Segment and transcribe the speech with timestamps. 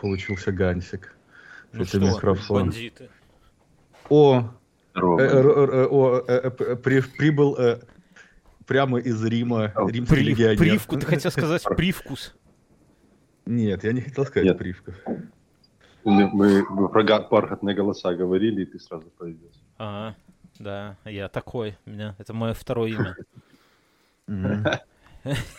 [0.00, 1.14] получился Гансик.
[1.72, 2.62] Ну Это что, микрофон.
[2.70, 3.08] бандиты.
[4.08, 4.50] О,
[4.94, 7.80] э, э, э, о, э, п- при- прибыл э,
[8.66, 10.58] прямо из Рима О, римский Прив- легионер.
[10.58, 12.34] привкус, ты хотел сказать привкус.
[13.46, 14.58] Нет, я не хотел сказать Нет.
[14.58, 14.94] привкус.
[16.04, 19.60] Мы, мы- про бархатные голоса говорили, и ты сразу появился.
[19.78, 20.16] Ага,
[20.58, 21.76] да, я такой.
[21.86, 23.16] Меня это мое второе имя.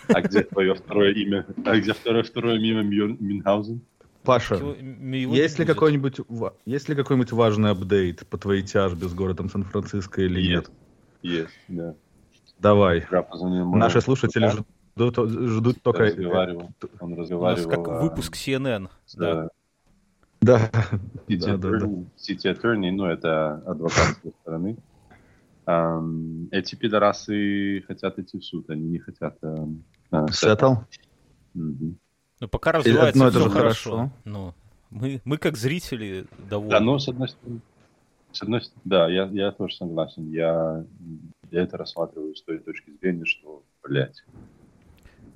[0.08, 1.46] А где твое второе имя?
[1.66, 3.82] А где второе, второе имя Мюн- Мюнхгаузен?
[4.23, 6.20] Паша, Его- есть ли какой-нибудь
[6.66, 10.70] есть ли какой-нибудь важный апдейт по твоей тяжбе с городом Сан-Франциско или нет?
[11.23, 11.95] Есть, да.
[12.59, 13.07] Давай.
[13.09, 14.48] Наши слушатели
[14.95, 16.03] ждут, ждут только...
[16.03, 16.70] разговаривал.
[16.99, 17.70] Он У нас разговаривал.
[17.70, 18.89] как а, выпуск CNN.
[19.15, 19.45] Да.
[19.45, 19.49] э,
[20.41, 20.70] Да,
[21.27, 21.77] City Да, да, да.
[21.77, 24.77] attorney, city attorney, ну, это адвокат с той стороны.
[26.51, 29.38] Эти пидорасы хотят идти в суд, они не хотят...
[29.41, 30.73] эм, а, Сеттл?
[31.53, 31.98] Мгм.
[32.41, 33.91] Ну, пока развивается ну, это всё же хорошо.
[33.91, 34.12] хорошо.
[34.26, 34.54] Ну,
[34.90, 36.71] мы, мы как зрители довольны.
[36.71, 37.62] Да, но с одной стороны,
[38.32, 40.27] с одной стороны, да, я, я тоже согласен.
[40.32, 40.84] Я,
[41.52, 44.24] я это рассматриваю с той точки зрения, что, блядь.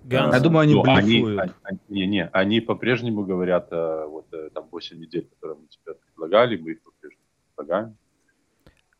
[0.03, 1.39] Ганс, Я думаю, они ну, блефуют.
[1.39, 5.67] они- они- не, не, они по-прежнему говорят, э, вот э, там 8 недель, которые мы
[5.67, 7.21] тебе предлагали, мы их по-прежнему
[7.55, 7.97] предлагаем.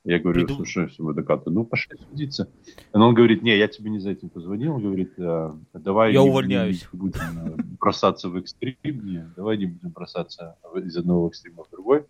[0.05, 2.47] Я говорю, Приду- слушай, все, адвокаты, ну пошли судиться.
[2.93, 4.75] Но он говорит, не, я тебе не за этим позвонил.
[4.75, 6.87] Он говорит, э, давай Я не- увольняюсь.
[6.93, 11.71] не будем э, бросаться в экстрим, не, давай не будем бросаться из одного экстрима в
[11.71, 12.05] другой.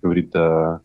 [0.00, 0.78] Говорит, э,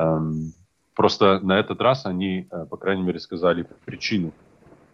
[0.00, 0.52] эм,
[0.96, 4.32] просто на этот раз они, по крайней мере, сказали причину.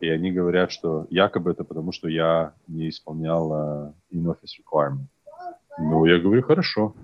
[0.01, 5.07] И они говорят, что якобы это потому, что я не исполнял э, in-office requirement.
[5.79, 6.95] Ну, я говорю, хорошо,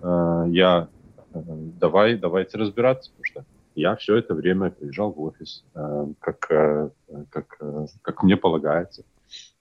[0.53, 0.89] я
[1.33, 3.11] давай, давайте разбираться,
[3.81, 6.91] я все это время приезжал в офис, э, как, э,
[7.31, 9.05] как, э, как мне полагается.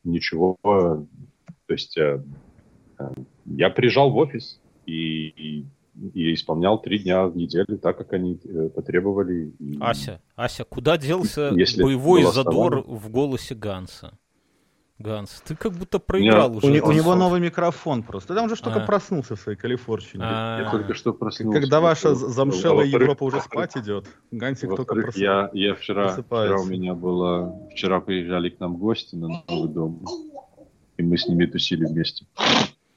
[0.03, 2.23] Ничего, то есть э,
[2.99, 3.09] э,
[3.45, 5.65] я приезжал в офис и, и,
[6.13, 9.51] и исполнял три дня в неделю, так как они э, потребовали.
[9.59, 12.99] И- Ася, Ася, куда делся Если боевой задор основание.
[12.99, 14.17] в голосе Ганса?
[14.99, 16.67] Ганс, ты как будто проиграл У уже.
[16.67, 18.33] У, не- у него новый микрофон просто.
[18.33, 18.85] Да он же ж только А.
[18.85, 20.19] проснулся в своей Калифорнии.
[20.19, 21.57] А, Я только что проснулся.
[21.61, 25.19] Когда ваша замшелая Европа уже спать идет, Гансик только просыпается.
[25.21, 30.03] я, я вчера, вчера у меня было, вчера приезжали к нам гости на новый дом,
[30.97, 32.25] и мы с ними тусили вместе.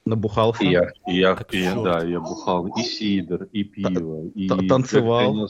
[0.05, 0.61] Набухался.
[0.65, 4.49] И я, и я, Как и я- да, я бухал и сидр, и пиво, и
[4.49, 5.47] та- танцевал.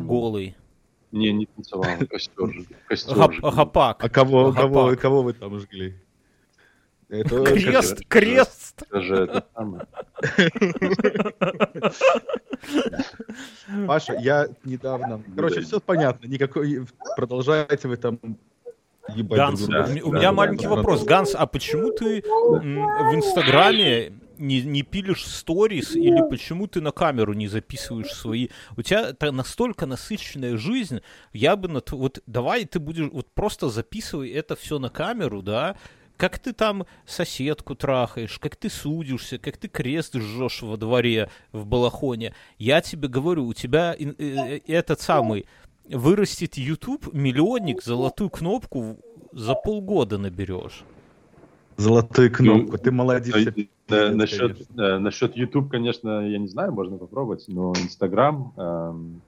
[0.00, 0.56] голый.
[1.14, 2.50] Не, не танцевал, костер,
[2.88, 3.38] костер жгли.
[3.40, 4.02] Гапак.
[4.04, 4.62] А кого, Гапак.
[4.62, 5.94] кого, кого вы там жгли?
[7.08, 8.82] Это Крест, это- крест.
[8.90, 9.86] Это же это самое.
[13.86, 15.22] Паша, я недавно...
[15.36, 16.26] Короче, все понятно.
[16.26, 16.84] Никакой...
[17.16, 18.18] Продолжаете вы там
[19.14, 19.90] ебать Ганс, друг у друга.
[19.92, 20.70] меня- у да, меня да, маленький да.
[20.74, 21.04] вопрос.
[21.04, 27.32] Ганс, а почему ты в Инстаграме не, не пилишь сторис или почему ты на камеру
[27.32, 28.48] не записываешь свои?
[28.76, 31.00] У тебя это настолько насыщенная жизнь,
[31.32, 35.76] я бы на вот давай ты будешь вот просто записывай это все на камеру, да?
[36.16, 41.66] Как ты там соседку трахаешь, как ты судишься, как ты крест жжешь во дворе в
[41.66, 42.34] балахоне.
[42.56, 45.46] Я тебе говорю, у тебя э, э, этот самый
[45.88, 48.98] вырастет YouTube, миллионник, золотую кнопку
[49.32, 50.84] за полгода наберешь.
[51.76, 52.72] Золотую кнопку.
[52.72, 53.54] Ну, Ты молодец.
[53.88, 59.20] Э, э, Насчет, э, насчет YouTube, конечно, я не знаю, можно попробовать, но Instagram, эм,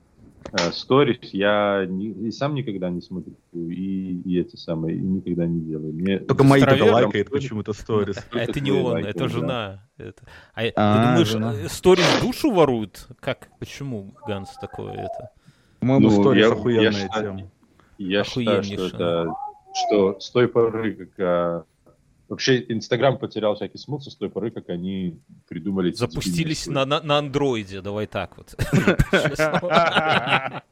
[0.51, 5.45] э, Stories я не- и сам никогда не смотрю, и, и эти самые, и никогда
[5.45, 5.93] не делаю.
[5.93, 8.17] Мне Только мои только лайкает почему-то сторис.
[8.31, 9.27] А это не он, это да.
[9.27, 9.83] жена.
[9.97, 10.23] Это.
[10.55, 11.53] А, А, ты думаешь, жена.
[11.53, 13.07] э, сторис душу воруют?
[13.19, 13.49] Как?
[13.59, 15.31] Почему Ганс такое это?
[15.79, 17.51] По-моему, Ну, сторис я охуенная тема.
[17.99, 19.33] Я считаю, что это,
[19.75, 21.63] что с той поры, как а,
[22.29, 27.19] вообще Инстаграм потерял всякий смысл с той поры, как они придумали Запустились на, на, на
[27.19, 28.55] андроиде, давай так вот.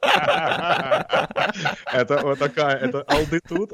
[1.92, 3.72] Это вот такая, это алды тут.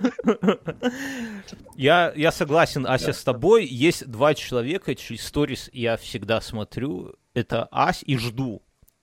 [1.77, 3.67] Я, я согласен, Ася, с тобой.
[3.67, 7.15] Есть два человека, чьи сторис я всегда смотрю.
[7.35, 8.63] Это Ась и жду.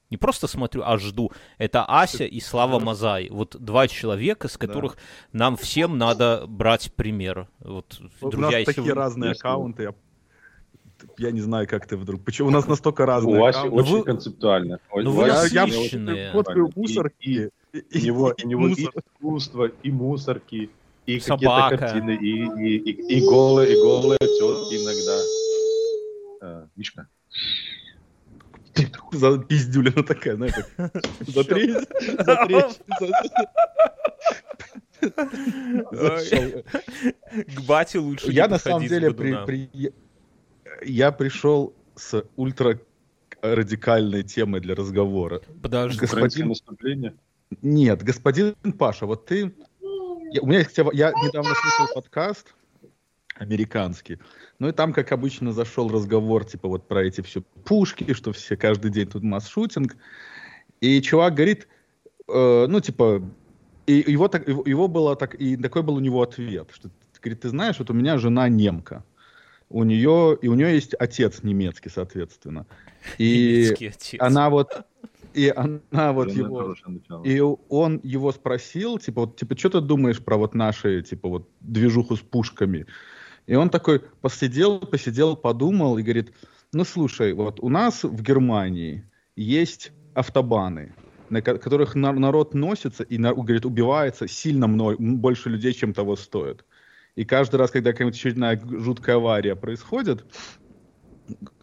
[0.09, 1.31] Не просто смотрю, а жду.
[1.59, 3.29] Это Ася и Слава Мазай.
[3.29, 4.97] Вот два человека, с которых
[5.33, 7.47] нам всем надо брать пример.
[7.59, 9.83] Вот, У нас друзья, если такие вы- разные аккаунты.
[9.83, 9.93] Я,
[11.17, 12.23] я не знаю, как ты вдруг.
[12.25, 13.81] Почему у нас настолько разные У Аси аккаунты?
[13.83, 14.79] очень вы- концептуально.
[14.91, 16.69] У- ну у вы Я, я концептуально.
[16.75, 17.51] мусорки.
[17.71, 18.93] И- и- У него, и у него и мусор.
[18.97, 20.69] искусство, и мусорки,
[21.05, 21.77] и Собака.
[21.77, 25.21] какие-то картины, и, и, и, и голые, и голые тетки иногда.
[26.41, 27.07] А, Мишка.
[29.11, 30.91] За пиздюлина такая, знаешь, так.
[31.27, 31.73] За три.
[31.73, 32.55] За три.
[35.91, 36.63] за-
[37.55, 39.45] К бате лучше Я на самом деле при- бодуна.
[39.45, 39.93] при-
[40.83, 42.79] я пришел с ультра
[43.41, 45.41] радикальной темой для разговора.
[45.61, 45.99] Подожди.
[45.99, 46.49] Господин...
[46.49, 47.15] наступление.
[47.61, 49.53] Нет, господин Паша, вот ты...
[50.31, 50.77] Я, у меня есть...
[50.77, 52.53] Я недавно слушал подкаст
[53.39, 54.19] американский.
[54.59, 58.55] Ну и там, как обычно, зашел разговор, типа, вот про эти все пушки, что все
[58.55, 59.95] каждый день тут масс-шутинг.
[60.81, 61.67] И чувак говорит,
[62.27, 63.21] э, ну, типа,
[63.87, 66.89] и его, так, его, его было так, и такой был у него ответ, что,
[67.21, 69.03] говорит, ты знаешь, вот у меня жена немка,
[69.69, 72.65] у нее, и у нее есть отец немецкий, соответственно.
[73.17, 74.21] И Немецкий отец.
[74.21, 74.85] она вот,
[75.33, 76.75] и она вот Жена его,
[77.23, 77.39] и
[77.69, 82.15] он его спросил, типа, вот, типа, что ты думаешь про вот наши, типа, вот, движуху
[82.15, 82.85] с пушками?
[83.49, 86.31] И он такой посидел, посидел, подумал и говорит,
[86.71, 89.03] ну, слушай, вот у нас в Германии
[89.35, 90.93] есть автобаны,
[91.31, 95.93] на ко- которых на- народ носится и, говорит, убивается сильно мно- м, больше людей, чем
[95.93, 96.63] того стоит.
[97.15, 100.27] И каждый раз, когда какая-нибудь очередная жуткая авария происходит,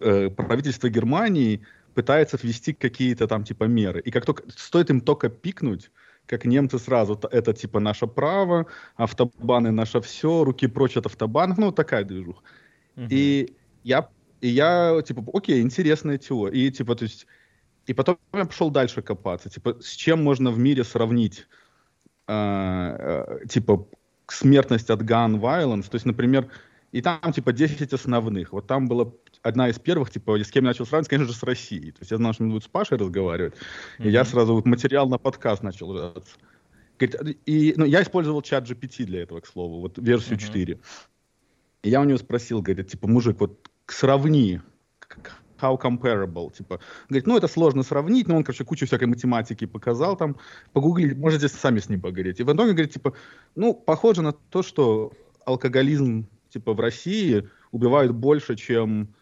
[0.00, 4.00] э, правительство Германии пытается ввести какие-то там типа меры.
[4.00, 5.92] И как только стоит им только пикнуть,
[6.26, 11.72] как немцы сразу, это типа наше право, автобаны наше все, руки прочь от автобанов, ну
[11.72, 12.42] такая движуха.
[12.96, 13.08] Мгм.
[13.10, 14.08] И я,
[14.40, 16.66] и я, типа, окей, интересная теория.
[16.66, 17.26] И, типа, то есть,
[17.86, 19.48] и потом я пошел дальше копаться.
[19.48, 21.46] Типа, с чем можно в мире сравнить,
[22.26, 23.86] э, э, типа,
[24.26, 25.88] смертность от gun violence?
[25.88, 26.48] То есть, например,
[26.92, 28.52] и там, типа, 10 основных.
[28.52, 29.12] Вот там была
[29.46, 31.92] одна из первых, типа, с кем я начал сравнивать, конечно же, с Россией.
[31.92, 33.54] То есть я знал, что они будут с Пашей разговаривать.
[33.98, 36.14] И я сразу вот материал на подкаст начал.
[36.98, 40.46] Говорит, И, ну, я использовал чат GPT для этого, к слову, вот версию Мгм.
[40.46, 40.78] 4.
[41.82, 44.60] И я у него спросил, говорит, типа, мужик, вот сравни,
[45.60, 50.16] how comparable, типа, говорит, ну, это сложно сравнить, но он, короче, кучу всякой математики показал
[50.16, 50.36] там,
[50.72, 52.40] погуглить, можете сами с ним поговорить.
[52.40, 53.14] И в итоге, говорит, типа,
[53.54, 55.12] ну, похоже на то, что
[55.44, 59.14] алкоголизм, типа, в России убивает больше, чем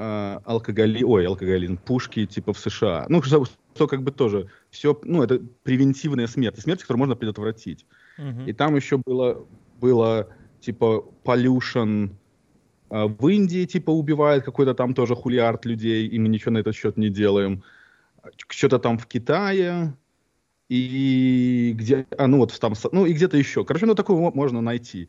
[0.00, 1.04] э.
[1.04, 3.06] Ой, алкоголизм, пушки, типа, в США.
[3.08, 3.44] Ну, что,
[3.74, 7.86] что как бы тоже все, ну, это превентивная смерть, смерть, которую можно предотвратить.
[8.18, 8.46] Мгм.
[8.46, 9.46] И там еще было,
[9.80, 10.28] было
[10.60, 12.10] типа pollution
[12.90, 16.74] а, в Индии, типа, убивает какой-то там тоже хулиард людей, и мы ничего на этот
[16.74, 17.62] счет не делаем.
[18.48, 19.94] Что-то там в Китае,
[20.68, 23.64] и где, а, ну вот там, ну и где-то еще.
[23.64, 25.08] Короче, ну такое мо- можно найти.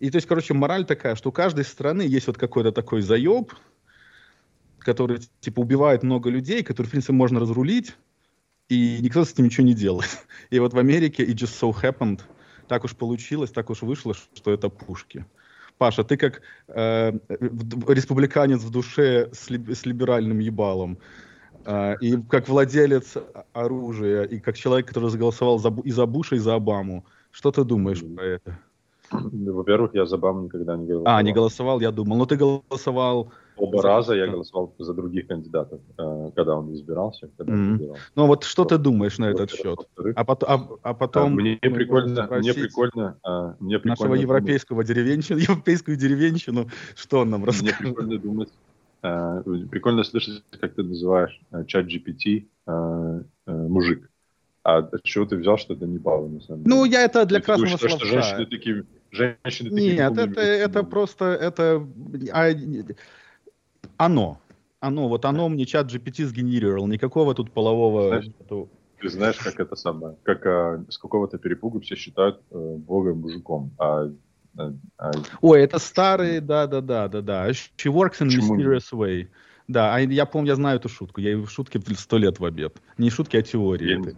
[0.00, 3.52] И то есть, короче, мораль такая, что у каждой страны есть вот какой-то такой заеб,
[4.82, 7.96] который, типа, убивает много людей, который, в принципе, можно разрулить,
[8.68, 10.10] и никто с этим ничего не делает.
[10.50, 12.20] И вот в Америке it just so happened,
[12.68, 15.26] так уж получилось, так уж вышло, что это пушки.
[15.78, 17.12] Паша, ты как э,
[17.88, 20.98] республиканец в душе с, либ- с либеральным ебалом,
[21.64, 23.16] э, и как владелец
[23.52, 27.64] оружия, и как человек, который заголосовал за, и за Буша, и за Обаму, что ты
[27.64, 28.58] думаешь про это?
[29.12, 31.16] Ну, Во-первых, я за БАМ никогда не голосовал.
[31.16, 32.16] А, не голосовал, я думал.
[32.16, 33.32] Ну, ты голосовал...
[33.56, 37.74] Оба за- раза я голосовал за других кандидатов, э, когда он избирался, когда он Мгм.
[37.76, 38.02] избирался.
[38.16, 39.78] Ну, вот что ты думаешь на этот счет?
[40.16, 41.32] А, пот- а- а потом...
[41.32, 46.68] а, мне мы можем прикольно, мне прикольно, а, мне прикольно Нашего европейского деревенщину, европейскую деревенщину,
[46.94, 47.78] что он нам Мне расскажет?
[47.78, 48.48] прикольно думать,
[49.02, 54.08] э, прикольно слышать, как ты называешь чат GPT э, э, мужик.
[54.64, 56.76] А от чего ты взял, что это не баба, на самом деле?
[56.76, 58.06] Ну, я это для Ты красного что словца.
[58.06, 61.86] женщины такие, женщины такие Нет, это, это просто, это
[62.32, 62.50] а,
[63.96, 64.38] оно.
[64.80, 68.08] Оно, вот оно мне чат GPT сгенерировал, никакого тут полового...
[68.08, 68.26] Знаешь.
[69.00, 73.72] Ты знаешь, как это самое, как а, с какого-то перепугу все считают э, Бога мужиком,
[73.78, 74.08] а,
[74.56, 77.50] а- а Ой, это старый, да-да-да, да-да.
[77.50, 79.28] She works in Почему mysterious way.
[79.66, 81.20] Да, а я помню, я знаю эту шутку.
[81.20, 82.80] Я в шутке сто лет в обед.
[82.98, 84.06] Не шутки, а теории.
[84.06, 84.14] Я-.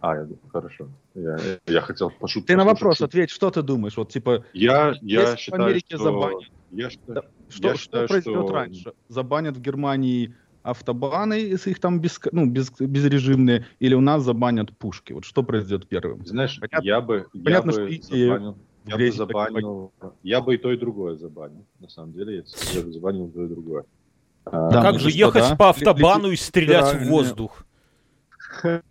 [0.00, 0.88] А, я, хорошо.
[1.14, 2.46] Я, я хотел пошутить.
[2.46, 3.04] Ты на вопрос шутку.
[3.06, 3.96] ответь, что ты думаешь?
[3.96, 6.04] Вот типа, Я, я в считаю, Америке что...
[6.04, 8.92] забанят- Я считаю, Да, что, я что считаю, произойдет что- раньше?
[9.08, 14.76] Забанят в Германии автобаны, если их там без, ну, без, безрежимные, или у нас забанят
[14.76, 15.12] пушки?
[15.14, 16.24] Вот что произойдет первым?
[16.26, 20.58] Знаешь, Понятно- я бы, понятно, я что бы забанил, я бы забанил, я бы и
[20.58, 21.64] то, и другое забанил.
[21.80, 22.42] На самом деле, я,
[22.74, 23.84] я бы забанил и то, и другое.
[24.44, 25.56] А, Да, как ну, же что, ехать да?
[25.56, 27.64] по автобану и стрелять в воздух?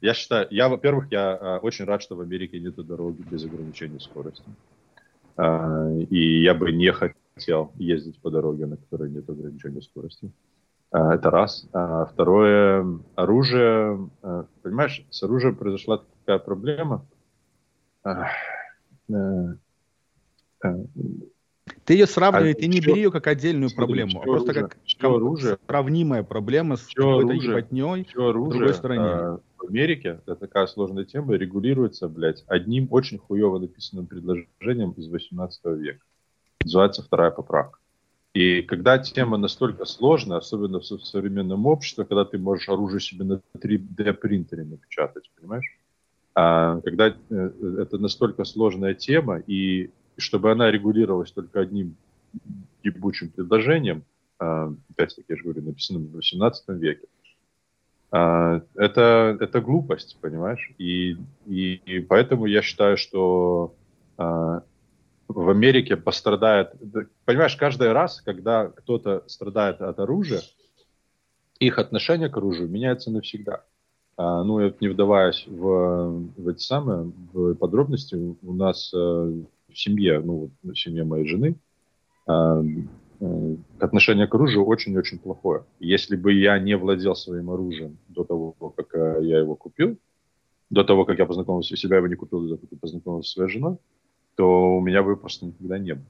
[0.00, 3.98] Я считаю, я, во-первых, я а, очень рад, что в Америке нет дороги без ограничения
[3.98, 4.44] скорости.
[5.38, 10.32] А, и я бы не хотел ездить по дороге, на которой нет ограничения скорости.
[10.90, 11.68] А, это раз.
[11.72, 14.10] А, второе, оружие.
[14.62, 17.06] понимаешь, с оружием произошла такая проблема.
[21.84, 24.68] Ты ее сравнивай, А ты не бери ее как отдельную чё- проблему, а просто оружие?
[24.68, 25.58] как ком- оружие?
[25.66, 28.06] сравнимая проблема с какой-то ебатней.
[28.16, 29.02] оружие другой стороне.
[29.04, 35.08] а, в Америке, это такая сложная тема, регулируется, блядь, одним очень хуево написанным предложением из
[35.08, 36.00] 18 века.
[36.64, 37.78] Называется вторая поправка.
[38.32, 43.42] И когда тема настолько сложная, особенно в современном обществе, когда ты можешь оружие себе на
[43.58, 45.78] 3D принтере напечатать, понимаешь?
[46.34, 51.96] А когда э, это настолько сложная тема, и чтобы она регулировалась только одним
[52.82, 54.04] ебучим предложением,
[54.38, 57.06] а, опять-таки, я же говорю, написанным в 18 веке,
[58.10, 60.72] это, это глупость, понимаешь?
[60.78, 63.74] И, и, и поэтому я считаю, что
[64.16, 64.62] а,
[65.28, 66.72] в Америке пострадает...
[67.24, 70.40] Понимаешь, каждый раз, когда кто-то страдает от оружия,
[71.58, 73.64] их отношение к оружию меняется навсегда.
[74.16, 79.44] А, ну, я не вдаваясь в, в эти самые в подробности, у нас э, в
[79.74, 81.56] семье, ну, в семье моей жены,
[82.26, 82.64] э, э,
[83.80, 85.64] отношение к оружию очень-очень плохое.
[85.80, 89.98] Если бы я не владел своим оружием до того, как э, я его купил,
[90.70, 93.30] до того, как я познакомился, с себя его не купил, до того, как я познакомился
[93.30, 93.78] с своей женой,
[94.36, 96.04] то у меня бы просто никогда не было.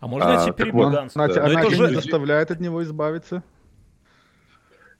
[0.00, 1.16] А можно а, я тебе перебью, Ганс?
[1.16, 1.44] Она, да.
[1.46, 1.88] она уже...
[1.88, 3.42] не заставляет от него избавиться?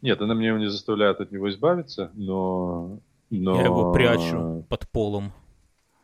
[0.01, 3.01] Нет, она меня не заставляет от него избавиться, но...
[3.31, 3.57] но...
[3.57, 5.33] Я его прячу под полом.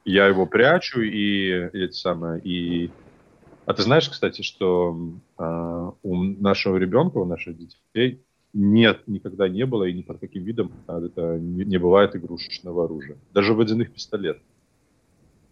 [0.04, 2.40] Я его прячу, и эти самые...
[2.42, 2.90] И...
[3.66, 4.96] А ты знаешь, кстати, что
[5.38, 8.20] э, у нашего ребенка, у наших детей
[8.52, 12.84] нет, никогда не было, и ни под каким видом а, это не, не бывает игрушечного
[12.84, 13.16] оружия.
[13.32, 14.42] Даже водяных пистолетов.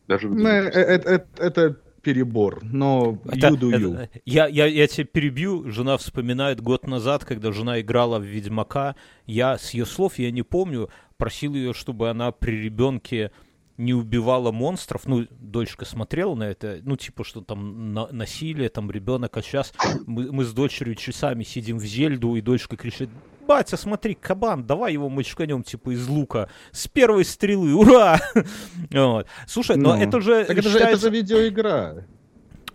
[0.06, 3.94] Даже ну, это, это, это перебор, но это, you do you.
[3.94, 8.94] Это, я, я, я тебя перебью, жена вспоминает год назад, когда жена играла в Ведьмака,
[9.26, 13.32] я с ее слов, я не помню, просил ее, чтобы она при ребенке
[13.76, 18.90] не убивала монстров, ну, дочка смотрела на это, ну, типа, что там на, насилие, там
[18.90, 19.72] ребенок, а сейчас
[20.06, 23.08] мы, мы с дочерью часами сидим в Зельду, и дочка кричит,
[23.46, 26.48] батя, смотри, кабан, давай его мочканем, типа, из лука.
[26.70, 28.20] С первой стрелы, ура!
[28.90, 29.26] вот.
[29.46, 30.78] Слушай, но ну, это же так считается...
[30.78, 32.06] это, же, это же видеоигра.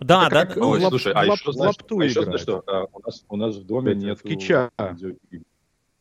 [0.00, 0.46] Да, это да.
[0.46, 3.24] Как, ну, лап, слушай, а лап, еще, знаешь, а еще знаешь, что а, у, нас,
[3.28, 4.70] у нас в доме нет кича.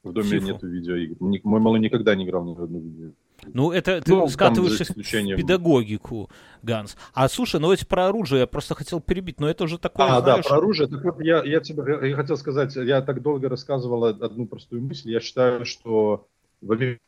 [0.04, 0.46] В доме Фифу.
[0.46, 1.16] нету видеоигр.
[1.20, 3.16] Мой малый никогда не играл ни в одну видеоигру.
[3.54, 6.30] Ну, это ты ну, скатываешься в педагогику,
[6.64, 6.98] Ганс.
[7.14, 10.22] А слушай, ну эти про оружие я просто хотел перебить, но это уже такое, А,
[10.22, 10.44] знаешь...
[10.44, 10.88] да, про оружие.
[10.88, 15.12] Так вот, я, я тебе я хотел сказать, я так долго рассказывал одну простую мысль.
[15.12, 16.28] Я считаю, что
[16.62, 17.00] в Америке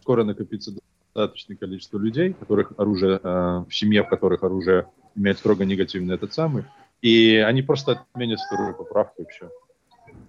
[0.00, 0.72] скоро накопится
[1.14, 6.32] достаточное количество людей, которых оружие, э, в семье, в которых оружие имеет строго негативный этот
[6.32, 6.64] самый,
[7.02, 9.50] и они просто отменят вторую поправку и все.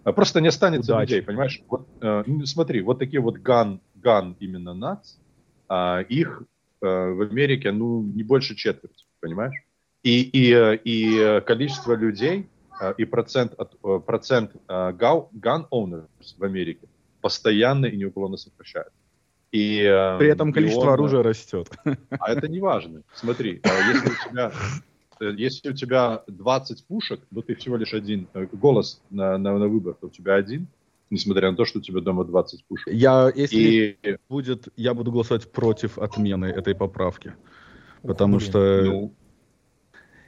[0.03, 1.09] А просто не останется Удачи.
[1.11, 1.61] людей, понимаешь?
[1.69, 5.15] Вот, э, ну, смотри, вот такие вот ган, ган именно нац,
[5.71, 6.43] э, их
[6.81, 9.55] э, в Америке, ну, не больше четверти, понимаешь?
[10.03, 12.47] И, и, и количество людей,
[12.81, 16.87] э, и процент, от, э, процент gun owners в Америке
[17.21, 18.93] постоянно и неуклонно сокращается.
[19.51, 19.79] И,
[20.17, 21.69] При этом количество он, оружия растет.
[22.09, 23.01] А это не важно.
[23.13, 24.51] Смотри, если у тебя
[25.19, 29.93] если у тебя 20 пушек, но ты всего лишь один голос на, на, на выбор,
[29.93, 30.65] то у тебя один,
[31.11, 32.91] несмотря на то, что у тебя дома 20 пушек.
[32.91, 34.17] Я, если и...
[34.29, 37.35] будет, я буду голосовать против отмены этой поправки.
[38.01, 38.49] Потому Блин.
[38.49, 38.81] что...
[38.83, 39.13] Ну,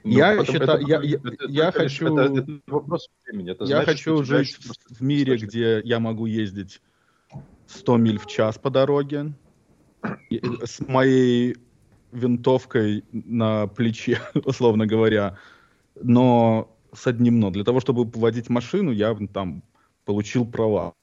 [0.04, 3.52] я ну, считаю, это, я, я, это, я это, хочу, это, это вопрос времени.
[3.52, 6.82] Это я значит, хочу жить в, в мире, где я могу ездить
[7.66, 9.32] 100 миль в час по дороге
[10.30, 11.56] с моей
[12.12, 15.38] винтовкой на плече, условно говоря,
[16.00, 17.50] но с одним но.
[17.50, 19.62] Для того, чтобы водить машину, я там
[20.04, 20.94] получил права.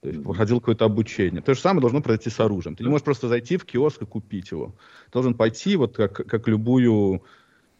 [0.00, 1.42] То есть проходил какое-то обучение.
[1.42, 2.76] То же самое должно произойти с оружием.
[2.76, 4.76] Ты не можешь просто зайти в киоск и купить его.
[5.06, 7.24] Ты должен пойти вот как, как любую...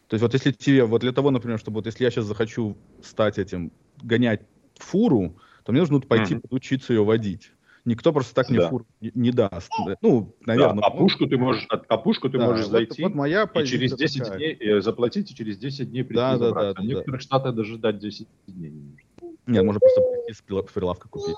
[0.07, 2.75] То есть вот если тебе, вот для того, например, чтобы вот если я сейчас захочу
[3.01, 3.71] стать этим,
[4.01, 4.41] гонять
[4.75, 6.47] фуру, то мне нужно пойти mm-hmm.
[6.49, 7.51] учиться ее водить.
[7.85, 8.69] Никто просто так мне да.
[8.69, 9.71] фур не, не даст.
[10.01, 10.81] Ну, наверное.
[10.81, 13.65] Да, а пушку ты можешь, а, пушку ты да, можешь вот, зайти вот моя и
[13.65, 14.37] через 10 такая.
[14.37, 17.23] дней э, заплатить и через 10 дней прийти да, да, да, а в некоторых да.
[17.23, 19.08] штатах даже ждать 10 дней не нужно.
[19.49, 21.35] Нет, можно просто прийти с прилавка купить.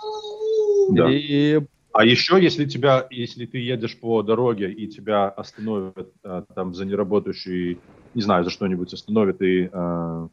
[0.91, 1.09] Да.
[1.11, 1.61] И...
[1.93, 6.85] А еще, если тебя, если ты едешь по дороге и тебя остановят а, там за
[6.85, 7.79] неработающий,
[8.13, 10.29] не знаю, за что-нибудь остановят и а,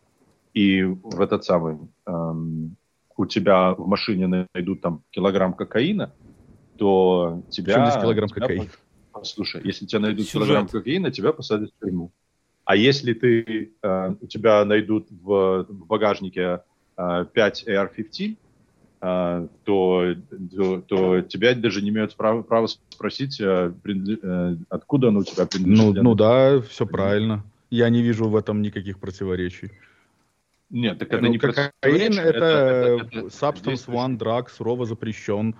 [0.54, 1.78] и в этот самый
[3.18, 6.12] у тебя в машине найдут там килограмм кокаина,
[6.78, 7.90] то тебя...
[7.90, 8.70] здесь килограмм тебя, кокаина?
[9.24, 10.46] Слушай, если тебя найдут Сюжет.
[10.46, 12.12] килограмм кокаина, тебя посадят в тюрьму.
[12.64, 16.62] А если ты, э, у тебя найдут в, в багажнике
[16.98, 18.36] 5 AR-15,
[19.00, 20.14] э, то,
[20.56, 25.46] то, то тебя даже не имеют права, права спросить, э, э, откуда оно у тебя
[25.46, 25.94] принадлежит.
[25.94, 27.44] Ну, ну да, все правильно.
[27.70, 29.70] Я не вижу в этом никаких противоречий.
[30.70, 35.54] Нет, так это ну, не кокаин это, это, это, это substance one drug, сурово запрещен.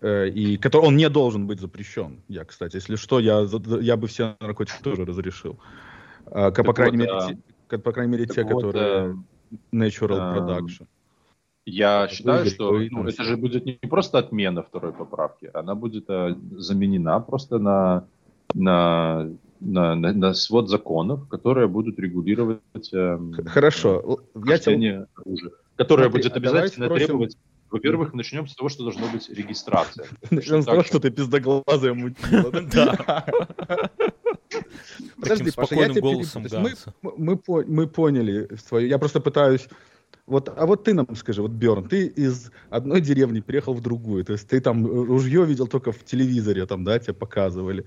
[0.00, 2.22] Э, и который он не должен быть запрещен.
[2.28, 3.46] Я, кстати, если что, я,
[3.80, 5.58] я бы все наркотики тоже разрешил.
[6.26, 7.70] Э, по, крайней вот, мере, а...
[7.70, 9.16] те, по крайней мере, те, вот, которые...
[9.72, 10.86] natural Эм, production.
[11.66, 16.04] Я Это считаю, что ну, это же будет не просто отмена второй поправки, она будет
[16.08, 18.04] э, заменена просто на,
[18.54, 24.56] на, на, на, на свод законов, которые будут регулировать Х- Хорошо, я тебя...
[24.56, 27.36] хождение оружия, которое Смотри, будет а обязательно спросим- требовать.
[27.70, 30.06] Во-первых, начнем с того, что должна быть регистрация.
[30.30, 32.52] Точно сказал, так что ты пиздоглазая мутила.
[32.72, 33.24] Да.
[35.24, 36.60] Подожди, Таким Паша, я спокойным голосом перебью.
[36.62, 36.94] То есть Ганса.
[37.02, 38.88] мы, мы, мы поняли свою...
[38.88, 39.68] Я просто пытаюсь...
[40.26, 44.24] Вот, а вот ты нам скажи, вот, Берн, ты из одной деревни переехал в другую,
[44.24, 47.84] то есть ты там ружье видел только в телевизоре, там, да, тебе показывали.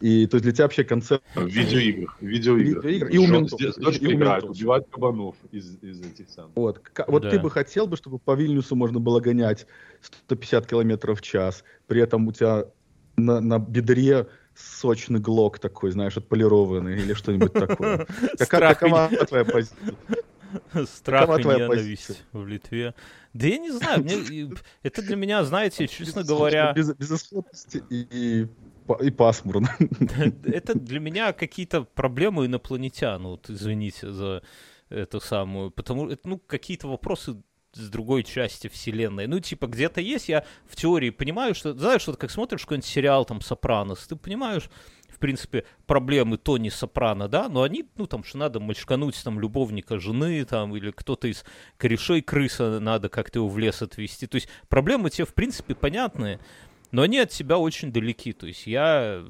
[0.00, 1.22] И то есть для тебя вообще концепт...
[1.34, 2.16] В видеоиграх.
[2.18, 2.84] В видеоиграх.
[2.84, 3.60] Видеоигр- и у ментов.
[3.76, 4.56] Дочкой И у играют, ментов.
[4.60, 6.52] убивать кабанов из, из этих самых.
[6.54, 7.30] Вот, К- вот Да.
[7.30, 9.66] ты бы хотел бы, чтобы по Вильнюсу можно было гонять
[10.00, 12.64] 150 километров в час, при этом у тебя
[13.16, 18.06] на, на бедре сочный глок такой, знаешь, отполированный или что-нибудь такое.
[18.48, 19.94] Какова твоя позиция?
[20.86, 22.16] Страх Какова и ненависть позиция?
[22.32, 22.94] в Литве.
[23.32, 24.50] Да я не знаю, мне,
[24.82, 28.48] это для меня, знаете, честно говоря, Без, безысходности и, и,
[29.00, 29.70] и пасмурно.
[30.44, 34.42] это для меня какие-то проблемы инопланетян, вот извините за
[34.88, 37.40] эту самую, потому ну, какие-то вопросы
[37.72, 39.26] с другой части вселенной.
[39.26, 43.24] Ну, типа, где-то есть, я в теории понимаю, что, знаешь, вот как смотришь какой-нибудь сериал,
[43.24, 44.68] там, Сопранос, ты понимаешь,
[45.08, 49.98] в принципе, проблемы Тони Сопрано, да, но они, ну, там, что надо мальчкануть, там, любовника
[49.98, 51.44] жены, там, или кто-то из
[51.76, 54.26] корешей крыса, надо как-то его в лес отвезти.
[54.26, 56.40] То есть проблемы те, в принципе, понятные,
[56.90, 58.32] но они от себя очень далеки.
[58.32, 59.22] То есть я...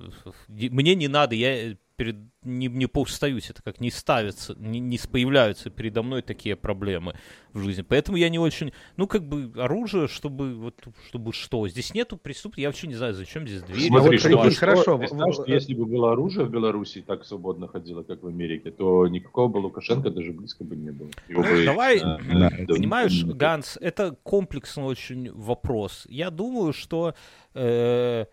[0.48, 2.16] Мне не надо, я перед...
[2.44, 7.14] не, не поустаюсь, это как не ставится, не, не появляются передо мной такие проблемы
[7.52, 7.82] в жизни.
[7.82, 8.72] Поэтому я не очень...
[8.96, 10.54] Ну, как бы оружие, чтобы...
[10.54, 10.76] Вот,
[11.08, 11.68] чтобы что?
[11.68, 12.62] Здесь нету преступности.
[12.62, 13.88] Я вообще не знаю, зачем здесь двери.
[13.88, 17.04] Смотри, вот что, что- хорошо, представь, в- что в- если бы было оружие в Беларуси
[17.06, 21.10] так свободно ходило, как в Америке, то никакого бы Лукашенко даже близко бы не было.
[21.28, 26.06] Его бы, Давай, э, да, э, Понимаешь, э, Ганс, это комплексный очень вопрос.
[26.08, 27.12] Я думаю, что
[27.52, 28.24] э,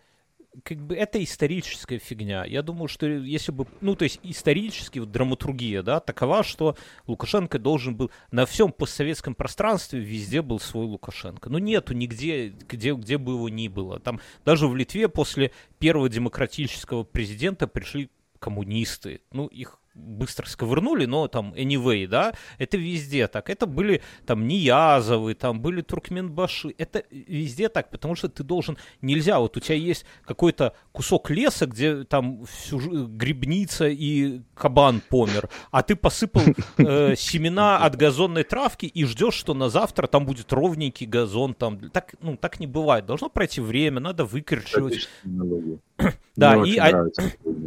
[0.64, 2.44] как бы это историческая фигня.
[2.44, 7.58] Я думаю, что если бы, ну, то есть исторически вот, драматургия, да, такова, что Лукашенко
[7.58, 11.50] должен был на всем постсоветском пространстве везде был свой Лукашенко.
[11.50, 14.00] Ну, нету нигде, где, где бы его ни было.
[14.00, 19.20] Там даже в Литве после первого демократического президента пришли коммунисты.
[19.32, 23.50] Ну, их быстро сковырнули, но там anyway, да, это везде так.
[23.50, 26.74] Это были там Ниязовы, там были Туркменбаши.
[26.78, 28.78] Это везде так, потому что ты должен...
[29.02, 35.48] Нельзя, вот у тебя есть какой-то кусок леса, где там всю грибница и кабан помер,
[35.70, 36.42] а ты посыпал
[36.78, 41.54] э, семена от газонной травки и ждешь, что на завтра там будет ровненький газон.
[41.54, 41.90] Там.
[41.90, 43.06] Так, ну, так не бывает.
[43.06, 45.08] Должно пройти время, надо выкорчивать.
[46.36, 47.06] Да, Мне и а-.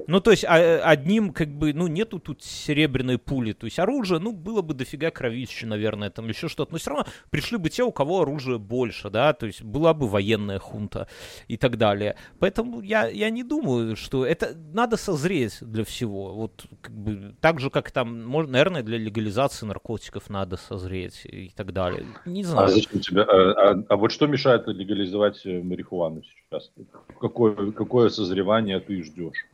[0.07, 3.53] Ну, то есть, а- одним, как бы, ну, нету тут серебряной пули.
[3.53, 6.71] То есть, оружие, ну, было бы дофига кровищи, наверное, там еще что-то.
[6.71, 10.07] Но все равно пришли бы те, у кого оружие больше, да, то есть, была бы
[10.07, 11.07] военная хунта
[11.47, 12.15] и так далее.
[12.39, 16.33] Поэтому я, я не думаю, что это надо созреть для всего.
[16.33, 21.51] Вот, как бы, так же, как там, можно, наверное, для легализации наркотиков надо созреть и
[21.55, 22.05] так далее.
[22.25, 22.69] Не А знаю.
[22.69, 23.21] зачем тебе?
[23.21, 26.71] А, а- а вот что мешает легализовать э, марихуану сейчас?
[27.19, 29.45] Какое, какое созревание ты ждешь?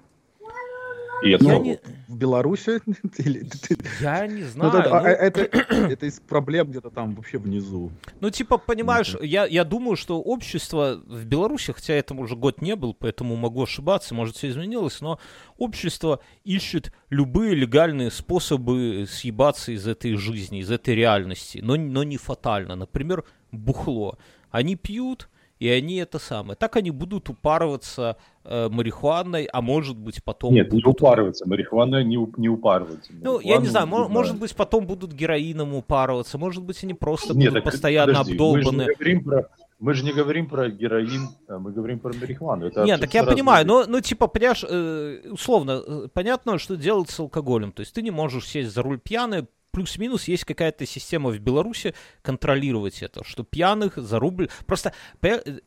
[1.23, 2.79] И это Я не, В Беларуси?
[4.01, 4.77] Я не Ну, знаю.
[4.79, 5.41] это, а, ну- это,
[5.91, 7.91] это из проблем где-то там вообще внизу.
[8.19, 12.75] Ну, типа, понимаешь, я, я думаю, что общество в Беларуси, хотя этому уже год не
[12.75, 15.19] был, поэтому могу ошибаться, может, все изменилось, но
[15.57, 22.17] общество ищет любые легальные способы съебаться из этой жизни, из этой реальности, но, но не
[22.17, 22.75] фатально.
[22.75, 24.17] Например, бухло.
[24.51, 26.55] Они пьют, и они это самое.
[26.55, 31.01] Так они будут упарываться э, марихуаной, а может быть потом Нет, не будут...
[31.01, 31.47] упарываться.
[31.47, 33.11] Марихуана не, не упарывается.
[33.21, 34.13] Ну, я не знаю, мо- убивают.
[34.13, 38.33] может быть, потом будут героином упарываться, может быть, они просто Нет, будут так постоянно подожди,
[38.33, 38.63] обдолбаны.
[38.63, 42.13] Мы же, не говорим про, мы же не говорим про героин, а мы говорим про
[42.13, 42.67] марихуану.
[42.67, 47.09] Это Нет, так я понимаю, но, ну, типа, понимаешь, э, условно, э, понятно, что делать
[47.09, 47.71] с алкоголем.
[47.71, 51.93] То есть ты не можешь сесть за руль пьяный, плюс-минус есть какая-то система в Беларуси
[52.23, 54.49] контролировать это, что пьяных за рубль...
[54.65, 54.91] Просто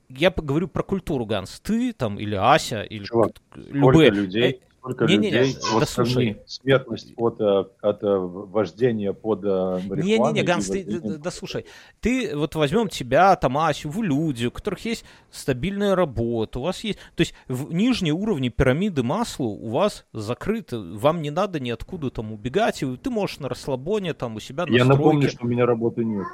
[0.08, 1.60] я поговорю про культуру, Ганс.
[1.60, 4.10] Ты там или Ася, или Чувак, любые...
[4.10, 6.12] людей, сколько не-не-не, людей, да вот слушай.
[6.12, 10.02] сравни смертность от, э, от э, вождения под э, марихуаной.
[10.02, 11.66] Не-не-не, Ганс, ты, вождением да, да слушай,
[12.00, 16.82] ты вот возьмем тебя, там, Асю, вы люди, у которых есть стабильная работа, у вас
[16.82, 22.10] есть, то есть в нижние уровни пирамиды масла у вас закрыты, вам не надо ниоткуда
[22.10, 25.02] там убегать, и ты можешь на расслабоне там у себя на Я стройке.
[25.02, 26.26] напомню, что у меня работы нет.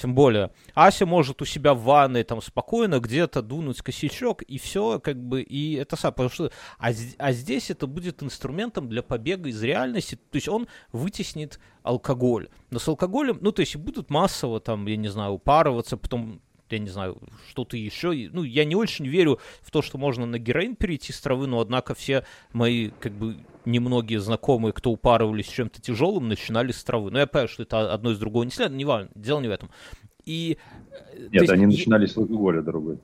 [0.00, 4.98] Тем более, Ася может у себя в ванной там спокойно где-то дунуть косячок, и все,
[4.98, 9.50] как бы, и это сам, потому что, а, а здесь это будет инструментом для побега
[9.50, 12.48] из реальности, то есть он вытеснит алкоголь.
[12.70, 16.78] Но с алкоголем, ну, то есть будут массово там, я не знаю, упарываться, потом я
[16.78, 17.18] не знаю,
[17.50, 18.30] что-то еще.
[18.32, 21.60] Ну, я не очень верю в то, что можно на героин перейти с травы, но,
[21.60, 27.10] однако, все мои, как бы, немногие знакомые, кто упарывались чем-то тяжелым, начинали с травы.
[27.10, 29.52] Но я понимаю, что это одно из другого не следует, не важно, дело не в
[29.52, 29.70] этом.
[30.24, 30.58] И,
[31.12, 32.98] э, Нет, есть, они начинали с алкоголя, дорогой.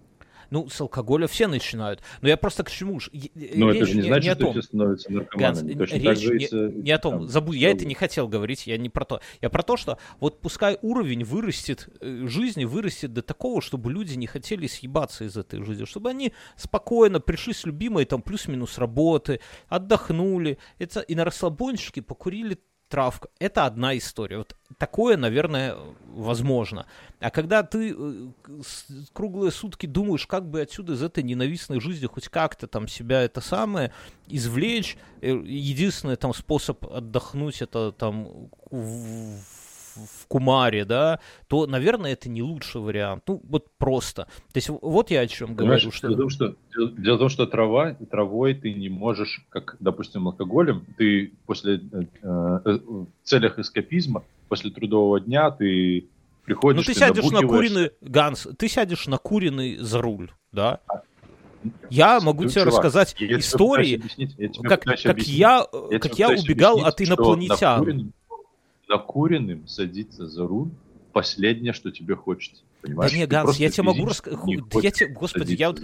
[0.51, 2.03] Ну, с алкоголя все начинают.
[2.21, 3.11] Но я просто к чему ж...
[3.35, 4.53] Но это же не, не значит, не что том.
[4.53, 5.73] все становятся наркоманами.
[5.73, 7.19] Ганс, Точно речь не, с, не о том.
[7.19, 9.21] Там, Забудь, я это не хотел говорить, я не про то.
[9.41, 14.15] Я про то, что вот пускай уровень вырастет, э, жизни вырастет до такого, чтобы люди
[14.15, 19.41] не хотели съебаться из этой жизни, чтобы они спокойно пришли с любимой там плюс-минус работы,
[19.69, 23.29] отдохнули, это и на расслабончике покурили травка.
[23.39, 24.39] Это одна история.
[24.39, 26.87] Вот такое, наверное, возможно.
[27.21, 28.29] А когда ты э,
[29.13, 33.41] круглые сутки думаешь, как бы отсюда из этой ненавистной жизни хоть как-то там себя это
[33.41, 33.93] самое
[34.29, 39.39] извлечь, э, единственный там способ отдохнуть это там в
[39.97, 43.25] в Кумаре, да, то, наверное, это не лучший вариант.
[43.27, 44.25] Ну, вот просто.
[44.53, 45.97] То есть вот я о чем Понимаешь, говорю.
[45.97, 46.09] Что...
[46.09, 46.55] Дело, в том, что,
[47.01, 52.03] дело в том, что трава, травой ты не можешь, как, допустим, алкоголем, ты после, э,
[52.23, 56.09] э, в целях эскапизма, после трудового дня ты
[56.45, 56.87] приходишь...
[56.87, 60.81] Ну, ты сядешь на куриный, Ганс, ты сядешь на куриный за руль, да?
[60.89, 61.03] А,
[61.91, 64.03] я могу тебе чувак, рассказать истории,
[64.63, 68.13] как, как, я, я, как я убегал от инопланетян
[68.89, 70.71] накуренным садиться за руль
[71.13, 72.63] последнее, что тебе хочется.
[72.83, 73.11] Понимаешь?
[73.11, 74.39] Да не, Ганс, я тебе могу рассказать.
[74.83, 75.81] Я тебе, господи, я вот...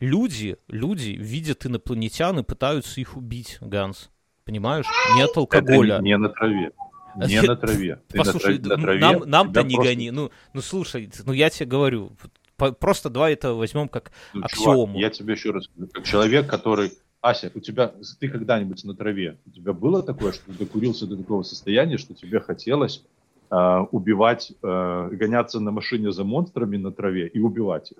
[0.00, 4.10] Люди, люди видят инопланетян и пытаются их убить, Ганс.
[4.44, 4.86] Понимаешь?
[5.16, 5.96] Нет алкоголя.
[5.96, 6.72] Это не на траве.
[7.16, 8.00] Не на траве.
[8.14, 9.92] Послушай, на траве, нам, нам-то не просто...
[9.92, 10.10] гони.
[10.10, 12.12] Ну, ну слушай, ну я тебе говорю,
[12.56, 14.86] просто два это возьмем как ну, аксиому.
[14.86, 16.92] Чувак, я тебе еще раз говорю, как человек, который
[17.24, 21.16] Ася, у тебя, ты когда-нибудь на траве, у тебя было такое, что ты докурился до
[21.16, 23.02] такого состояния, что тебе хотелось
[23.50, 27.98] э, убивать, э, гоняться на машине за монстрами на траве и убивать их?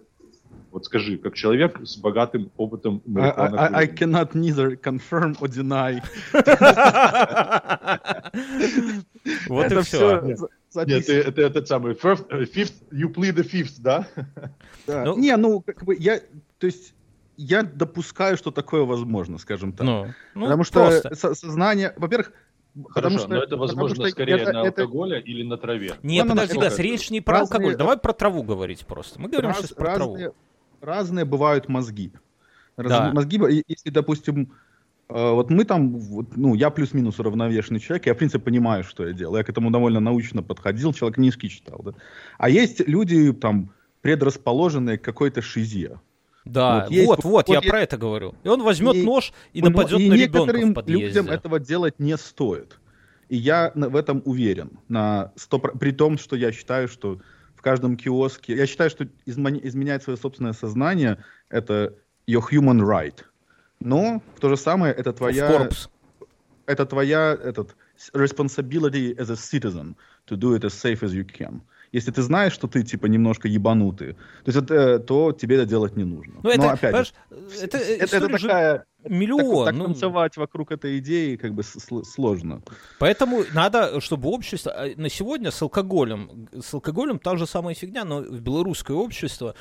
[0.72, 3.00] Вот скажи, как человек с богатым опытом...
[3.16, 6.02] I, I, I cannot neither confirm or deny.
[9.48, 10.36] Вот и все.
[10.84, 14.06] Нет, это этот самый fifth, you plead the fifth, да?
[14.86, 16.20] Ну, не, ну, как бы я,
[16.58, 16.92] то есть
[17.36, 19.86] я допускаю, что такое возможно, скажем так.
[19.86, 21.34] Ну, ну, потому что просто.
[21.34, 22.32] сознание, во-первых,
[22.88, 25.28] Хорошо, потому что, но это возможно что скорее это, на алкоголе это...
[25.28, 25.94] или на траве.
[26.02, 27.76] Не, ну, подожди, Газ, речь не про разные, алкоголь.
[27.76, 29.20] Давай про траву говорить просто.
[29.20, 30.34] Мы говорим раз, сейчас про разные, траву.
[30.80, 32.12] Разные бывают мозги.
[32.76, 33.12] Раз, да.
[33.12, 34.52] Мозги, если, допустим,
[35.08, 39.06] э, вот мы там, вот, ну, я плюс-минус уравновешенный человек, я, в принципе, понимаю, что
[39.06, 39.38] я делаю.
[39.38, 41.92] Я к этому довольно научно подходил, человек книжки читал, да.
[42.38, 46.00] А есть люди, там, предрасположенные к какой-то шизе.
[46.44, 48.34] Да, вот, есть, вот, вот, я есть, про это говорю.
[48.42, 51.06] И он возьмет и, нож и нападет и на ребенка в подъезде.
[51.06, 52.78] людям этого делать не стоит.
[53.28, 54.78] И я в этом уверен.
[54.88, 57.20] На 100, при том, что я считаю, что
[57.56, 58.54] в каждом киоске...
[58.54, 61.94] Я считаю, что изменять свое собственное сознание— это
[62.28, 63.24] your human right.
[63.80, 65.68] Но то же самое это твоя...
[66.66, 67.76] Это твоя этот,
[68.12, 71.62] responsibility as a citizen to do it as safe as you can
[71.94, 75.96] если ты знаешь, что ты, типа, немножко ебанутый, то, есть, это, то тебе это делать
[75.96, 76.34] не нужно.
[76.42, 77.12] Ну, это, опять же,
[77.62, 78.84] это, это, это такая...
[79.08, 79.66] Миллион.
[79.66, 79.84] Так, так ну...
[79.84, 82.62] танцевать вокруг этой идеи как бы сложно.
[82.98, 84.72] Поэтому надо, чтобы общество...
[84.72, 89.54] А, на сегодня с алкоголем, с алкоголем та же самая фигня, но в белорусское общество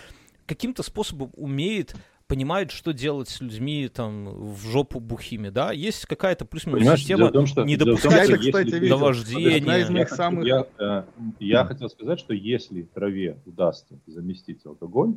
[0.47, 1.95] каким-то способом умеет
[2.27, 5.71] понимает, что делать с людьми там в жопу бухими, да?
[5.71, 10.05] Есть какая-то плюс-минус система том, что, не допускать том, до вождения.
[10.07, 10.45] самых...
[10.45, 11.03] я, э,
[11.39, 15.15] я хотел сказать, что если траве удастся заместить алкоголь,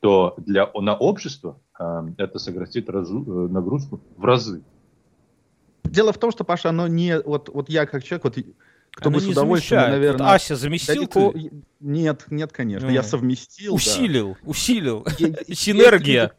[0.00, 4.62] то для, на общество э, это сократит разу, э, нагрузку в разы.
[5.84, 7.20] Дело в том, что, Паша, оно не...
[7.20, 8.38] Вот, вот я как человек, вот
[8.98, 10.00] кто бы с удовольствием, замещает.
[10.00, 10.26] наверное...
[10.26, 11.32] Вот Ася, заместил далеко...
[11.32, 11.50] ты?
[11.78, 12.88] Нет, нет, конечно.
[12.88, 13.74] Я совместил.
[13.74, 14.50] Усилил, да.
[14.50, 15.06] усилил.
[15.52, 16.32] Синергия.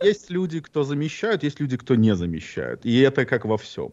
[0.00, 2.86] Есть люди, кто замещают, есть люди, кто не замещают.
[2.86, 3.90] И это как во всем.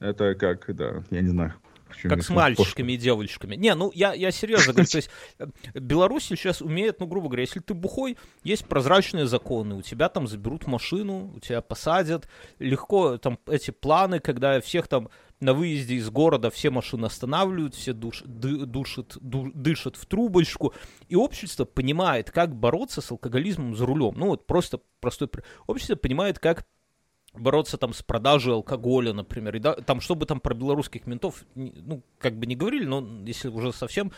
[0.00, 1.54] Это как, да, я не знаю.
[2.02, 3.56] Как с мальчиками и девочками.
[3.56, 7.42] Не, ну я, я серьезно говорю, то есть э, Беларусь сейчас умеет, ну, грубо говоря,
[7.42, 12.28] если ты бухой, есть прозрачные законы, у тебя там заберут машину, у тебя посадят,
[12.58, 15.08] легко там эти планы, когда всех там
[15.40, 20.74] на выезде из города все машины останавливают, все душ, душат, ду, дышат в трубочку,
[21.08, 24.14] и общество понимает, как бороться с алкоголизмом за рулем.
[24.16, 25.28] Ну вот просто простой...
[25.66, 26.66] Общество понимает, как
[27.34, 32.02] бороться там с продажей алкоголя, например, и да, там, чтобы там про белорусских ментов, ну,
[32.18, 34.12] как бы не говорили, но если уже совсем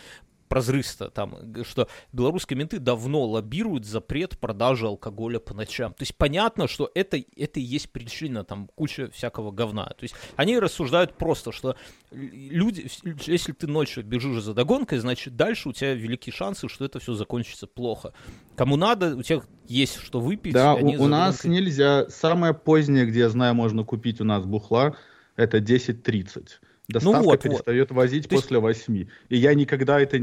[0.49, 5.93] прозрыста, там, что белорусские менты давно лоббируют запрет продажи алкоголя по ночам.
[5.93, 9.87] То есть понятно, что это, это и есть причина, там, куча всякого говна.
[9.87, 11.77] То есть они рассуждают просто, что
[12.11, 12.89] люди,
[13.27, 17.15] если ты ночью бежишь за догонкой, значит, дальше у тебя великие шансы, что это все
[17.15, 18.13] закончится плохо.
[18.55, 20.55] Кому надо, у тех есть что выпить.
[20.55, 22.09] Да, у, у нас нельзя.
[22.09, 24.97] Самое позднее, где я знаю, можно купить у нас бухла,
[25.37, 26.49] это 10.30.
[26.89, 27.97] Доставка ну вот, перестает вот.
[27.97, 28.89] возить То после есть...
[28.89, 29.07] 8.
[29.29, 30.19] И я никогда это...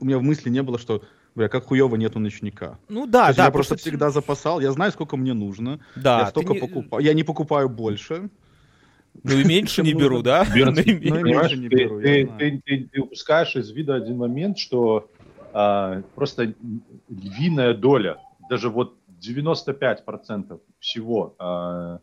[0.00, 1.02] У меня в мысли не было, что
[1.34, 2.78] Бля, как хуево нету ночника.
[2.88, 3.46] Ну да, да.
[3.46, 5.80] Я просто всегда запасал, я знаю, сколько мне нужно.
[5.96, 6.20] Да.
[6.20, 6.60] Я столько не...
[6.60, 7.04] покупаю.
[7.04, 8.30] Я не покупаю больше.
[9.22, 10.46] Ну и меньше не беру, да?
[10.54, 12.00] Ну меньше не беру.
[12.00, 15.10] Ты упускаешь из вида один момент, что
[15.52, 16.54] а, просто
[17.08, 22.00] львиная доля, даже вот 95% всего, а,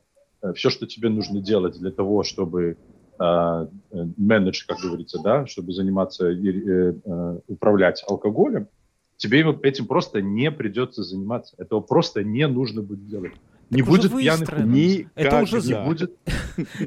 [0.55, 2.77] все, что тебе нужно делать для того, чтобы
[4.17, 8.67] менедж, как говорится, да, чтобы заниматься э, э, управлять алкоголем,
[9.17, 11.55] тебе этим просто не придется заниматься.
[11.57, 13.33] Этого просто не нужно будет делать.
[13.71, 16.13] Не будет пьяных ни это уже не будет.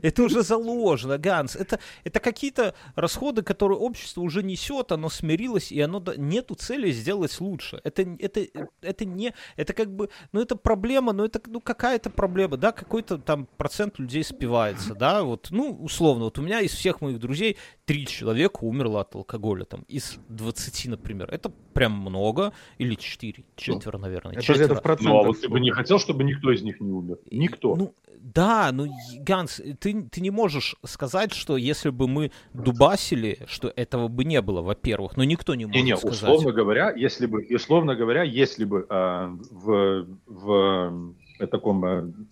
[0.03, 1.57] Это уже заложено, Ганс.
[1.57, 7.40] Это, это какие-то расходы, которые общество уже несет, оно смирилось, и оно нету цели сделать
[7.40, 7.81] лучше.
[7.85, 8.47] Это, это,
[8.83, 13.18] это не, это как бы, ну это проблема, но это ну какая-то проблема, да, какой-то
[13.18, 17.57] там процент людей спивается, да, вот, ну условно, вот у меня из всех моих друзей
[17.87, 21.29] три человека умерло от алкоголя, там, из 20, например.
[21.31, 24.33] Это прям много, или четыре, четверо, наверное.
[24.33, 24.75] Это, четверо.
[24.75, 27.18] это в Ну, а вот ты бы не хотел, чтобы никто из них не умер?
[27.30, 27.76] Никто.
[27.76, 28.88] Ну, да, ну,
[29.20, 34.40] Ганс, ты, ты не можешь сказать, что если бы мы дубасили, что этого бы не
[34.40, 36.22] было, во-первых, но никто не может не, не, сказать.
[36.22, 41.14] условно говоря, если бы, условно говоря, если бы э, в, в
[41.50, 42.28] таком Эм,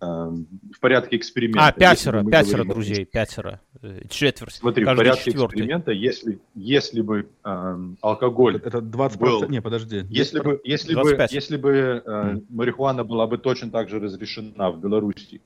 [0.00, 1.66] в порядке эксперимента.
[1.66, 4.54] А, пятеро, пятеро говорим, друзей, пятеро, э, четверть.
[4.54, 5.54] Смотри, в порядке четвертый.
[5.54, 10.04] эксперимента, если, если бы э, алкоголь Это 20%, был, не, подожди.
[10.10, 11.30] Если бы, если 25.
[11.30, 15.40] бы, если бы э, марихуана была бы точно так же разрешена в Беларуси,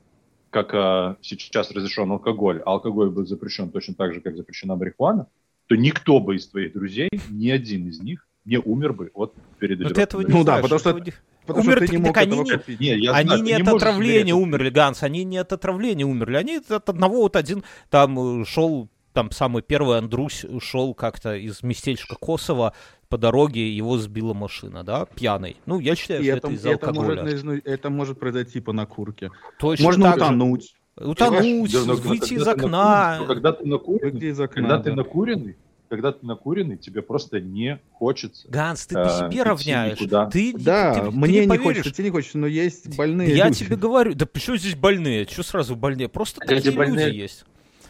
[0.50, 5.26] как э, сейчас разрешен алкоголь, а алкоголь был запрещен точно так же, как запрещена марихуана,
[5.66, 9.96] то никто бы из твоих друзей, ни один из них не умер бы от передозировки.
[9.96, 11.12] Вот этого не ну знаешь, да, потому что
[11.54, 12.80] Потому умер, что ты не мог они не, купить.
[12.80, 16.36] Не, я они знаю, не от не отравления умерли, Ганс, они не от отравления умерли,
[16.36, 21.62] они от одного вот один там э, шел, там самый первый Андрусь ушел как-то из
[21.62, 22.74] местечка Косово,
[23.08, 25.56] по дороге его сбила машина, да, пьяный.
[25.66, 27.22] Ну, я считаю, и что это, это из-за алкоголя.
[27.22, 29.30] Может, это может произойти по накурке.
[29.58, 30.74] Точно Можно утонуть.
[30.96, 33.20] Утонуть, выйти из окна.
[33.26, 35.56] Когда ты накуренный, когда ты накуренный,
[35.90, 38.46] когда ты накуренный, тебе просто не хочется.
[38.48, 39.98] Ганс, ты по себе равняешь.
[39.98, 40.26] Ты, да,
[40.94, 43.64] ты, мне ты не, не хочется, тебе не хочется, но есть больные Я люди.
[43.64, 45.26] тебе говорю, да почему здесь больные?
[45.26, 46.08] Что сразу больные?
[46.08, 47.12] Просто такие люди больные...
[47.12, 47.44] есть.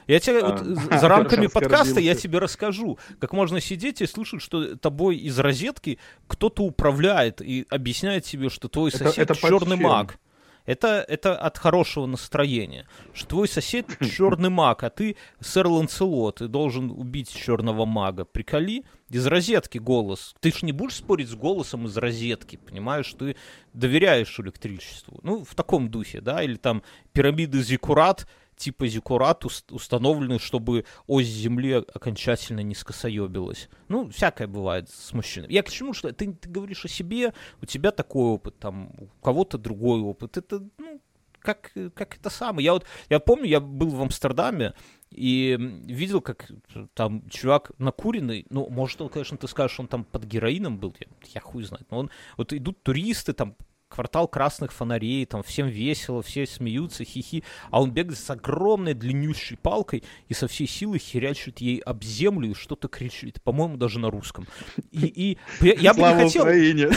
[0.06, 0.60] Я тебе а, вот,
[1.00, 5.98] за рамками подкаста я тебе расскажу, как можно сидеть и слушать, что тобой из розетки
[6.26, 10.18] кто-то управляет и объясняет тебе, что твой сосед это, это черный маг.
[10.66, 12.86] Это, это от хорошего настроения.
[13.12, 18.24] Что твой сосед черный маг, а ты сэр Ланцелот, ты должен убить черного мага.
[18.24, 20.34] Приколи, из розетки голос.
[20.40, 23.12] Ты ж не будешь спорить с голосом из розетки, понимаешь?
[23.18, 23.36] Ты
[23.72, 25.18] доверяешь электричеству.
[25.22, 26.42] Ну, в таком духе, да?
[26.42, 28.28] Или там пирамиды Зикурат,
[28.60, 33.68] типа Зикурат установлены, чтобы ось Земли окончательно не скосоебилась.
[33.88, 35.48] Ну, всякое бывает с мужчиной.
[35.50, 39.06] Я к чему, что ты, ты говоришь о себе, у тебя такой опыт, там, у
[39.24, 40.36] кого-то другой опыт.
[40.36, 41.00] Это, ну,
[41.38, 42.64] как, как это самое.
[42.64, 44.74] Я вот, я помню, я был в Амстердаме,
[45.10, 46.50] и видел, как
[46.94, 51.06] там чувак накуренный, ну, может, он, конечно, ты скажешь, он там под героином был, я,
[51.34, 53.56] я хуй знает, но он, вот идут туристы, там,
[53.90, 59.56] квартал красных фонарей, там всем весело, все смеются, хихи, а он бегает с огромной длиннющей
[59.56, 64.10] палкой и со всей силы херячит ей об землю и что-то кричит, по-моему, даже на
[64.10, 64.46] русском.
[64.90, 66.42] И, и я, бы не хотел...
[66.42, 66.88] Украине.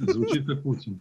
[0.00, 1.00] Звучит как Путин.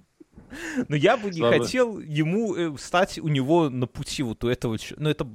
[0.88, 1.60] Но я бы не Слава.
[1.60, 5.27] хотел ему э, стать у него на пути вот у этого, ну это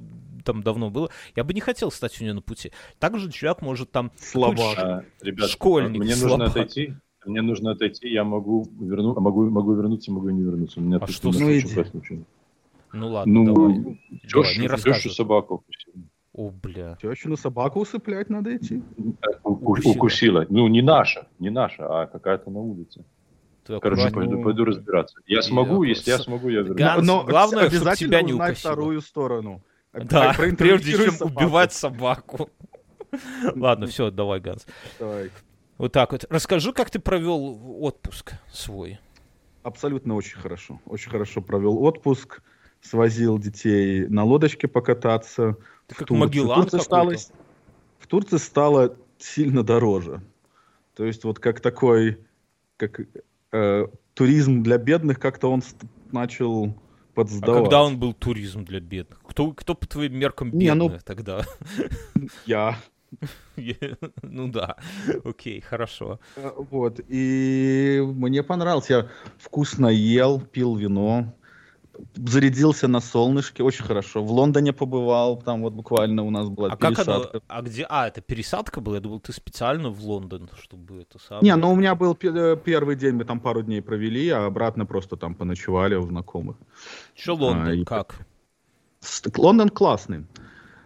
[0.43, 2.71] там давно было, я бы не хотел стать у него на пути.
[2.99, 4.11] Также человек может там...
[4.17, 4.77] Слабак.
[4.77, 6.39] А, ребят, школьник, мне слабак.
[6.39, 6.95] нужно отойти.
[7.25, 10.79] Мне нужно отойти, я могу вернуть, могу, могу вернуться, могу не вернуться.
[10.79, 12.25] У меня а что ну,
[12.93, 13.99] ну ладно, ну, давай.
[14.23, 15.63] Тещу, давай, не тещу собаку
[16.33, 16.97] О, бля.
[17.01, 18.81] Тещу на собаку усыплять надо идти.
[19.43, 19.93] Укусила.
[19.93, 20.45] укусила.
[20.49, 23.05] Ну, не наша, не наша, а какая-то на улице.
[23.65, 25.19] Ты Короче, пойду, пойду разбираться.
[25.27, 26.77] Я и смогу, если я смогу, я вернусь.
[26.77, 28.55] Ганс, но главное, обязательно тебя не укусило.
[28.55, 29.61] вторую сторону.
[29.93, 31.37] Да, прежде чем собаку.
[31.39, 32.49] убивать собаку.
[33.55, 34.65] Ладно, все, давай, Ганс.
[34.99, 35.29] Давай.
[35.81, 36.25] Вот так вот.
[36.29, 38.99] Расскажи, как ты провел отпуск свой.
[39.63, 40.79] Абсолютно очень хорошо.
[40.85, 42.43] Очень хорошо провел отпуск.
[42.81, 45.57] Свозил детей на лодочке покататься.
[45.87, 46.11] Ты как.
[46.11, 47.13] Магеллан в Турции, стало,
[47.97, 50.21] в Турции стало сильно дороже.
[50.95, 52.19] То есть вот как такой,
[52.77, 53.01] как
[53.51, 55.63] э, туризм для бедных, как-то он
[56.11, 56.75] начал
[57.15, 57.59] подсдавать.
[57.59, 59.19] А когда он был туризм для бедных?
[59.23, 61.43] Кто, кто по твоим меркам бедный Не, ну, тогда?
[62.45, 62.77] Я.
[64.23, 64.77] Ну да,
[65.23, 66.19] окей, хорошо.
[66.35, 68.89] Э, вот, и мне понравилось.
[68.89, 71.33] Я вкусно ел, пил вино,
[72.15, 74.23] зарядился на солнышке, очень хорошо.
[74.23, 77.03] В Лондоне побывал, там вот буквально у нас была а пересадка.
[77.05, 78.95] Как оно, а где, а, это пересадка была?
[78.95, 81.43] Я думал, ты специально в Лондон, чтобы это самое...
[81.43, 84.85] Не, ну у меня был э, первый день, мы там пару дней провели, а обратно
[84.85, 86.57] просто там поночевали у знакомых.
[87.15, 87.83] Что Лондон, а, и...
[87.83, 88.25] как?
[89.37, 90.25] Лондон классный.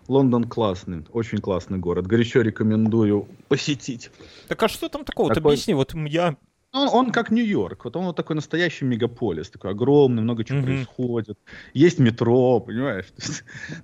[0.07, 2.07] Лондон классный, очень классный город.
[2.07, 4.11] Горячо рекомендую посетить.
[4.47, 5.33] Так а что там такого?
[5.33, 5.53] Такой...
[5.53, 6.35] Объясни, вот я
[6.75, 10.63] он, он как Нью-Йорк, вот он вот такой настоящий мегаполис, такой огромный, много чего mm-hmm.
[10.63, 11.39] происходит.
[11.73, 13.05] Есть метро, понимаешь?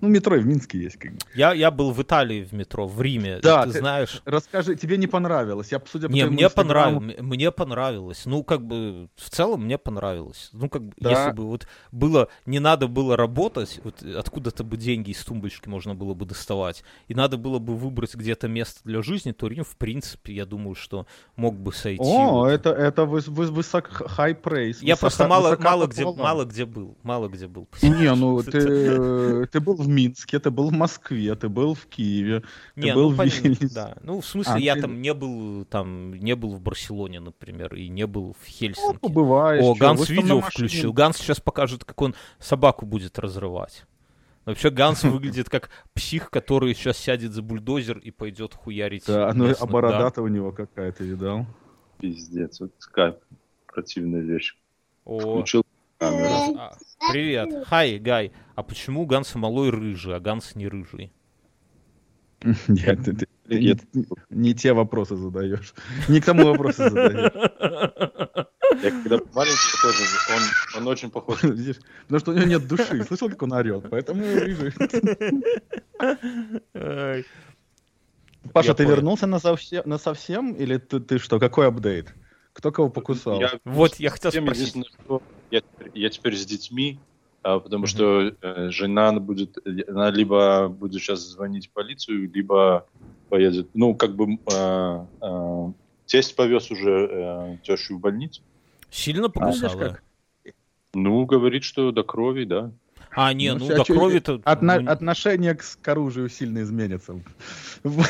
[0.01, 0.97] ну, метро и в Минске есть.
[0.97, 1.19] Как бы.
[1.33, 4.21] я, я был в Италии в метро, в Риме, да, ты, ты знаешь.
[4.25, 5.71] Расскажи, тебе не понравилось?
[5.71, 8.25] Я, судя по не, мне понравилось, мне понравилось.
[8.25, 10.49] Ну, как бы, в целом мне понравилось.
[10.51, 11.11] Ну, как бы, да.
[11.11, 15.95] если бы вот было, не надо было работать, вот откуда-то бы деньги из тумбочки можно
[15.95, 19.77] было бы доставать, и надо было бы выбрать где-то место для жизни, то Рим, в
[19.77, 22.03] принципе, я думаю, что мог бы сойти.
[22.03, 22.47] О, вот.
[22.47, 24.77] это, это вы, вы, высок, high praise.
[24.81, 26.97] Я высоко, просто мало, мало, где, мало где был.
[27.03, 27.67] Мало где был.
[27.81, 32.41] Не, ну ты, ты был в Минске, ты был в Москве, ты был в Киеве,
[32.75, 33.73] ты не, был ну, в Вильнюсе.
[33.73, 33.97] Да.
[34.03, 34.81] Ну, в смысле, а, я ты...
[34.81, 38.99] там не был, там не был в Барселоне, например, и не был в Хельсинки.
[39.01, 39.63] Ну, побываешь.
[39.63, 40.93] О, Ганс видео включил.
[40.93, 43.85] Ганс сейчас покажет, как он собаку будет разрывать.
[44.45, 49.05] Вообще Ганс выглядит как псих, который сейчас сядет за бульдозер и пойдет хуярить.
[49.05, 51.45] Да, ну а борода-то у него какая-то, видал?
[52.01, 53.17] Пиздец, вот скайп.
[53.67, 54.57] Противная вещь.
[55.05, 55.19] О.
[55.19, 55.63] Включил
[55.99, 56.75] а,
[57.11, 57.65] привет.
[57.67, 58.31] Хай, Гай.
[58.55, 61.13] А почему Ганс малой рыжий, а Ганс не рыжий?
[62.67, 63.81] Нет, ты, ты, нет,
[64.31, 65.75] не те вопросы задаешь.
[66.07, 67.31] Не к тому вопросы задаешь.
[68.81, 71.43] Я когда маленький тоже, он, он очень похож.
[71.43, 71.79] Видишь?
[72.03, 73.03] Потому что у него нет души.
[73.03, 74.73] Слышал, как он орет, поэтому рыжий.
[78.53, 78.95] Паша, я ты понял.
[78.95, 81.39] вернулся на совсем, на совсем или ты, ты что?
[81.39, 82.13] Какой апдейт?
[82.53, 83.39] Кто кого покусал?
[83.39, 84.75] Я, вот, я хотел спросить.
[85.03, 85.61] Что я,
[85.93, 86.99] я теперь с детьми,
[87.43, 87.87] а, потому mm-hmm.
[87.87, 92.87] что э, жена будет, она либо будет сейчас звонить в полицию, либо
[93.29, 95.71] поедет, ну, как бы э, э,
[96.05, 98.41] тесть повез уже э, тещу в больницу.
[98.89, 99.99] Сильно покусала?
[100.45, 100.49] А,
[100.93, 102.71] ну, говорит, что до крови, да.
[103.13, 104.41] А, не, ну, ну до крови-то...
[104.45, 104.79] Отно...
[104.79, 107.19] Ну, отношение к, к оружию сильно изменится
[107.83, 108.03] в,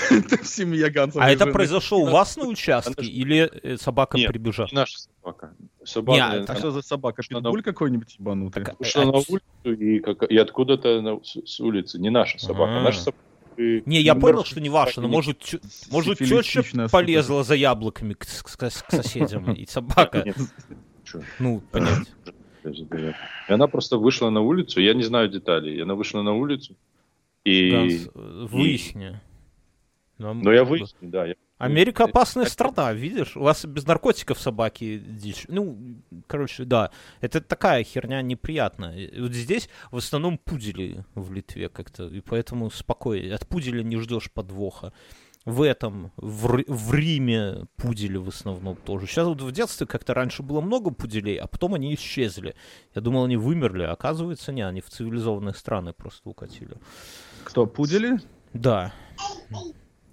[0.44, 1.20] семье Ганса.
[1.22, 4.68] А это произошло у вас на участке или э, собака Нет, прибежала?
[4.72, 5.54] не наша собака.
[5.84, 7.24] собака не, а, а что за собака?
[7.28, 8.64] Питбуль какой-нибудь ебанутый?
[8.64, 9.06] Так, Ушла а...
[9.06, 10.24] на улицу и, как...
[10.24, 11.20] и откуда-то на...
[11.24, 12.00] с улицы.
[12.00, 12.74] Не наша собака.
[12.74, 12.84] А-а-а.
[12.84, 13.24] Наша собака
[13.58, 15.54] не, я понял, что не ваша, но может,
[15.92, 20.26] может теща полезла за яблоками к, к, к соседям, и собака.
[21.40, 22.08] Ну, понять.
[22.64, 26.76] И она просто вышла на улицу, я не знаю деталей, она вышла на улицу
[27.44, 27.72] и...
[27.72, 29.20] Ганс, выясни.
[30.18, 30.42] Нам...
[30.42, 31.26] Но я выясню, да.
[31.26, 31.36] Я...
[31.58, 33.38] Америка опасная страна, видишь?
[33.38, 35.46] У вас без наркотиков собаки дичь.
[35.48, 35.78] Ну,
[36.28, 36.92] короче, да.
[37.22, 39.12] Это такая херня неприятная.
[39.20, 43.36] Вот здесь в основном пудели в Литве как-то, и поэтому спокойно.
[43.36, 44.92] От пуделя не ждешь подвоха
[45.46, 49.08] в этом, в, в Риме пудели в основном тоже.
[49.08, 52.56] Сейчас вот в детстве как-то раньше было много пуделей, а потом они исчезли.
[52.94, 56.78] Я думал, они вымерли, а оказывается, не, они в цивилизованные страны просто укатили.
[57.44, 58.20] Кто, пудели?
[58.54, 58.94] Да.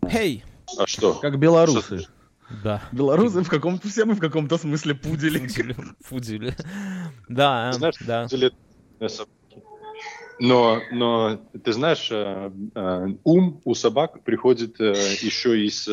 [0.09, 0.45] Хей!
[0.79, 1.15] А что?
[1.15, 2.01] Как белорусы.
[2.01, 2.11] Что?
[2.65, 2.83] Да.
[2.93, 5.39] Белорусы в каком-то, все мы в каком-то смысле пудели.
[5.39, 5.77] Пудели.
[6.09, 6.57] пудели.
[7.29, 8.23] Да, Знаешь, да.
[8.25, 8.53] Пудели
[10.41, 15.89] но, но ты знаешь, э, э, ум у собак приходит э, еще из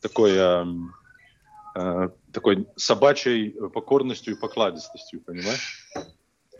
[0.00, 0.36] такой,
[2.32, 5.88] такой собачьей покорностью и покладистостью, понимаешь?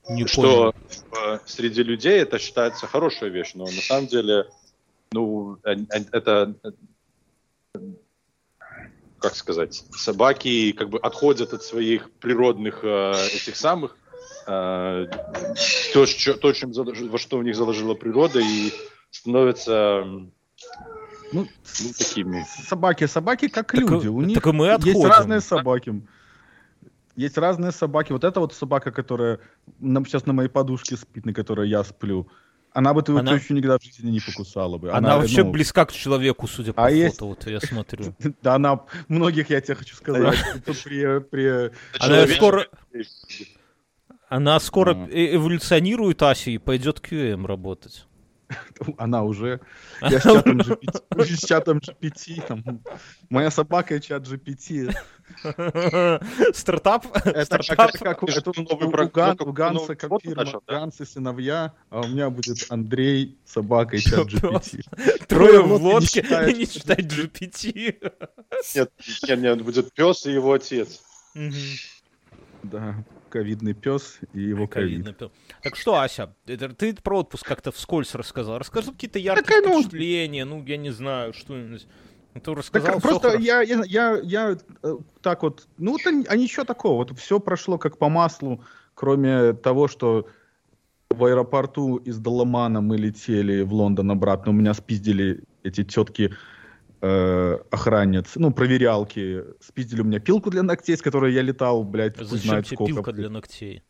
[0.09, 0.73] Не что
[1.11, 1.41] понял.
[1.45, 4.47] среди людей это считается хорошая вещь, но на самом деле,
[5.11, 6.55] ну, это,
[9.19, 14.02] как сказать, собаки как бы отходят от своих природных этих самых Э,
[14.45, 18.73] то, что, то чем, во что у них заложила природа, и
[19.11, 20.05] становятся
[21.33, 21.49] ну,
[21.81, 22.45] ну, такими.
[22.69, 24.09] Собаки, собаки как так, люди.
[24.09, 26.03] У них мы есть разные собаки.
[27.17, 28.13] Есть разные собаки.
[28.13, 29.41] Вот эта вот собака, которая
[29.79, 32.27] на, сейчас на моей подушке спит, на которой я сплю.
[32.73, 33.39] Она бы твою она...
[33.39, 34.89] тещу никогда в жизни не покусала бы.
[34.91, 35.51] Она, она вообще ну...
[35.51, 37.21] близка к человеку, судя по а фото, есть...
[37.21, 38.15] вот я смотрю.
[38.43, 41.71] Да, она многих, я тебе хочу сказать, при...
[41.99, 42.67] Она скоро...
[44.33, 45.35] Она скоро mm.
[45.35, 48.07] эволюционирует, Ася, и пойдет QM работать.
[48.97, 49.61] Она уже.
[50.01, 51.37] Я с чатом GPT.
[51.37, 52.81] С чатом GPT там.
[53.29, 54.91] Моя собака и чат GPT.
[56.55, 57.15] Стартап?
[57.27, 57.77] Это Стартап?
[57.77, 60.81] как, это как у, это новый у, Ган- у Ганса как фирма начал, да?
[60.81, 65.27] Ганс и сыновья, а у меня будет Андрей, собака и чат GPT.
[65.27, 67.99] Трое в лодке не и считать GPT.
[68.75, 68.93] Нет,
[69.29, 71.03] нет, нет, будет пес и его отец.
[72.63, 75.17] Да, ковидный пес и его Ковид.
[75.63, 78.59] Так что, Ася, это ты про отпуск как-то вскользь рассказал.
[78.59, 81.87] Расскажи какие-то яркие ну, впечатления, ну, я не знаю, что-нибудь.
[82.35, 83.45] Ну, ты Так рассказал, всё просто хорошо.
[83.45, 87.79] я, я, я, я, э, так вот, ну, это, а ничего такого, вот все прошло
[87.79, 88.63] как по маслу,
[88.95, 90.29] кроме того, что
[91.11, 96.35] в аэропорту из Доломана мы летели в Лондон обратно, у меня спиздили эти тетки
[97.03, 102.17] э, охранниц, ну, проверялки, спиздили у меня пилку для ногтей, с которой я летал, блядь,
[102.17, 102.93] Зачем знает тебе сколько.
[102.95, 103.83] пилка для ногтей?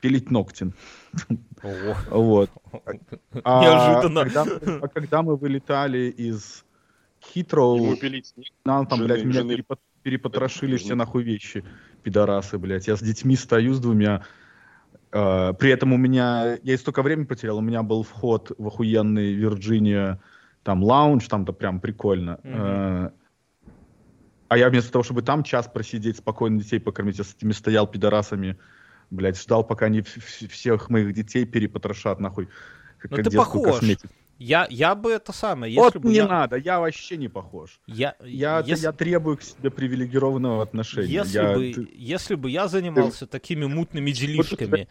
[0.00, 0.72] Пилить ногти.
[2.10, 2.50] Вот.
[3.44, 4.22] А Неожиданно.
[4.24, 6.64] Когда, мы- а когда мы вылетали из
[7.22, 7.96] Хитроу,
[8.64, 9.64] нам там, Жены- блядь, меня жены-
[10.02, 11.64] перепотрошили все нахуй вещи,
[12.02, 12.86] пидорасы, блядь.
[12.86, 14.22] Я с детьми стою с двумя.
[15.12, 18.66] э, при этом у меня, я и столько времени потерял, у меня был вход в
[18.66, 20.20] охуенный Вирджиния,
[20.64, 22.40] там лаунж, там-то прям прикольно.
[22.42, 23.10] Э,
[24.48, 27.86] а я вместо того, чтобы там час просидеть, спокойно детей покормить, я с этими стоял
[27.86, 28.56] пидорасами,
[29.10, 32.48] блядь, ждал, пока они всех моих детей перепотрошат, нахуй.
[32.98, 33.74] Как, Ну как ты похож.
[33.74, 34.12] косметику.
[34.38, 36.26] Я, я бы это самое, если Вот бы не я...
[36.26, 37.80] надо, я вообще не похож.
[37.86, 41.08] Я, Я, если, я требую к себе привилегированного отношения.
[41.12, 44.88] если Я- бы, ты- если бы я занимался такими мутными делишками,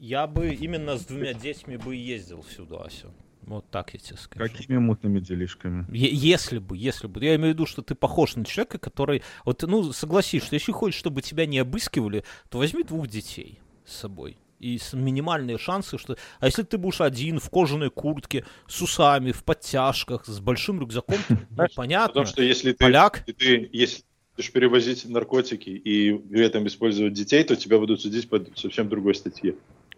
[0.00, 3.08] я бы именно с двумя детьми бы ездил сюда, Ася.
[3.42, 4.52] Вот так я тебе скажу.
[4.52, 5.84] Какими мутными делишками?
[5.92, 7.24] Е- Если бы, если бы.
[7.24, 9.22] Я имею в виду, что ты похож на человека, который...
[9.44, 13.94] Вот, ну, согласись, что если хочешь, чтобы тебя не обыскивали, то возьми двух детей с
[13.96, 14.38] собой.
[14.60, 16.16] И с минимальные шансы, что...
[16.38, 21.18] А если ты будешь один, в кожаной куртке, с усами, в подтяжках, с большим рюкзаком,
[21.26, 22.08] то, ну, Знаешь, понятно.
[22.08, 24.04] Потому что если ты, Поляк, и ты если
[24.36, 29.16] будешь перевозить наркотики и при этом использовать детей, то тебя будут судить по совсем другой
[29.16, 29.56] статье.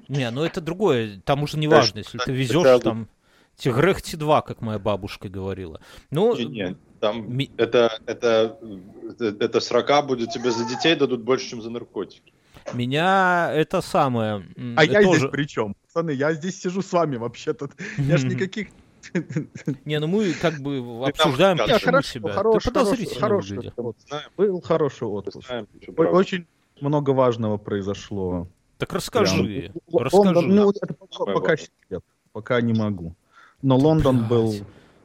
[0.08, 1.20] Не, ну это другое.
[1.24, 3.08] Там уже не важно, если ты везешь там
[3.56, 5.80] Тигрехти 2, как моя бабушка говорила.
[6.10, 8.58] Ну, Не, не, там ми- это, это,
[9.18, 12.32] это, это срока будет тебе за детей дадут больше, чем за наркотики.
[12.72, 14.44] меня это самое...
[14.76, 15.18] А я тоже...
[15.20, 15.76] здесь при чем?
[15.86, 17.68] Пацаны, я здесь сижу с вами вообще-то.
[17.98, 18.68] Я ж никаких...
[19.84, 22.32] Не, ну мы как бы обсуждаем, почему хорошо, себя.
[22.32, 23.46] хорош, Ты хорош, подозрительно хорош.
[23.46, 25.48] Знаем, Был хороший отпуск.
[25.96, 26.46] Очень
[26.80, 28.48] много важного произошло.
[28.78, 30.04] Так расскажи, Прям.
[30.04, 30.40] расскажи.
[30.42, 32.02] Ну, это пока, секрет.
[32.32, 33.14] Пока не могу.
[33.64, 34.28] Но Лондон блядь.
[34.28, 34.54] был...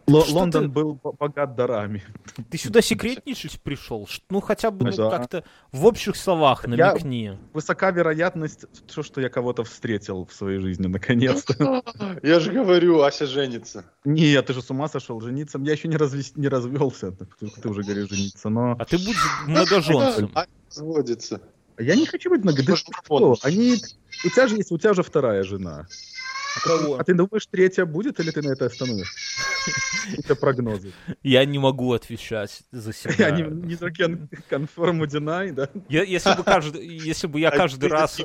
[0.07, 2.03] Ло- Что Лондон ты- был бо- богат дарами.
[2.49, 4.09] Ты сюда секретничать пришел?
[4.31, 5.11] Ну хотя бы ну, Да.
[5.11, 7.37] как-то в общих словах Я- намекни.
[7.53, 11.83] Высока вероятность, что, что я кого-то встретил в своей жизни, наконец-то.
[12.23, 13.85] Я же говорю, Ася женится.
[14.03, 15.59] Нет, ты же с ума сошел жениться.
[15.59, 17.11] Я еще не, развес- не развелся.
[17.61, 18.75] Ты, уже говоришь жениться, но...
[18.79, 20.31] А ты будь многоженцем.
[20.33, 21.39] Ася разводится.
[21.77, 22.63] Я не хочу быть много.
[22.63, 23.35] Да Может, ты работу.
[23.35, 23.47] что?
[23.47, 23.75] Они...
[24.25, 25.85] У тебя же есть, у тебя же вторая жена.
[26.65, 29.13] А ты думаешь, третья будет, или ты на это остановишься?
[30.17, 30.91] Это прогнозы.
[31.23, 33.27] Я не могу отвечать за себя.
[33.27, 34.03] Они не только
[34.49, 35.69] confirm or deny, да?
[35.89, 38.19] Я- если бы каждый, если бы я А каждый раз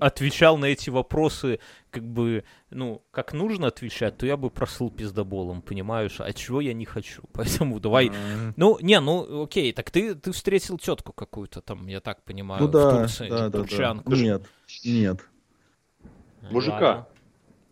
[0.00, 5.62] отвечал на эти вопросы, как бы, ну, как нужно отвечать, то я бы прослыл пиздоболом,
[5.62, 6.16] понимаешь?
[6.20, 7.22] А чего я не хочу?
[7.32, 8.10] Поэтому давай.
[8.56, 12.68] Ну, не, ну, окей, так ты, ты встретил тетку какую-то там, я так понимаю, Ну
[12.68, 13.58] в да, Турции, да, да, да.
[13.58, 14.14] турчанку.
[14.14, 14.42] Нет,
[14.84, 15.20] нет.
[16.50, 16.80] Мужика.
[16.80, 17.06] Ладно.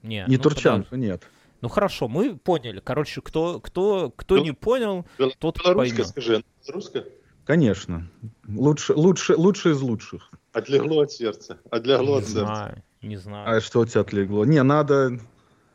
[0.07, 1.21] Не, Не ну, турчанку, нет.
[1.21, 1.37] подожди.
[1.63, 2.81] Ну хорошо, мы поняли.
[2.85, 6.07] Короче, кто, кто, кто Ну, не понял, Бел- тот Белорусская, поймет.
[6.09, 7.05] скажи, белорусская?
[7.45, 8.09] Конечно.
[8.49, 10.31] Лучше, лучше, лучше из лучших.
[10.53, 11.59] Отлегло от сердца.
[11.71, 12.41] Отлегло Не от сердца.
[12.41, 13.57] знаю, не знаю.
[13.57, 14.45] А что у тебя отлегло?
[14.45, 15.19] Не, надо,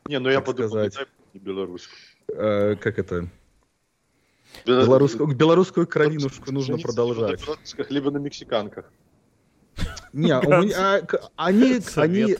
[0.06, 0.94] Не, ну я подумал, сказать?
[1.34, 1.98] не белорусскую.
[2.28, 3.28] э, как это,
[4.64, 7.40] Бело- белорусскую, белорусскую кровинушку нужно продолжать.
[7.40, 8.90] либо на либо на мексиканках.
[10.12, 12.36] Не, у меня, а, к- они, они.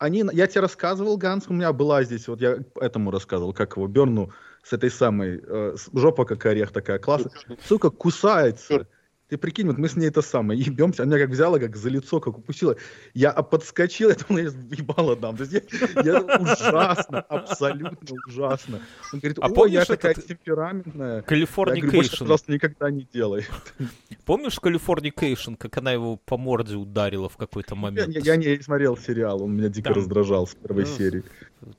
[0.00, 3.86] Они, я тебе рассказывал, Ганс, у меня была здесь, вот я этому рассказывал, как его,
[3.86, 4.32] Берну,
[4.62, 7.30] с этой самой, э, жопа как орех такая, классно.
[7.62, 8.86] Сука, кусается.
[9.30, 11.88] Ты прикинь, вот мы с ней это самое, ебемся, она меня как взяла, как за
[11.88, 12.74] лицо, как укусила.
[13.14, 15.36] Я а, подскочил, я думал, я ебало дам.
[15.36, 18.80] То есть я, я ужасно, абсолютно ужасно.
[19.12, 21.16] Он говорит, А помнишь я такая этот- темпераментная.
[21.18, 22.18] Я говорю, больше, Californication.
[22.24, 23.46] пожалуйста, никогда не делай.
[24.24, 28.08] Помнишь Californication, как она его по морде ударила в какой-то Я, момент?
[28.16, 31.22] я- я не смотрел сериал, он меня дико Там- раздражал с первой Ну, серии.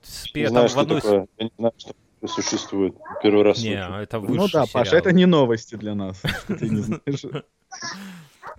[0.02, 1.28] С- Не там в что одной такое.
[1.38, 1.94] Я не знаю, что
[2.28, 2.96] существует.
[3.24, 4.02] Первый раз Не, слышу.
[4.02, 7.44] это Ну высший да, Паша, это не новости для нас, ты не знаешь.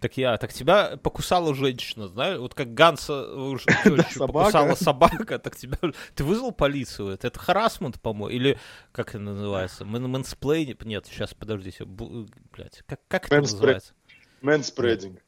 [0.01, 3.25] Так я, так тебя покусала женщина, знаешь, вот как Ганса
[4.19, 5.79] покусала собака, так тебя...
[6.15, 7.09] Ты вызвал полицию?
[7.11, 8.59] Это, харассмент, по-моему, или
[8.91, 9.85] как это называется?
[9.85, 10.77] Man- Mansplain?
[10.85, 13.93] Нет, сейчас, подождите, блядь, как, как это называется?
[14.41, 15.21] Manspreading.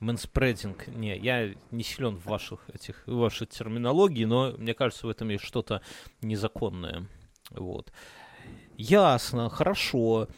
[0.00, 0.86] Manspreading.
[0.88, 5.28] Не, я не силен в ваших этих, в вашей терминологии, но мне кажется, в этом
[5.30, 5.82] есть что-то
[6.22, 7.06] незаконное.
[7.50, 7.92] Вот.
[8.76, 10.28] Ясно, хорошо.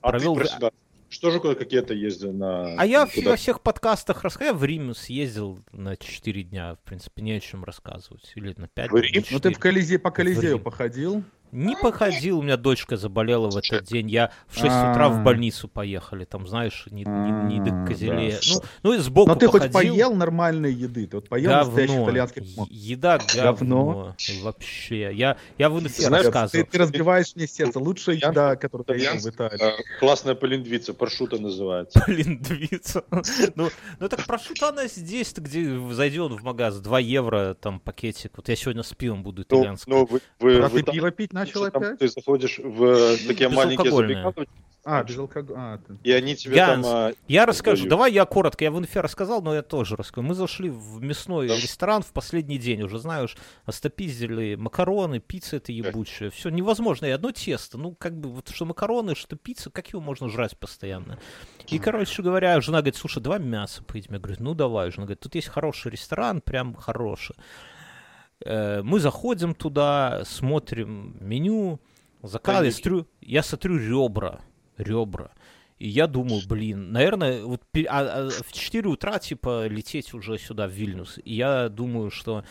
[0.00, 0.70] А Провел ты про себя
[1.08, 2.74] что же какие-то ездил на...
[2.76, 3.30] А я куда?
[3.30, 4.54] во всех подкастах рассказал.
[4.54, 6.74] Я в Рим съездил на 4 дня.
[6.74, 8.32] В принципе, не о чем рассказывать.
[8.34, 9.24] Или на 5 В Рим?
[9.30, 11.22] Ну ты в Колизей, по Колизею походил?
[11.56, 14.10] Не походил, у меня дочка заболела в этот день.
[14.10, 15.22] Я в 6 утра в А.
[15.22, 16.24] больницу поехали.
[16.26, 18.32] Там, знаешь, не, не, не до А, козеле.
[18.32, 18.38] да.
[18.54, 19.94] Ну, ну и сбоку Но ты хоть походил.
[19.94, 21.06] поел нормальной еды?
[21.06, 24.14] Ты вот поел итальянский Е- Еда говно.
[24.42, 25.10] Вообще.
[25.14, 26.66] Я, я в инфе Знаешь, Ты, рассказывал.
[26.70, 27.78] ты разбиваешь мне сердце.
[27.78, 29.62] Лучшая Я- еда, которую ты ел в Италии.
[29.62, 32.04] а, Классная полиндвица, паршута называется.
[32.06, 33.02] Блин, двица.
[33.54, 38.32] Ну, ну так прошу она здесь, где зайдет в магаз 2 евро, там пакетик.
[38.36, 39.90] Вот я сегодня с пивом буду Ну, итальянское.
[39.90, 41.98] ну, вы, вы, А вы ты там- пиво пить начал там опять?
[41.98, 44.48] Ты заходишь в э, такие маленькие забегаловки,
[44.84, 45.58] А, без алкоголя.
[45.58, 46.96] А, ты- и они тебе Ганс, там...
[46.96, 47.78] а, Я расскажу.
[47.82, 47.90] дают.
[47.90, 48.62] Давай я коротко.
[48.64, 50.24] Я в инфе рассказал, но я тоже расскажу.
[50.26, 51.56] Мы зашли в мясной Да.
[51.56, 52.82] ресторан в последний день.
[52.82, 56.30] Уже знаешь, остопиздили макароны, пицца это ебучая.
[56.30, 57.06] Все невозможно.
[57.06, 57.78] И одно тесто.
[57.78, 61.18] Ну, как бы, вот что макароны, что пицца, как его можно жрать постоянно?
[61.68, 64.12] И, короче говоря, жена говорит, слушай, давай мясо поедим.
[64.14, 64.90] Я говорю, ну давай.
[64.92, 67.34] Жена говорит, тут есть хороший ресторан, прям хороший.
[68.44, 71.80] Э, Мы заходим туда, смотрим меню,
[72.22, 74.40] заказ, я смотрю, я смотрю ребра,
[74.76, 75.30] ребра.
[75.78, 80.66] И я думаю, блин, наверное, вот а- а в 4 утра, типа, лететь уже сюда,
[80.66, 81.18] в Вильнюс.
[81.24, 82.44] И я думаю, что,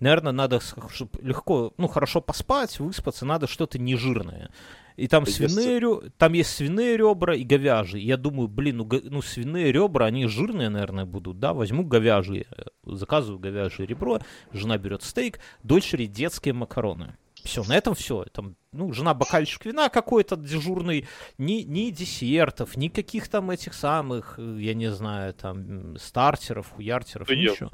[0.00, 4.50] наверное, надо, чтобы легко, ну, хорошо поспать, выспаться, надо что-то нежирное.
[4.96, 8.00] И там Да свиные, рё- там есть свиные ребра и говяжьи.
[8.00, 12.62] Я думаю, блин, ну, ну свиные ребра, они жирные, наверное, будут, да, возьму говяжьи, э,
[12.84, 14.20] заказываю говяжье ребро,
[14.52, 17.16] жена берет стейк, дочери детские макароны.
[17.44, 18.24] Все, на этом все.
[18.32, 24.56] Там, ну, жена бокальчик вина какой-то дежурный, ни, ни десертов, никаких там этих самых, э,
[24.60, 27.70] я не знаю, там, стартеров, хуяртеров, Ты ничего.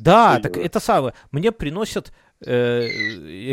[0.00, 1.14] Да, Ты так это самое.
[1.30, 2.12] Мне приносят
[2.44, 2.86] э,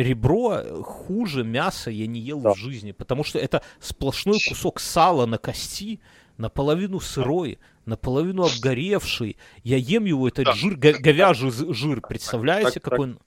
[0.01, 2.53] ребро хуже мяса я не ел Да.
[2.53, 5.99] в жизни, потому что это сплошной кусок сала на кости,
[6.37, 9.37] наполовину сырой, наполовину обгоревший.
[9.63, 10.53] Я ем его, этот Да.
[10.53, 13.19] жир, го- говяжий жир, представляете, так- какой он...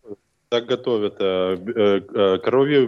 [0.51, 1.15] Так готовят.
[1.21, 1.25] э,
[1.77, 2.79] э, э, Коровьи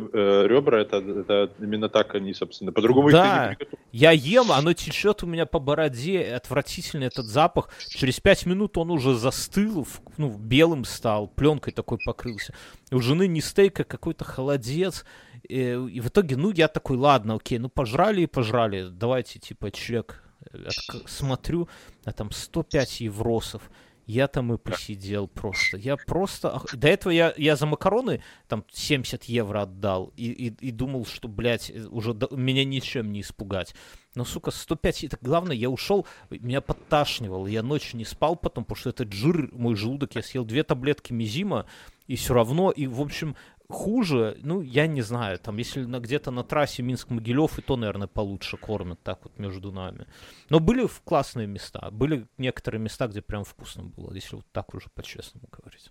[0.48, 2.72] ребра, это, это именно так они, собственно.
[2.72, 3.22] По-другому их Да.
[3.44, 3.84] ты не приготовишь.
[3.92, 7.68] Я ем, оно течет у меня по бороде, отвратительный этот запах.
[7.88, 9.86] Через пять минут он уже застыл,
[10.16, 12.52] ну, белым стал, пленкой такой покрылся.
[12.90, 15.04] У жены не стейк, а какой-то холодец.
[15.48, 18.88] И в итоге, ну, я такой, ладно, окей, ну, пожрали и пожрали.
[18.90, 21.68] Давайте, типа, отк- Смотрю,
[22.04, 23.70] а там 105 евросов.
[24.12, 25.78] Я там и посидел просто.
[25.78, 26.60] Я просто...
[26.74, 31.28] До этого я, я за макароны там 70 евро отдал и, и, и думал, что,
[31.28, 33.74] блядь, э, уже до- меня ничем не испугать.
[34.14, 35.04] Но, сука, 105...
[35.04, 37.46] Это главное, я ушел, меня подташнивало.
[37.46, 41.14] Я ночью не спал потом, потому что этот жир, мой желудок, я съел две таблетки
[41.14, 41.64] мизима,
[42.06, 43.34] и все равно, и, в общем,
[43.72, 48.06] хуже, ну, я не знаю, там, если на, где-то на трассе Минск-Могилев, и то, наверное,
[48.06, 50.06] получше кормят так вот между нами.
[50.50, 54.74] Но были в классные места, были некоторые места, где прям вкусно было, если вот так
[54.74, 55.90] уже по-честному говорить.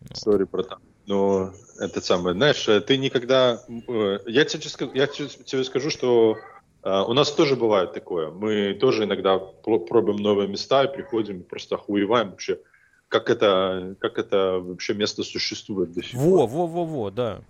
[0.00, 0.16] Вот.
[0.16, 0.78] Сори, братан.
[1.06, 3.62] Но это самое, знаешь, э, ты никогда...
[3.68, 6.36] э, Я тебе, я тебе скажу, что
[6.82, 8.30] э, у нас тоже бывает такое.
[8.30, 12.58] Мы тоже иногда про- пробуем новые места и приходим и просто охуеваем вообще,
[13.08, 16.22] как это, как это вообще место существует до сих пор.
[16.22, 17.40] Во, во, во, во, да.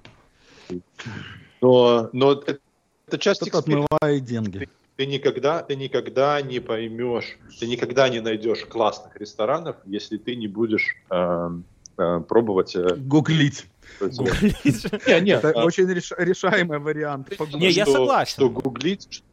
[1.61, 2.59] Но, но это,
[3.07, 4.69] это часть Кто-то отмывает деньги.
[4.97, 10.49] Ты никогда, ты никогда не поймешь, ты никогда не найдешь классных ресторанов, если ты не
[10.49, 11.65] будешь эм,
[11.99, 12.75] э, пробовать.
[12.75, 13.67] э, Гуглить.
[14.01, 14.57] Гуглить.
[15.07, 17.31] Не, не, Это а, очень реш- решаемый вариант.
[17.55, 18.33] Не, я что- согласен.
[18.35, 19.25] Что гуглить, что,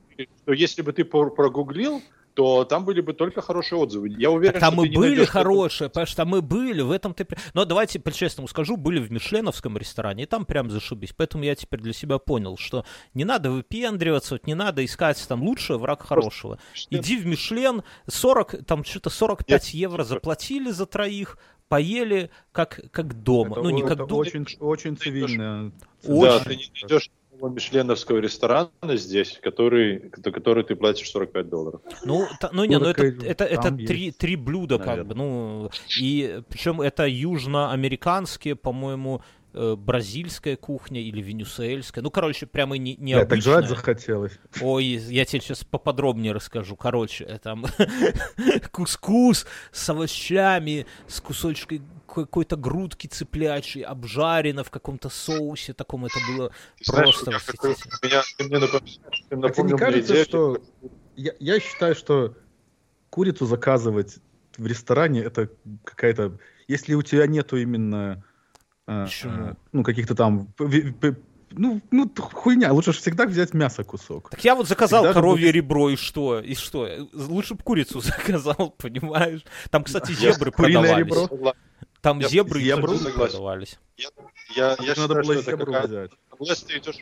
[0.43, 2.01] что если бы ты прогуглил,
[2.33, 4.09] то там были бы только хорошие отзывы.
[4.09, 7.13] Я уверен, Так там что и были найдешь хорошие, потому что и были, в этом
[7.13, 7.25] ты...
[7.25, 11.13] при- Но давайте по-честному скажу, были в Мишленовском ресторане, и там прям зашибись.
[11.15, 15.43] Поэтому я теперь для себя понял, что не надо выпендриваться, вот не надо искать там
[15.43, 16.57] лучшее, враг хорошего.
[16.57, 17.01] такого.
[17.01, 21.37] Иди в Мишлен, 40, там что-то 45 евро заплатили за троих,
[21.69, 23.53] поели как, как дома.
[23.53, 24.19] Это, ну, не о- как это дома.
[24.21, 25.71] очень, очень цивильно.
[26.03, 26.43] Да, Очень.
[26.45, 27.09] ты не найдешь
[27.43, 31.81] такого мишленовского ресторана здесь, который, за который ты платишь 45 долларов.
[32.05, 35.09] Ну, та- ну не, ну это, это, это три, три блюда, как наверное.
[35.09, 35.69] бы, ну,
[35.99, 39.21] и причем это южноамериканские, по-моему,
[39.53, 42.01] э, бразильская кухня или венесуэльская.
[42.03, 43.41] Ну, короче, прямо не, Да, так необычная.
[43.53, 44.39] жрать захотелось.
[44.61, 46.75] Ой, я тебе сейчас поподробнее расскажу.
[46.75, 47.65] Короче, э, там
[48.71, 51.81] кускус с овощами, с кусочкой
[52.13, 56.05] какой-то грудки цыплячьей, обжарено в каком-то соусе таком.
[56.05, 56.51] Это было
[56.81, 57.95] знаешь, просто восхитительно.
[58.03, 58.99] меня, мне напомнил,
[59.29, 60.57] А не напомнил мне кажется, идею, что...
[61.15, 62.35] Я, я считаю, что
[63.09, 64.17] курицу заказывать
[64.57, 65.49] в ресторане это
[65.83, 66.37] какая-то...
[66.67, 68.23] Если у тебя нету именно...
[68.85, 69.33] Почему?
[69.33, 70.53] э, ну, каких-то там...
[71.55, 72.73] Ну, ну, хуйня.
[72.73, 74.29] Лучше же всегда взять мясо кусок.
[74.31, 76.39] Так я вот заказал Всегда коровье будет- ребро, и что?
[76.39, 76.89] И что?
[77.13, 79.43] Лучше бы курицу заказал, понимаешь?
[79.69, 81.31] Там, кстати, зебры куриное продавались.
[81.37, 81.53] ребро?
[82.03, 83.31] Там Я- зебры и зебру куры согласен.
[83.37, 83.79] продавались.
[83.95, 84.09] Я,
[84.55, 86.11] я, я Надо считаю, было что это какая- взять.
[86.37, 86.97] Unless ты идешь,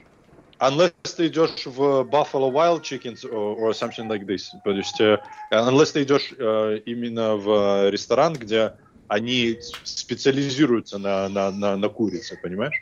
[0.60, 4.44] unless ты идешь в Buffalo Wild Chickens or, or something like this.
[4.64, 5.18] То есть, э,
[5.52, 8.74] unless ты идешь э, именно в ресторан, где
[9.08, 12.76] они специализируются на, на, на, на курице, понимаешь?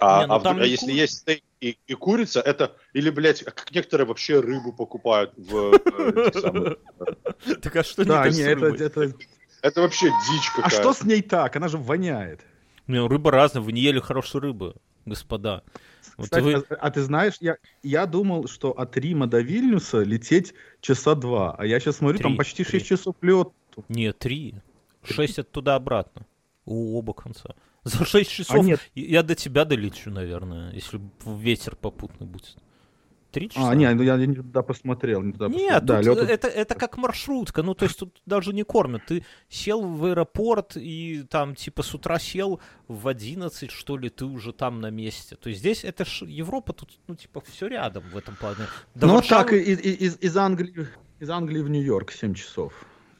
[0.00, 2.76] А, Не, ну а в- там а если кур- есть стейк и, и курица, это...
[2.94, 5.74] Или, блядь, как некоторые вообще рыбу покупают в...
[5.74, 6.76] э,
[7.60, 9.12] Так а что Да, не это?
[9.62, 9.80] Это...
[9.82, 10.76] Вообще дичь А какая-то.
[10.82, 11.56] что с ней так?
[11.56, 12.40] Она же воняет.
[12.86, 14.74] Ну, рыба разная, вы не ели хорошую рыбу,
[15.06, 15.62] господа.
[16.16, 20.02] Вот Кстати, вы- а, а ты знаешь, я, я думал, что от Рима до Вильнюса
[20.02, 22.78] лететь часа два, а я сейчас смотрю, Три, там почти три.
[22.80, 23.54] 6 часов лету.
[23.88, 24.54] Нет, три.
[25.04, 26.26] Шесть оттуда-обратно.
[26.66, 27.54] У оба конца.
[27.84, 32.56] За шесть А часов нет, я до тебя долечу, наверное, если ветер попутный будет.
[33.30, 33.70] Три часа?
[33.70, 35.22] а, не, ну я не туда посмотрел.
[35.22, 36.14] Не туда Нет, посмотрел.
[36.16, 39.02] Да, лёту- это, это как маршрутка, ну то есть тут даже не кормят.
[39.06, 44.24] Ты сел в аэропорт и там типа с утра сел в 11, что ли, ты
[44.24, 45.36] уже там на месте.
[45.36, 48.66] То есть здесь это ж Европа, тут ну типа все рядом в этом плане.
[48.94, 50.88] До Ну Варшавы- так, из, из, из Англии,
[51.20, 52.72] из Англии в Нью-Йорк 7 часов.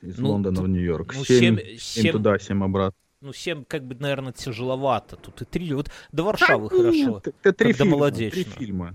[0.03, 1.15] Из Ну, Лондона в Нью-Йорк.
[1.15, 2.97] ну, 7, семь- семь- туда, 7 обратно.
[3.21, 5.17] ну 7 как бы, наверное, тяжеловато.
[5.17, 6.91] Тут и три, вот до Варшавы хорошо.
[6.91, 7.97] Нет, это три когда фильма.
[7.99, 8.31] молодечно.
[8.43, 8.95] Три фильма.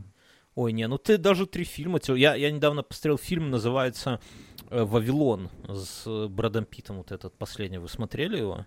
[0.55, 1.99] Ой, не, ну ты даже три фильма.
[2.07, 4.21] Я, я недавно посмотрел фильм, называется
[4.69, 7.77] э, «Вавилон» с Брэдом Питтом, вот этот последний.
[7.77, 8.65] Вы смотрели его?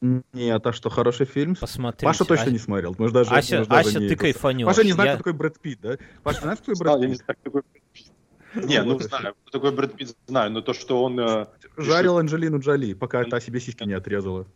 [0.00, 1.54] Нет, а что, хороший фильм?
[1.54, 2.06] Посмотрите.
[2.06, 2.94] Паша точно А- не смотрел.
[2.98, 4.66] Мы ж даже, Ася, ж даже Ася, не ты это- кайфанешь.
[4.66, 5.96] Паша не знает, Я- кто такой Брэд Питт, да?
[6.24, 7.24] Паша, знаешь, кто такой Брэд я не Питт?
[7.24, 8.12] знаю, кто такой Брэд Питт.
[8.68, 11.20] Не, ну знаю, кто такой Брэд Питт, знаю, но то, что он...
[11.20, 11.46] э,
[11.76, 14.46] Жарил Анджелину Джоли, пока та себе сиськи не отрезала.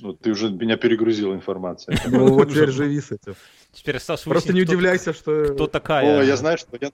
[0.00, 1.98] Ну, ты уже меня перегрузил информацией.
[2.10, 3.34] Ну вот теперь живи с этим.
[3.72, 5.52] Теперь осталось Просто не удивляйся, что...
[5.54, 6.20] Кто такая?
[6.20, 6.90] О, я знаю, что я...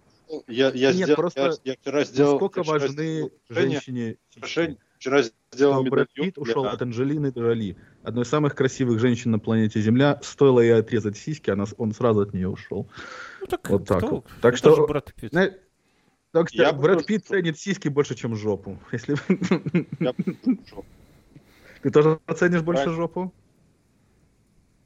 [0.49, 2.33] Я, я, Нет, сделал, просто я, я вчера сделал...
[2.33, 6.83] Насколько вчера важны сделал женщине украшение- Вчера сделал что Брэд медальон Питт ушел для- от
[6.83, 10.19] Анджелины Джоли, одной из самых красивых женщин на планете Земля.
[10.23, 12.89] Стоило ей отрезать сиськи, она, он сразу от нее ушел.
[13.43, 14.09] Ну, так, Вот так кто?
[14.09, 14.27] вот.
[14.41, 15.33] Так Это что- же Брэд Питт.
[16.33, 18.81] Так что Я Брэд Питт ценит сиськи больше, чем жопу.
[18.93, 19.15] Если
[20.01, 20.15] Я.
[21.85, 23.31] ты тоже оценишь больше жопу?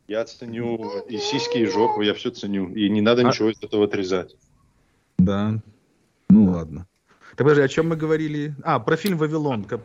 [0.08, 2.74] Я ценю и сиськи, и жопу, я все ценю.
[2.74, 4.36] И не надо А- ничего из этого отрезать.
[5.16, 5.60] Да.
[6.28, 6.88] Ну ладно.
[7.36, 8.56] Так подожди, о чем мы говорили?
[8.64, 9.64] А, про фильм «Вавилон».
[9.70, 9.78] Да,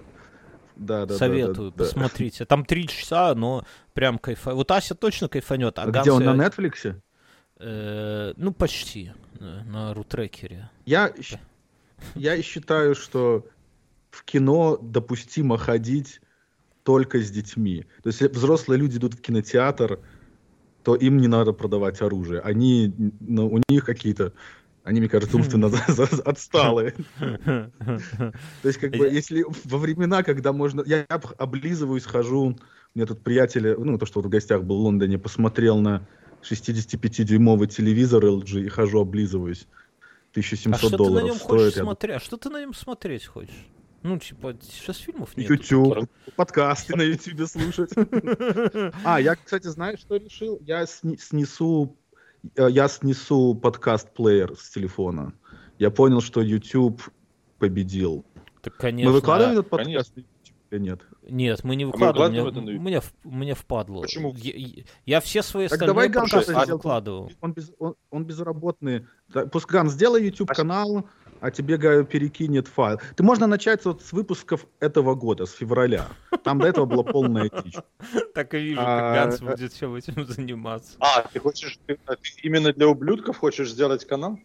[0.76, 1.84] да, да, Советую, да, да.
[1.84, 2.46] посмотрите.
[2.46, 4.56] Там три часа, но прям кайфа.
[4.56, 7.00] Вот Ася точно кайфанет, а А Ганс, Где он, на Нетфликсе?
[7.60, 9.12] э, ну, почти.
[9.40, 10.72] э, На рутрекере.
[10.88, 11.14] Я,
[12.16, 13.46] я считаю, что
[14.10, 16.22] в кино допустимо ходить
[16.84, 17.86] только с детьми.
[18.04, 20.00] То есть, если взрослые люди идут в кинотеатр,
[20.84, 22.42] то им не надо продавать оружие.
[22.42, 24.34] Они, ну, у них какие-то,
[24.84, 26.94] они, мне кажется, умственно за- отсталые.
[27.20, 30.84] То есть, как бы, если во времена, когда можно...
[30.86, 32.58] Я об- облизываюсь, хожу,
[32.96, 36.06] у меня тут приятель, ну, то, что вот в гостях был в Лондоне, посмотрел на
[36.42, 39.68] 65-дюймовый телевизор LG и хожу, облизываюсь.
[40.02, 41.76] А 1700 что ты на долларов стоит.
[41.76, 42.16] смотреть?
[42.18, 43.68] А что ты на нем смотреть хочешь?
[44.04, 45.50] Ну, типа, сейчас фильмов нет.
[45.50, 47.92] YouTube, подкасты на YouTube слушать.
[49.06, 50.60] А, я, кстати, знаешь, что решил?
[50.62, 51.96] Я снесу,
[52.56, 55.34] э, я снесу подкаст-плеер с телефона.
[55.80, 57.02] Я понял, что YouTube
[57.60, 58.26] победил.
[58.62, 59.10] Так, конечно.
[59.12, 60.14] Мы выкладываем а- этот подкаст
[60.72, 61.02] или нет?
[61.30, 62.44] Нет, мы не мы выкладываем.
[62.44, 64.02] выкладываем Мне, это на мне, мне впадло.
[64.02, 64.34] Почему?
[64.36, 67.32] Я, я- все свои Так остальные давай, подкасты выкладывал.
[67.40, 69.06] Он, без- он- он безработный.
[69.30, 71.08] Да, Пусть, Ган, сделай YouTube-канал,
[71.44, 73.02] а тебе Гаю перекинет файл.
[73.18, 76.08] Ты можно начать вот с выпусков этого года, с февраля.
[76.42, 77.76] Там до этого была полная дичь.
[78.34, 80.96] Так и вижу, А, как Ганс э, будет всем этим заниматься.
[81.02, 81.80] А, ты хочешь,
[82.42, 84.40] именно для ублюдков хочешь сделать канал?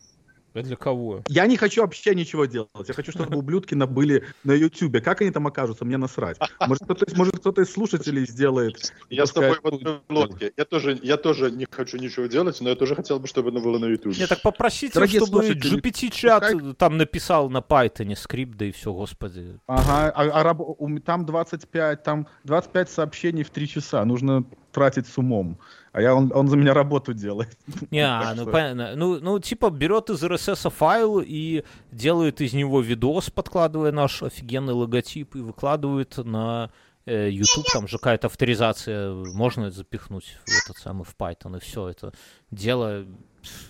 [0.55, 1.22] А для кого?
[1.28, 2.70] Я не хочу вообще ничего делать.
[2.88, 5.01] Я хочу, чтобы ублюдки на были на Ютубе.
[5.01, 6.38] Как они там окажутся, мне насрать.
[6.66, 8.92] Может, кто-то, может, кто-то из слушателей сделает.
[9.11, 10.53] Я с тобой в одной лодке.
[10.57, 13.61] Я тоже, я тоже не хочу ничего делать, но я тоже хотел бы, чтобы оно
[13.61, 14.16] было на YouTube.
[14.16, 18.72] Не, так попросите, Дорогие чтобы слушатели, GPT-чат пускай- там написал на Python скрипт, да и
[18.72, 19.59] все, господи.
[19.66, 24.05] Ага, а, а раб- там 25, там 25 сообщений в 3 часа.
[24.05, 25.59] Нужно тратить с умом.
[25.99, 27.59] А я, он, он за меня работу делает.
[27.90, 28.94] Не, ну что- понятно.
[28.94, 34.74] Ну, ну, типа, берет из RSS файл и делает из него видос, подкладывая наш офигенный
[34.74, 36.70] логотип, и выкладывает на
[37.05, 37.66] э, YouTube.
[37.72, 39.12] Там же какая-то авторизация.
[39.12, 41.88] Можно это запихнуть в этот самый в Python, и все.
[41.88, 42.12] Это
[42.53, 43.05] дело,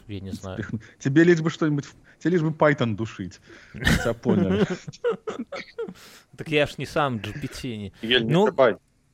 [0.07, 0.67] я не знаю.
[0.99, 1.87] Тебе лишь бы что-нибудь...
[2.19, 3.41] Тебе лишь бы Python душить.
[4.05, 4.67] Я понял.
[6.37, 7.91] Так я ж не сам GPT.
[8.21, 8.49] Ну-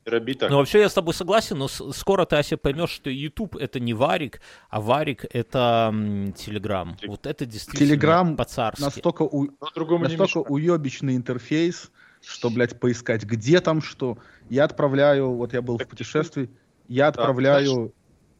[0.05, 0.49] роби так.
[0.51, 3.93] Ну, вообще, я с тобой согласен, но скоро ты, Ася, поймешь, что YouTube— это не
[3.93, 5.93] Варик, а Варик— это
[6.37, 6.97] Телеграм.
[7.07, 8.81] Вот это действительно Телеграм по-царски.
[8.81, 11.91] Настолько, у- Но настолько уебищный интерфейс,
[12.23, 14.17] что, блядь, поискать, где там что.
[14.49, 16.49] Я отправляю, вот я был в Так, путешествии,
[16.87, 17.93] я отправляю,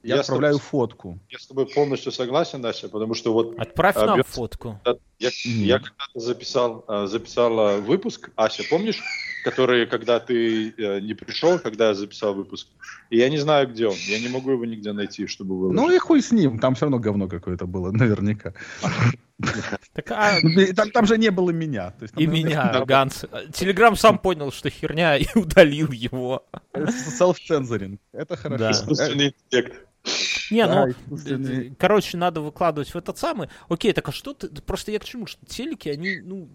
[0.06, 1.20] я я отправляю тобой- фотку.
[1.30, 4.80] Я с тобой полностью согласен, Настя, потому что вот Отправь А, нам бьёт- фотку.
[5.20, 9.02] Я, я когда-то записал, а, записал выпуск, Ася, помнишь,
[9.44, 12.68] который, когда ты э, не пришел, когда я записал выпуск,
[13.12, 15.76] и я не знаю, где он, я не могу его нигде найти, чтобы выложить.
[15.82, 18.54] Ну и хуй с ним, там все равно говно какое-то было, наверняка.
[19.94, 21.92] Так, а, Ну, Там, там же не было меня.
[21.92, 23.26] То есть, там, и меня, Ганс.
[23.54, 26.44] Телеграм сам понял, что херня, и удалил его.
[26.74, 28.00] Self-censoring.
[28.14, 28.58] Это хорошо.
[28.64, 28.72] Да.
[28.72, 29.86] Искусственный интеллект.
[30.52, 30.88] Не, ну,
[31.28, 33.50] э, короче, надо выкладывать в этот самый.
[33.68, 34.48] Окей, так а что ты...
[34.50, 35.26] Просто я к чему?
[35.26, 36.50] Что телеки, они, ну,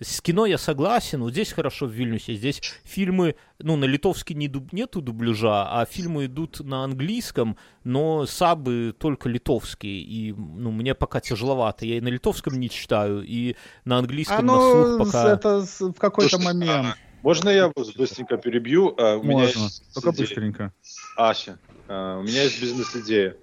[0.00, 4.48] с кино я согласен, вот здесь хорошо в Вильнюсе, здесь фильмы, ну, на литовский не
[4.48, 10.94] дуб- нету дубляжа, а фильмы идут на английском, но сабы только литовские, и, ну, мне
[10.94, 11.84] пока тяжеловато.
[11.84, 15.32] Я и на литовском не читаю, и на английском А на ну, слух с- пока...
[15.32, 16.96] это в какой-то момент.
[17.22, 18.94] Можно я вас быстренько перебью?
[18.98, 19.60] А, у меня Можно.
[19.60, 20.72] есть Только быстренько.
[21.16, 21.71] Ася, а,
[22.18, 23.36] у меня есть бизнес-идея.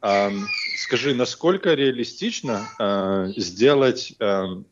[0.00, 0.46] Ам,
[0.76, 4.14] Скажи, насколько реалистично а, сделать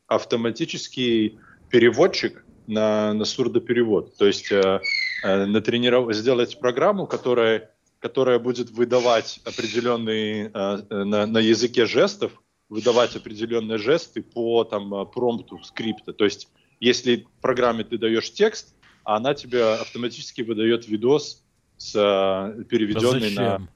[0.07, 1.39] автоматический
[1.70, 4.16] переводчик на, на сурдоперевод?
[4.16, 4.81] То есть а,
[5.22, 7.70] а, натрениров- сделать программу, которая,
[8.01, 12.33] которая будет выдавать определенные а, на, на языке жестов,
[12.68, 16.12] выдавать определенные жесты по там, а, промпту скрипта.
[16.12, 16.49] То есть
[16.81, 18.74] если программе ты даешь текст,
[19.05, 21.45] а она тебе автоматически выдает видос
[21.81, 23.66] с Да переведенный на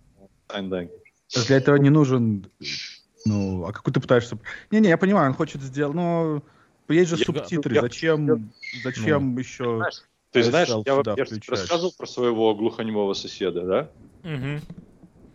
[0.48, 1.46] sign language.
[1.46, 2.46] Для этого не нужен...
[3.24, 4.38] Ну, а какой ты пытаешься...
[4.70, 5.96] Не-не, я понимаю, он хочет сделать...
[5.96, 6.42] Но
[6.88, 7.74] есть же Я- субтитры.
[7.74, 8.52] я- Зачем,
[8.82, 9.82] зачем еще...
[10.30, 13.90] Ты знаешь, я, я рассказывал про своего глухонемого соседа, да?
[14.22, 14.60] Мгм.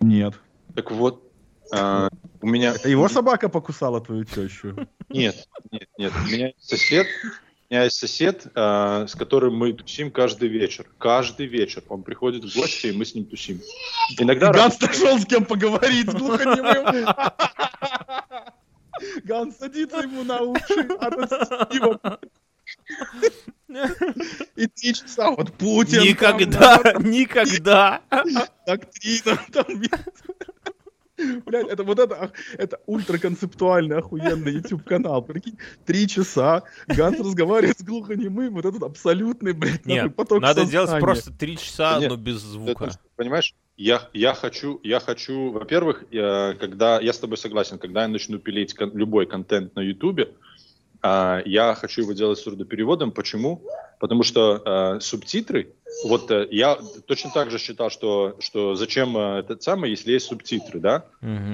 [0.01, 0.35] Нет.
[0.75, 1.23] Так вот,
[1.71, 2.09] а,
[2.41, 2.73] у меня...
[2.75, 4.75] Это его собака покусала твою тещу.
[5.09, 6.13] Нет, нет, нет.
[6.23, 7.07] У меня сосед,
[7.69, 10.87] меня есть сосед, а, с которым мы тусим каждый вечер.
[10.97, 11.83] Каждый вечер.
[11.89, 13.61] Он приходит в гости, и мы с ним тусим.
[14.17, 14.51] Иногда...
[14.51, 17.07] Ганс нашел с кем поговорить, с глухонемым.
[19.23, 22.23] Ганс садится ему на уши, а тот.
[24.55, 26.01] И три часа вот Путин.
[26.01, 28.01] Никогда, там, никогда.
[28.65, 29.65] Доктрина там.
[31.45, 35.21] Блядь, это вот это, это ультраконцептуальный, охуенный YouTube канал.
[35.21, 40.89] Прикинь, три часа Ганс разговаривает с глухонемым, вот этот абсолютный, блядь, Нет, поток надо делать
[40.89, 41.01] сознания.
[41.01, 42.91] просто три часа, Нет, но без Это, звука.
[43.15, 48.07] понимаешь, я, я хочу, я хочу, во-первых, я, когда я с тобой согласен, когда я
[48.07, 50.33] начну пилить кон- любой контент на Ютубе,
[51.01, 53.11] а, я хочу его делать сурдопереводом.
[53.11, 53.63] Почему?
[53.99, 55.73] Потому что а, субтитры,
[56.03, 56.77] вот э, я
[57.07, 61.05] точно так же считал, что, что зачем э, этот самый, если есть субтитры, да?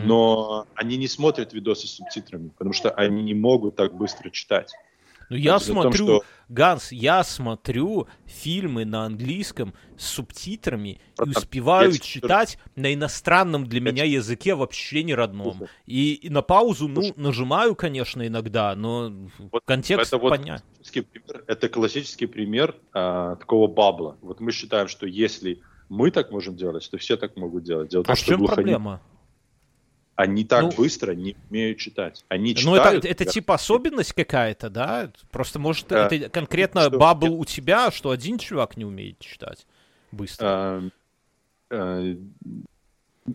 [0.06, 4.72] Но они не смотрят видосы с субтитрами, потому что они не могут так быстро читать.
[5.30, 11.00] Ну, я Это за том, смотрю, что- Ганс, я смотрю фильмы на английском с субтитрами
[11.26, 15.64] и успеваю я читать на иностранном для Я меня языке вообще не родном.
[15.88, 19.12] И, и на паузу, ну, нажимаю, конечно, иногда, но
[19.52, 20.64] Вот контекст это вот понятен.
[20.78, 24.18] классический пример, это классический пример а, такого бабла.
[24.22, 27.90] Вот мы считаем, что если мы так можем делать, то все так могут делать.
[27.90, 29.02] Дело в том, А в чем глухонемые- проблема?
[30.16, 32.24] Они так Ну- быстро не умеют читать.
[32.30, 33.06] Они Ну, это, читают.
[33.06, 35.12] это типа особенность какая-то, да?
[35.30, 36.08] Просто, может, Да.
[36.08, 39.66] это конкретно Что- бабл у тебя, что один чувак не умеет читать
[40.14, 40.46] быстро.
[40.48, 40.84] а,
[41.70, 42.16] а,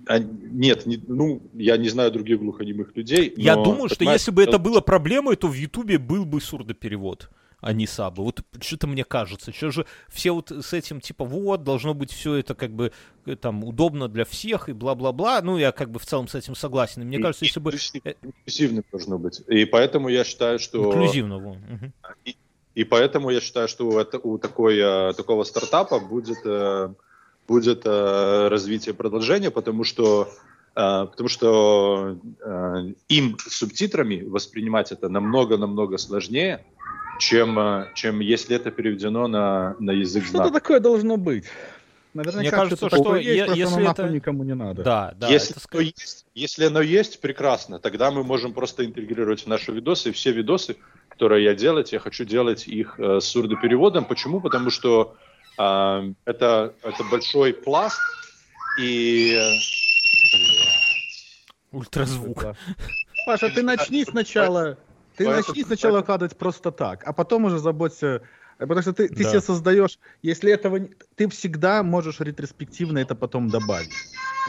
[0.07, 3.33] а, нет, не- ну, я не знаю других глухонемых людей.
[3.37, 7.29] Я но, думаю, что если бы это было проблемой, то в Ютубе был бы сурдоперевод.
[7.61, 8.23] А не сабы.
[8.23, 12.35] Вот что-то мне кажется, что же все вот с этим типа вот должно быть все
[12.35, 12.93] это как бы
[13.27, 15.41] э, там удобно для всех и бла-бла-бла.
[15.43, 17.03] Ну я как бы в целом с этим согласен.
[17.03, 19.43] И мне кажется, если бы э, инклюзивно должно быть.
[19.49, 21.37] И поэтому я считаю, что инклюзивно.
[21.37, 21.59] Угу.
[22.25, 22.37] И,
[22.75, 26.39] и поэтому я считаю, что у, это, у такой, э, такого стартапа будет
[27.49, 30.29] будет развитие продолжения, потому что
[30.73, 32.17] потому что
[33.09, 36.65] им субтитрами воспринимать это намного-намного сложнее,
[37.21, 40.55] чем, э, чем если это переведено на, на язык Что-то знаков.
[40.55, 41.45] такое должно быть.
[42.13, 44.09] Наверняка Мне кажется, что, что есть, е- если оно это...
[44.09, 44.83] никому не надо.
[44.83, 45.29] Да, да.
[45.29, 45.65] Если, это...
[45.71, 47.79] оно есть, если оно есть, прекрасно.
[47.79, 50.09] Тогда мы можем просто интегрировать в наши видосы.
[50.09, 50.77] И все видосы,
[51.09, 54.07] которые я делать, я хочу делать их э, с сурдопереводом.
[54.07, 54.41] Почему?
[54.41, 55.15] Потому что
[55.57, 58.01] э, это, это большой пласт
[58.81, 59.39] и...
[61.71, 62.57] Ультразвук.
[63.25, 64.79] Паша, ты начни сначала
[65.21, 65.49] ты Поэтому...
[65.49, 68.23] начни сначала выкладывать просто так, а потом уже заботься
[68.57, 69.31] Потому что ты, ты да.
[69.31, 70.81] себе создаешь, если этого...
[71.15, 73.89] Ты всегда можешь ретроспективно это потом добавить.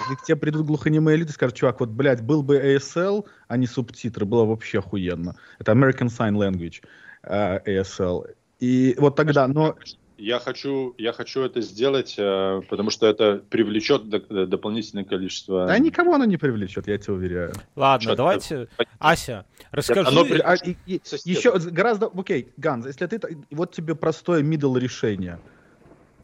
[0.02, 3.56] Если к тебе придут глухонемые люди и скажут, чувак, вот, блядь, был бы ASL, а
[3.56, 5.38] не субтитры, было вообще охуенно.
[5.60, 6.84] Это American Sign Language,
[7.24, 8.36] uh, э, ASL.
[8.60, 9.78] И вот тогда, но
[10.22, 15.66] я хочу, я хочу это сделать, э, потому что это привлечет дополнительное количество...
[15.66, 17.54] Да никого оно не привлечет, я тебя уверяю.
[17.76, 18.56] Ладно, Что давайте...
[18.78, 18.90] Это...
[19.00, 20.08] Ася, расскажи...
[20.08, 20.26] Оно...
[20.44, 22.08] А, и, и, еще гораздо...
[22.08, 23.20] Окей, Ганз, если ты...
[23.50, 25.40] Вот тебе простое middle решение.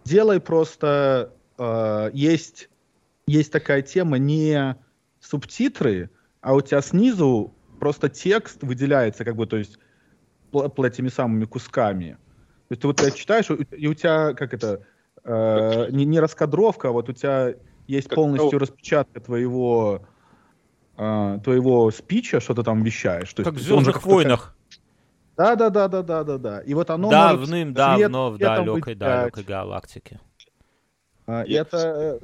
[0.06, 1.34] Делай просто...
[1.58, 2.70] Э, есть,
[3.26, 4.76] есть такая тема, не
[5.22, 9.80] субтитры, а у тебя снизу просто текст выделяется, как бы, то есть,
[10.54, 12.18] этими самыми кусками.
[12.68, 14.82] То есть ты вот читаешь, и у тебя, как это,
[15.24, 17.54] э, не, не раскадровка, а вот у тебя
[17.88, 20.02] есть как полностью распечатка твоего
[20.98, 23.34] э, твоего спича, что ты там вещаешь.
[23.34, 24.58] То как в «Звездных войнах».
[25.38, 26.60] Да, да, да, да, да, да, да.
[26.62, 30.20] И вот оно Давным-давно в далекой, далекой галактике.
[31.28, 32.20] А, это,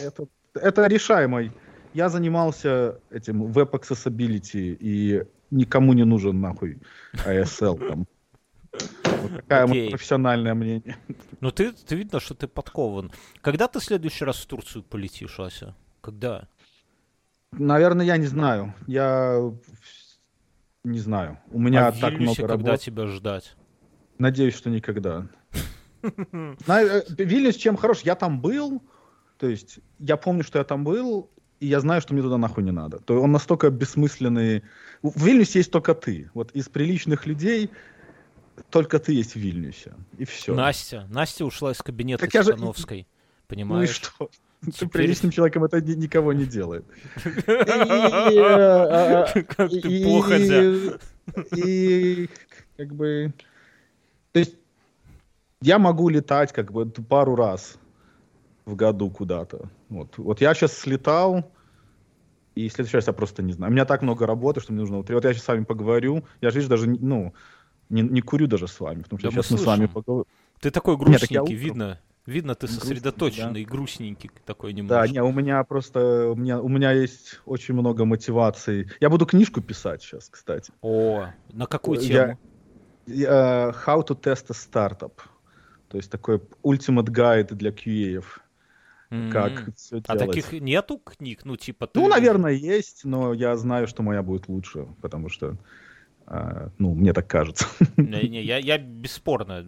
[0.00, 1.52] это, это решаемый.
[1.94, 6.78] Я занимался этим Web Accessibility, и никому не нужен нахуй
[7.26, 8.06] ASL там.
[8.72, 9.90] Вот такая okay.
[9.90, 10.96] профессиональное мнение.
[11.40, 13.12] Ну ты, ты видно, что ты подкован.
[13.40, 15.74] Когда ты в следующий раз в Турцию полетишь, Ася?
[16.00, 16.48] Когда?
[17.52, 18.74] Наверное, я не знаю.
[18.86, 19.52] Я
[20.84, 21.38] не знаю.
[21.50, 22.80] У меня а так много когда работ.
[22.80, 23.56] тебя ждать?
[24.18, 25.28] Надеюсь, что никогда.
[26.66, 28.00] Э, Вильнюс чем хорош?
[28.00, 28.82] Я там был,
[29.38, 32.64] то есть я помню, что я там был, и я знаю, что мне туда нахуй
[32.64, 32.98] не надо.
[32.98, 34.64] То есть он настолько бессмысленный.
[35.02, 36.28] В Вильнюсе есть только ты.
[36.34, 37.70] Вот из приличных людей
[38.70, 39.94] только ты есть в Вильнюсе.
[40.18, 40.54] И все.
[40.54, 41.06] Настя.
[41.10, 43.00] Настя ушла из кабинета так Тихановской.
[43.00, 43.06] Же...
[43.48, 44.00] Понимаешь?
[44.18, 44.30] Ну и что?
[44.72, 45.02] Теперь...
[45.02, 46.84] Приличным человеком это никого не делает.
[49.56, 50.98] Как ты походя.
[51.56, 52.30] И
[52.76, 53.32] как бы...
[54.32, 54.54] То есть
[55.60, 57.76] я могу летать как бы пару раз
[58.64, 59.68] в году куда-то.
[59.88, 61.50] Вот, вот я сейчас слетал,
[62.54, 63.70] и в следующий раз я просто не знаю.
[63.70, 64.98] У меня так много работы, что мне нужно...
[64.98, 66.24] Вот я сейчас с вами поговорю.
[66.40, 67.34] Я же, видишь, даже, ну,
[67.92, 70.24] не, не курю даже с вами, потому что да сейчас мы, мы с вами поговорим.
[70.60, 71.56] Ты такой грустненький, Нет, я...
[71.56, 72.00] видно.
[72.24, 73.70] Видно, ты сосредоточенный, да.
[73.70, 74.94] грустненький такой немного.
[74.94, 78.88] Да, не, у меня просто, у меня, у меня есть очень много мотиваций.
[79.00, 80.72] Я буду книжку писать сейчас, кстати.
[80.82, 82.38] О, на какую тему?
[83.06, 85.14] Я, я, how to test a startup.
[85.88, 88.24] То есть такой ultimate guide для QA.
[89.10, 89.30] Mm-hmm.
[89.30, 90.36] Как все а делать.
[90.36, 91.44] таких нету книг?
[91.44, 91.88] Ну, типа...
[91.88, 91.98] Ты...
[91.98, 95.56] Ну, наверное, есть, но я знаю, что моя будет лучше, потому что а,
[96.78, 97.66] ну, мне так кажется.
[97.96, 99.64] Не, не, я, я бесспорно.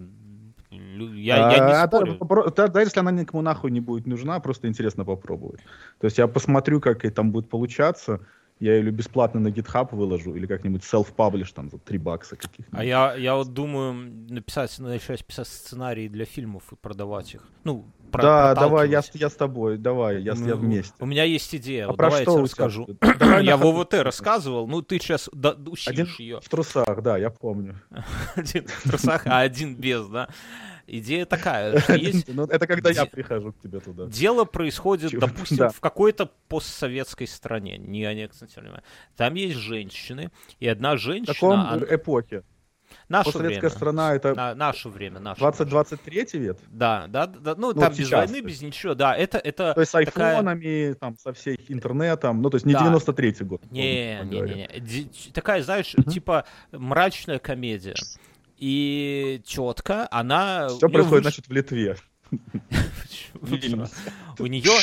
[0.71, 2.19] Я, я не а, спорю.
[2.57, 5.61] Да, да, если она никому нахуй не будет нужна, просто интересно попробовать.
[6.01, 8.21] То есть я посмотрю, как это там будет получаться,
[8.61, 12.79] я или бесплатно на GitHub выложу, или как-нибудь self-publish там за 3 бакса каких-нибудь.
[12.79, 13.95] А я, я вот думаю
[14.29, 17.43] написать, начать писать сценарии для фильмов и продавать их.
[17.65, 17.85] Ну,
[18.15, 20.95] про, Да, давай, я, я с тобой, давай, я, ну, я вместе.
[21.01, 22.89] У меня есть идея, а вот давай я тебе расскажу.
[23.43, 26.41] Я в ОВТ рассказывал, ну ты сейчас учишь ее.
[26.41, 27.81] в трусах, да, я помню.
[28.37, 30.29] Один в трусах, а один без, да?
[30.87, 32.29] Идея такая, что есть...
[32.29, 34.07] Ну, это когда я прихожу к тебе туда.
[34.07, 38.61] Дело происходит, допустим, в какой-то постсоветской стране, не они, кстати,
[39.17, 41.33] Там есть женщины, и одна женщина...
[41.33, 42.43] В каком эпохе?
[43.09, 43.77] Наше Постсоветская время.
[43.77, 44.35] страна это...
[44.35, 45.21] На, наше время.
[45.21, 46.59] Наше 20-23 век?
[46.69, 47.55] Да, да, да.
[47.55, 49.15] Ну, ну там без войны, без ничего, да.
[49.15, 50.95] Это, это то есть с айфонами, такая...
[50.95, 52.93] там, со всей интернетом, ну, то есть не да.
[52.93, 53.63] 93-й год.
[53.71, 55.33] Не, не, не, не.
[55.33, 56.11] Такая, знаешь, uh-huh.
[56.11, 57.95] типа мрачная комедия.
[58.57, 60.69] И четко она...
[60.69, 61.33] Все происходит, выш...
[61.35, 61.97] значит, в Литве.
[64.39, 64.79] У нее,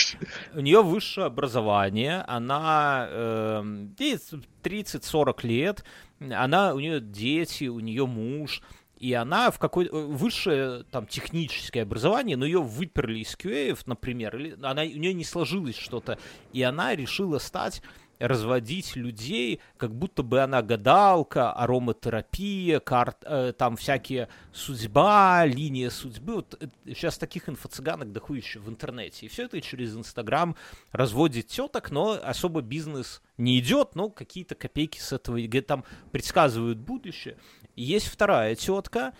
[0.53, 3.61] у нее высшее образование, она э,
[3.97, 5.83] 30-40 лет,
[6.29, 8.61] она, у нее дети, у нее муж,
[8.99, 14.35] И она в какой э, высшее там техническое образование, но ее выперли из QA, например,
[14.35, 16.19] или она, у нее не сложилось что-то,
[16.53, 17.81] и она решила стать
[18.21, 26.35] разводить людей, как будто бы она гадалка, ароматерапия, карт, э, там всякие судьба, линия судьбы.
[26.35, 29.25] Вот э, сейчас таких инфо-цыганок дохуище в интернете.
[29.25, 30.55] И все это через Инстаграм
[30.91, 37.37] разводит теток, но особо бизнес не идет, но какие-то копейки с этого там предсказывают будущее.
[37.75, 39.13] И есть вторая тетка,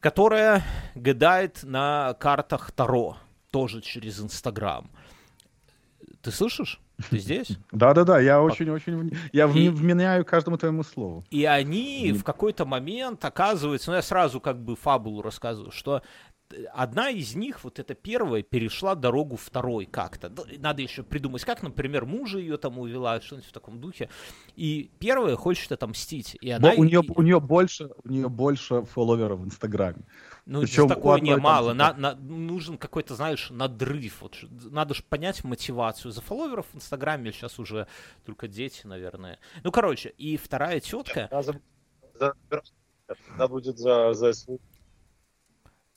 [0.00, 3.16] которая гадает на картах Таро,
[3.50, 4.90] тоже через Инстаграм.
[6.20, 6.80] Ты слышишь?
[7.10, 7.58] Ты здесь?
[7.72, 9.16] Да-да-да, я очень-очень...
[9.32, 9.68] Я и...
[9.68, 11.24] вменяю каждому твоему слову.
[11.30, 16.02] И они в какой-то момент оказывается, ну я сразу как бы фабулу рассказываю, что
[16.72, 20.32] одна из них, вот эта первая, перешла дорогу второй как-то.
[20.58, 24.08] Надо еще придумать, как, например, мужа ее там увела, что-нибудь в таком духе.
[24.56, 26.36] И первая хочет отомстить.
[26.40, 26.72] И она...
[26.72, 30.02] у, нее, у, нее больше, у нее больше фолловеров в Инстаграме.
[30.44, 31.72] Ну, Причем такое не мало.
[31.72, 34.22] На, на, нужен какой-то, знаешь, надрыв.
[34.22, 36.10] Вот, надо же понять мотивацию.
[36.10, 37.86] За фолловеров в Инстаграме сейчас уже
[38.24, 39.38] только дети, наверное.
[39.62, 41.28] Ну, короче, и вторая тетка...
[43.36, 44.32] Она будет за, за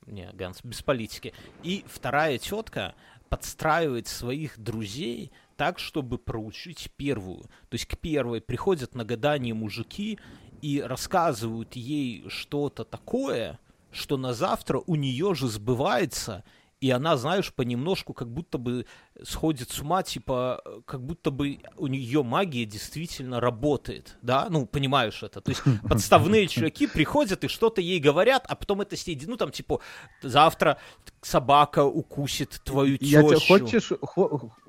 [0.05, 1.33] не, Ганс, без политики.
[1.63, 2.95] И вторая тетка
[3.29, 7.43] подстраивает своих друзей так, чтобы проучить первую.
[7.43, 10.19] То есть к первой приходят на гадание мужики
[10.61, 13.59] и рассказывают ей что-то такое,
[13.95, 16.43] что на завтра у нее же сбывается,
[16.81, 18.85] и она, знаешь, понемножку как будто бы
[19.23, 25.23] сходит с ума, типа, как будто бы у нее магия действительно работает, да, ну, понимаешь
[25.23, 29.37] это, то есть подставные чуваки приходят и что-то ей говорят, а потом это сидит, ну,
[29.37, 29.79] там, типа,
[30.21, 30.77] завтра
[31.21, 33.11] собака укусит твою тещу.
[33.11, 33.91] Я тебе, хочешь,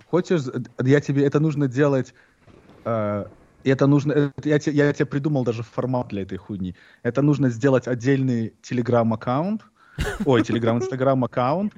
[0.06, 0.42] хочешь,
[0.82, 2.14] я тебе, это нужно делать,
[2.84, 3.26] э,
[3.70, 8.54] это нужно, я, я тебе придумал даже формат для этой хуйни, это нужно сделать отдельный
[8.62, 9.62] телеграм-аккаунт,
[10.24, 11.74] ой, Telegram, Instagram аккаунт,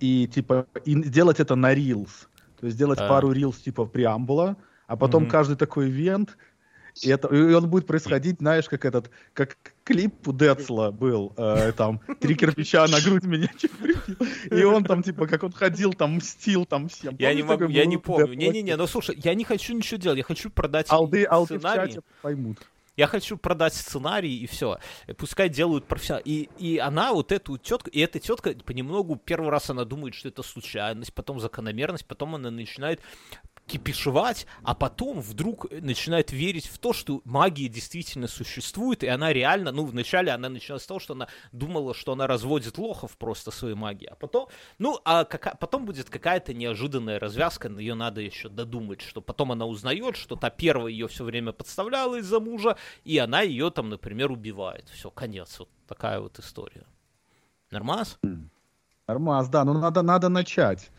[0.00, 2.26] и типа и делать это на Reels.
[2.60, 3.08] То есть сделать а.
[3.08, 4.56] пару Reels типа преамбула,
[4.86, 5.30] а потом mm-hmm.
[5.30, 6.36] каждый такой ивент,
[7.00, 11.72] и, это, и он будет происходить, знаешь, как этот, как клип у Децла был, э,
[11.72, 13.50] там, три кирпича на грудь меня
[14.50, 17.16] И он там, типа, как он ходил, там, мстил там всем.
[17.18, 18.34] Я не могу, я не помню.
[18.34, 22.58] Не-не-не, ну слушай, я не хочу ничего делать, я хочу продать алды, алды чате поймут.
[22.94, 24.78] Я хочу продать сценарий и все.
[25.16, 26.24] Пускай делают профессионалы.
[26.26, 30.28] И, и она вот эту тетку, и эта тетка понемногу первый раз она думает, что
[30.28, 33.00] это случайность, потом закономерность, потом она начинает
[33.66, 39.72] кипишевать, а потом вдруг начинает верить в то, что магия действительно существует, и она реально,
[39.72, 43.74] ну, вначале она начала с того, что она думала, что она разводит лохов просто своей
[43.74, 44.48] магией, а потом,
[44.78, 49.66] ну, а кака- потом будет какая-то неожиданная развязка, ее надо еще додумать, что потом она
[49.66, 54.30] узнает, что та первая ее все время подставляла из-за мужа, и она ее там, например,
[54.30, 54.88] убивает.
[54.88, 55.58] Все, конец.
[55.58, 56.84] Вот такая вот история.
[57.70, 58.18] Нормас?
[59.06, 60.90] Нормас, да, но надо, надо начать.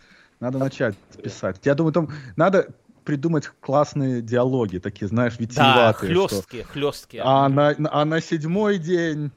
[0.43, 1.61] Надо начать писать.
[1.63, 2.67] Я думаю, там надо
[3.05, 6.13] придумать классные диалоги, такие, знаешь, витиеватые.
[6.13, 6.73] Да, хлесткие, что...
[6.73, 7.23] хлесткие.
[7.25, 9.31] А на, а на седьмой день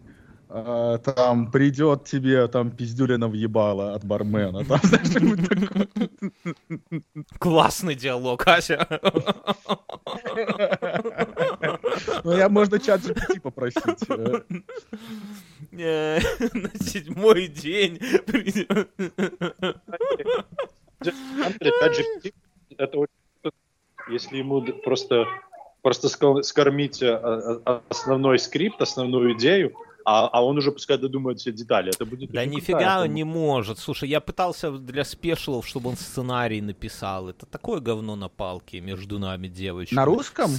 [0.49, 4.65] э, там придет тебе там пиздюлина въебала от бармена.
[4.65, 5.07] Там, знаешь,
[7.39, 8.85] Классный диалог, Ася.
[12.25, 14.11] Ну, я, можно чат GPT попросить.
[15.73, 16.19] Э,
[16.53, 18.89] на седьмой день придет
[21.01, 22.05] опять же,
[22.77, 23.07] это
[24.09, 25.27] если ему просто,
[25.83, 29.75] просто скормить э, э, основной скрипт, основную идею,
[30.05, 31.93] а, а он уже пускай додумает все детали.
[31.93, 33.79] Это будет да нифига он не может.
[33.81, 37.29] Слушай, я пытался для спешилов, чтобы он сценарий написал.
[37.29, 39.97] Это такое говно на палке между нами, девочками.
[39.97, 40.51] На русском?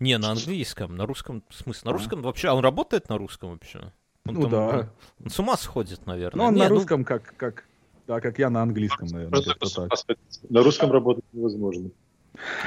[0.00, 0.96] Не, на английском.
[0.96, 2.48] На русском, в смысле, на русском вообще?
[2.48, 3.92] А он работает на русском вообще?
[4.26, 4.68] Он ну там, да.
[4.68, 4.88] Он,
[5.24, 6.38] он с ума сходит, наверное.
[6.38, 7.06] Ну, он не, на ну русском ну...
[7.06, 7.64] как, как
[8.06, 9.42] да, как я на английском, наверное.
[10.48, 11.90] На русском работать невозможно.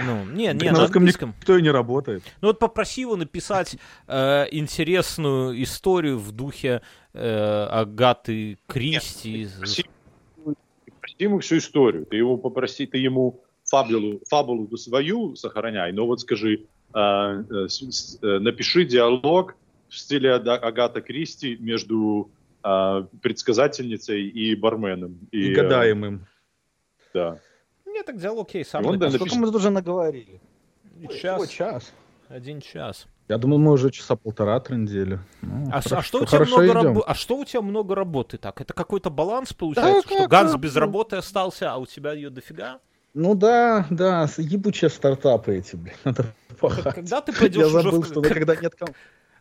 [0.05, 1.35] Ну, не, не, на, на русском английском.
[1.37, 2.23] никто и не работает.
[2.41, 3.77] Ну вот попроси его написать
[4.07, 6.81] э, интересную историю в духе
[7.13, 9.43] э, Агаты Кристи.
[9.43, 9.85] Нет, проси,
[10.99, 12.05] проси ему всю историю.
[12.05, 18.39] Ты его попроси, ты ему фабулу, фабулу свою сохраняй, но вот скажи, э, э, э
[18.39, 19.55] напиши диалог
[19.87, 22.31] в стиле Агата Кристи между
[22.63, 25.19] а, предсказательницей и барменом.
[25.31, 26.25] И, и гадаемым.
[27.13, 27.39] Да.
[27.85, 30.39] Мне так диалог окей, сам он, да, Сколько мы тут уже наговорили?
[31.21, 31.39] Час.
[31.39, 31.93] Ой, час.
[32.27, 33.07] Один час.
[33.27, 35.19] Я думаю, мы уже часа полтора трендели.
[35.41, 37.03] Ну, а, а, что у тебя много раб...
[37.05, 38.59] а что у тебя много работы так?
[38.59, 42.79] Это какой-то баланс получается, да, что Ганс без работы остался, а у тебя ее дофига?
[43.13, 46.25] Ну да, да, ебучие стартапы эти, блин, надо
[46.59, 46.95] пахать.
[46.95, 48.09] Когда ты пойдешь Я забыл, уже...
[48.09, 48.75] что когда нет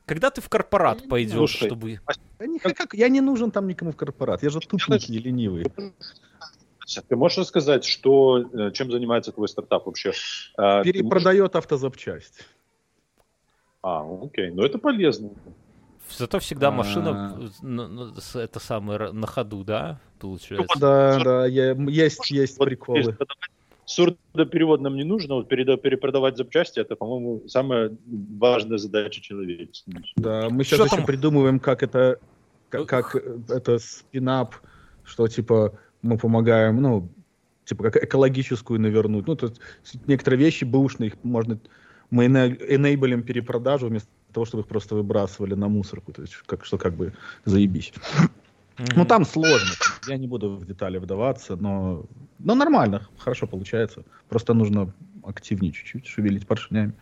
[0.08, 2.00] Когда ты в корпорат Ну, пойдешь, слушай, чтобы...
[2.38, 4.42] Да ни- как, я не нужен там никому в корпорат.
[4.42, 5.66] Я же тупенький и ленивый.
[7.08, 10.12] Ты можешь рассказать, что, э, чем занимается твой стартап вообще?
[10.56, 12.40] А, ты можешь- Перепродает автозапчасть.
[13.82, 15.30] А, окей, ну это полезно.
[16.16, 16.70] Зато всегда А.
[16.70, 17.50] машина
[18.16, 20.78] с- это самое на ходу, да, получается?
[20.80, 23.14] Да, да, я- есть, есть приколы.
[23.88, 29.94] Сурдоперевод нам не нужно, вот перепродавать запчасти, это, по-моему, самая важная задача человечества.
[30.16, 31.06] Да, мы Что сейчас еще там?
[31.06, 32.18] придумываем, как это,
[32.68, 34.56] как, как э, это спинап,
[35.04, 37.08] что типа мы помогаем, ну,
[37.64, 39.26] типа как экологическую навернуть.
[39.26, 39.60] Ну, то есть
[40.06, 41.58] некоторые вещи бэушные, их можно
[42.10, 46.12] мы энейблим перепродажу вместо того, чтобы их просто выбрасывали на мусорку.
[46.12, 47.14] То есть как, что как бы
[47.46, 47.92] заебись.
[48.78, 49.70] Ну, там сложно.
[50.06, 52.06] Я не буду в детали вдаваться, но,
[52.38, 54.04] но нормально, хорошо получается.
[54.28, 54.92] Просто нужно
[55.24, 56.92] активнее чуть-чуть, шевелить поршнями.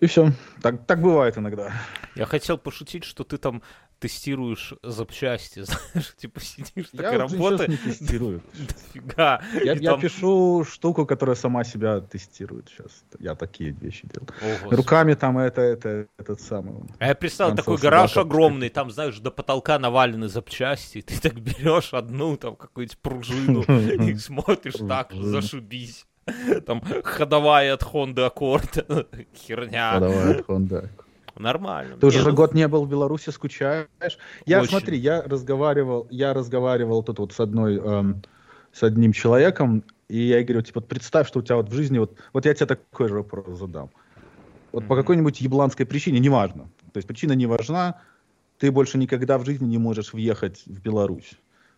[0.00, 0.32] И все.
[0.62, 1.72] Так, так бывает иногда.
[2.14, 3.62] Я хотел пошутить, что ты там
[3.98, 7.70] тестируешь запчасти, знаешь, типа сидишь, Я уже сейчас работа.
[7.70, 8.42] не тестирую.
[8.58, 9.42] Дофига.
[9.64, 13.04] Я, я там- пишу штуку, которая сама себя тестирует сейчас.
[13.18, 14.28] Я такие вещи делаю.
[14.42, 14.74] О, Господи.
[14.74, 16.74] Руками там это, это, этот самый.
[16.98, 18.28] А я представил, такой гараж собака.
[18.28, 23.62] огромный, там, знаешь, до потолка навалены запчасти, ты так берешь одну, там, какую-нибудь пружину,
[24.02, 26.06] и смотришь так, зашибись.
[26.66, 29.94] Там ходовая от Honda Accord, херня.
[29.94, 30.88] Подавай, Honda.
[31.38, 31.96] Нормально.
[32.00, 33.88] Ты уже же ну, год не был в Беларуси, скучаешь?
[34.46, 34.68] Я, Очень.
[34.70, 38.22] смотри, я разговаривал, я разговаривал тут вот с одной, эм,
[38.72, 42.18] с одним человеком, и я говорю, типа, представь, что у тебя вот в жизни, вот,
[42.32, 43.90] вот я тебе такой же вопрос задам.
[44.72, 45.02] Вот по Мгм.
[45.02, 48.02] какой-нибудь ебланской причине, неважно, то есть причина не важна,
[48.58, 51.32] ты больше никогда в жизни не можешь въехать в Беларусь.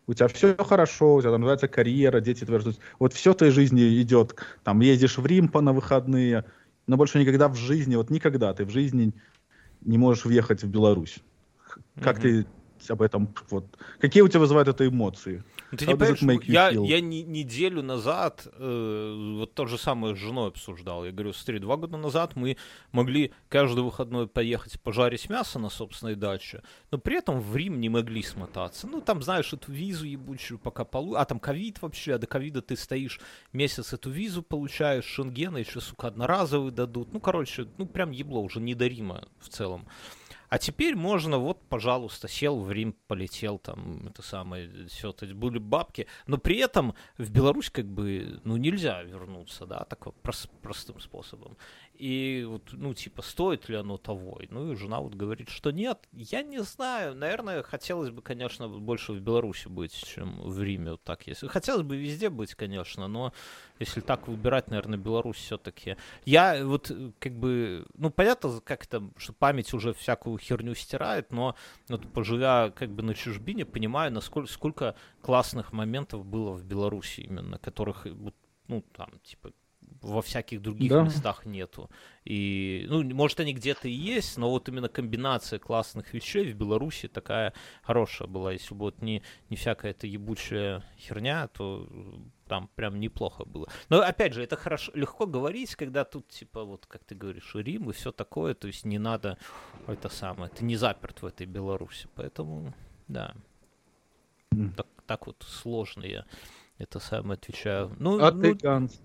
[0.07, 2.81] У тебя все хорошо, у тебя там называется карьера, дети твои растут.
[2.99, 4.35] Вот все в твоей жизни идет,
[4.65, 6.45] там ездишь в Рим по на выходные,
[6.87, 9.15] но больше никогда в жизни, вот никогда ты в жизни
[9.83, 11.19] не можешь въехать в Беларусь.
[12.01, 12.23] Как Мгм.
[12.23, 12.47] ты
[12.89, 15.45] об этом, вот, какие у тебя вызывают это эмоции?
[15.73, 16.87] Ну, Ты How не понимаешь, я, feel?
[16.87, 21.05] я не- неделю назад э, вот то же самое с женой обсуждал.
[21.05, 22.57] Я говорю, смотри, два года назад мы
[22.91, 27.89] могли каждый выходной поехать пожарить мясо на собственной даче, но при этом в Рим не
[27.89, 28.87] могли смотаться.
[28.87, 31.15] Ну, там, знаешь, эту визу ебучую пока полу...
[31.15, 33.21] А там ковид вообще, а до ковида ты стоишь
[33.53, 37.13] месяц эту визу получаешь, шенгена еще, сука, одноразовый дадут.
[37.13, 39.87] Ну, короче, ну, прям ебло, уже не до Рима в целом.
[40.51, 45.37] А теперь можно, вот, пожалуйста, сел в Рим, полетел, там, это самое, все, то есть
[45.37, 50.51] были бабки, но при этом в Беларусь как бы, ну, нельзя вернуться, да, такой прос-
[50.61, 51.57] простым способом.
[52.01, 54.41] И вот, ну, типа, стоит ли оно того?
[54.41, 55.99] И, Ну, и жена вот говорит, что нет.
[56.13, 61.03] Я не знаю, наверное, хотелось бы, конечно, больше в Беларуси быть, чем в Риме, вот
[61.03, 61.47] так если.
[61.47, 63.35] Хотелось бы везде быть, конечно, но
[63.79, 65.99] если так выбирать, наверное, Беларусь все-таки.
[66.25, 71.31] Я вот э, как бы, ну понятно, как это, что память уже всякую херню стирает,
[71.31, 71.55] но
[71.91, 77.59] вот поживя как бы на чужбине, понимаю, насколько сколько классных моментов было в Беларуси именно,
[77.59, 78.15] которых э,
[78.69, 79.53] ну там типа
[80.03, 81.03] во всяких других Да.
[81.03, 81.91] местах нету.
[82.25, 87.09] И, ну, может, они где-то и есть, но вот именно комбинация классных вещей в Беларуси
[87.09, 88.53] такая хорошая была.
[88.53, 92.13] Если бы вот не, не всякая эта ебучая херня, то э,
[92.49, 93.69] там прям неплохо было.
[93.89, 97.91] Но опять же, это хорошо, легко говорить, когда тут, типа, вот как ты говоришь, Рим
[97.91, 99.39] и все такое, то есть не надо
[99.87, 102.75] это самое, ты не заперт в этой Беларуси, поэтому,
[103.09, 103.35] да,
[104.77, 106.25] так, так вот сложно я
[106.79, 107.95] это самое отвечаю.
[107.99, 109.01] Ну, А ну, ты, Ганс?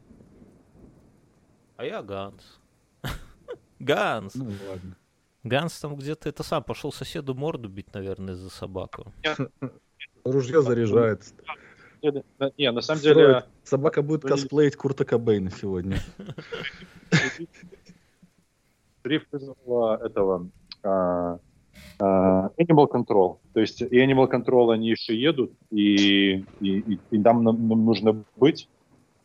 [1.78, 2.60] А я Ганс.
[3.80, 4.36] Ганс.
[4.36, 4.96] Ну, ладно.
[5.44, 9.12] Ганс там где-то это сам пошел соседу морду бить, наверное, за собаку.
[10.24, 11.22] Ружье заряжает.
[12.58, 15.98] Не, на самом деле, Собака будет косплеить Курта Кобейна сегодня.
[19.04, 20.50] Риф вызвала этого
[20.84, 21.40] а,
[22.00, 23.38] а, Animal Control.
[23.54, 27.86] То есть и Animal Control они еще едут, и, и, и- и там нам, нам
[27.86, 28.68] нужно быть.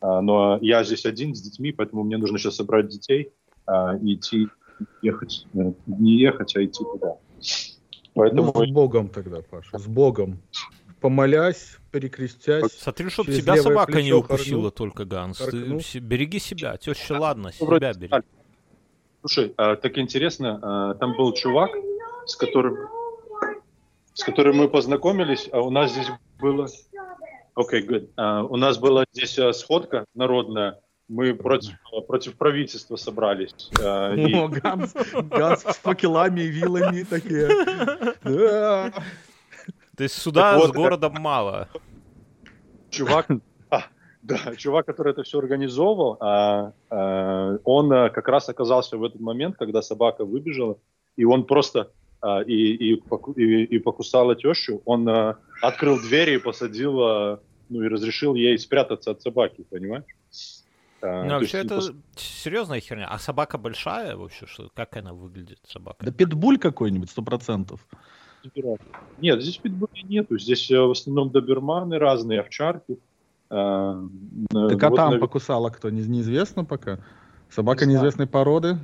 [0.01, 3.31] А, но я здесь один с детьми, поэтому мне нужно сейчас собрать детей
[3.65, 4.47] а, и идти
[5.01, 5.45] ехать.
[5.53, 7.17] э, Не ехать, а идти туда.
[8.13, 10.39] Поэтому Ну, с Богом тогда, Паша, с Богом.
[10.99, 12.71] Помолясь, перекрестясь.
[12.73, 14.71] Смотри, чтобы тебя собака не укусила хорнул.
[14.71, 15.37] только, Ганс.
[15.37, 15.79] Ты Хоркнул.
[15.79, 16.77] се- береги себя.
[16.77, 18.07] Теща, ладно, Ну, вроде себя бери.
[18.07, 18.23] стали.
[19.21, 21.71] Слушай, а, так интересно, а, там был чувак,
[22.25, 22.75] с которым,
[24.13, 26.07] с которым мы познакомились, а у нас здесь
[26.39, 26.67] было...
[27.55, 28.09] Окей, good.
[28.15, 31.73] А, у нас была здесь а, сходка народная, мы против,
[32.07, 33.69] против правительства собрались.
[33.81, 37.47] а, и О, Ганс, Ганс с факелами и вилами такие.
[39.97, 41.67] То есть сюда Так с вот, городом мало.
[42.89, 43.27] чувак,
[43.69, 43.83] а,
[44.21, 49.19] да, чувак, который это все организовывал, а, а, он а, как раз оказался в этот
[49.19, 50.77] момент, когда собака выбежала,
[51.17, 51.91] и он просто
[52.21, 53.01] а, и, и,
[53.35, 57.39] и, и покусала тещу, он а, открыл двери и посадил, а,
[57.69, 60.05] ну и разрешил ей спрятаться от собаки, понимаешь?
[61.01, 61.91] А, ну, вообще это пос...
[62.15, 63.07] серьезная херня.
[63.07, 64.45] А собака большая вообще?
[64.45, 66.05] Что, как она выглядит, собака?
[66.05, 67.85] Да питбуль какой-нибудь, сто процентов.
[69.19, 70.37] Нет, здесь питбуля нету.
[70.37, 72.99] Здесь э, в основном доберманы разные, овчарки.
[73.49, 74.01] А,
[74.51, 75.19] так а вот, там на...
[75.19, 75.89] покусала кто?
[75.89, 76.99] Не, неизвестно пока.
[77.49, 78.77] Собака не неизвестной породы.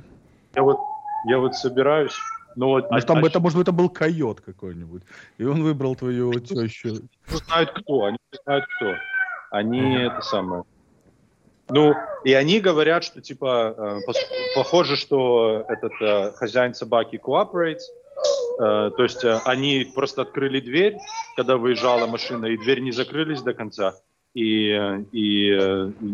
[0.54, 0.78] Я вот,
[1.26, 2.16] я вот собираюсь
[2.58, 5.04] ну, вот, Может, там, а, это, может, это был койот какой-нибудь.
[5.38, 7.08] И он выбрал твою тещу.
[7.28, 8.94] Знают кто, они знают кто.
[9.52, 10.64] Они это самое.
[11.68, 11.94] Ну,
[12.24, 14.12] и они говорят, что типа э,
[14.56, 17.84] похоже, что этот э, хозяин собаки cooperates.
[18.58, 20.96] Э, то есть э, они просто открыли дверь,
[21.36, 23.94] когда выезжала машина, и дверь не закрылись до конца
[24.38, 25.48] и, и,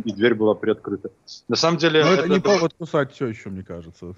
[0.04, 1.10] и дверь была приоткрыта.
[1.48, 2.02] На самом деле...
[2.02, 4.06] Но это, это не повод кусать все еще, мне кажется.
[4.06, 4.14] Ну,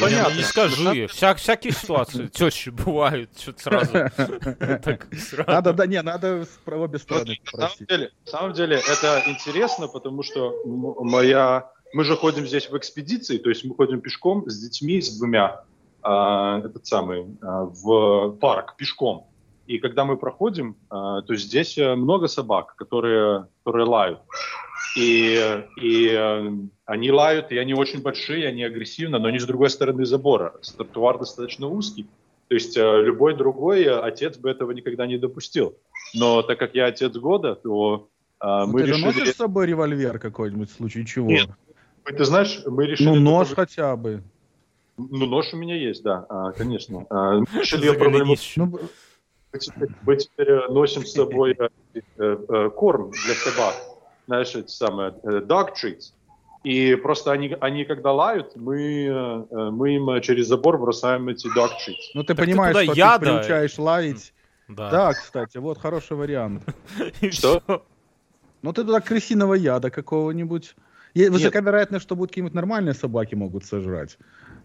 [0.00, 0.34] понятно.
[0.34, 1.06] Не скажи.
[1.08, 3.30] Вся, всякие ситуации тещи бывают.
[3.38, 5.46] Что-то сразу.
[5.46, 9.86] Надо, да, не, надо про обе стороны на самом, деле, на самом деле это интересно,
[9.88, 11.70] потому что моя...
[11.92, 15.64] Мы же ходим здесь в экспедиции, то есть мы ходим пешком с детьми, с двумя,
[16.00, 19.26] а, этот самый, а, в парк пешком.
[19.66, 24.20] И когда мы проходим, а, то здесь э, много собак, которые, которые лают.
[24.96, 26.50] И, и э,
[26.84, 30.54] они лают, и они очень большие, они агрессивны, но они с другой стороны забора.
[30.76, 32.06] Тротуар достаточно узкий.
[32.48, 35.76] То есть э, любой другой отец бы этого никогда не допустил.
[36.12, 38.08] Но так как я отец года, то
[38.40, 39.12] а, мы ты решили...
[39.12, 41.30] Ты носишь с собой револьвер какой-нибудь в случае чего?
[41.30, 41.48] Нет.
[42.04, 43.08] Ты знаешь, мы решили...
[43.08, 43.62] Ну, нож только...
[43.62, 44.22] хотя бы.
[44.98, 47.06] Ну, нож у меня есть, да, а, конечно.
[47.08, 48.34] Мы решили проблему...
[48.56, 48.80] Ну,
[49.58, 51.68] теперь, мы теперь э, носим с собой э,
[52.18, 53.74] э, корм для собак,
[54.26, 56.12] знаешь, это самое, dog treats.
[56.64, 62.12] И просто они, они когда лают, мы, мы им через забор бросаем эти dog treats.
[62.14, 63.26] Ну ты так понимаешь, ты что яда...
[63.26, 64.32] ты приучаешь лаять.
[64.68, 64.90] Да.
[64.90, 66.62] да, кстати, вот хороший вариант.
[67.30, 67.84] Что?
[68.62, 70.76] Ну ты туда крысиного яда какого-нибудь.
[71.14, 74.16] Высока вероятность, что будут какие-нибудь нормальные собаки могут сожрать.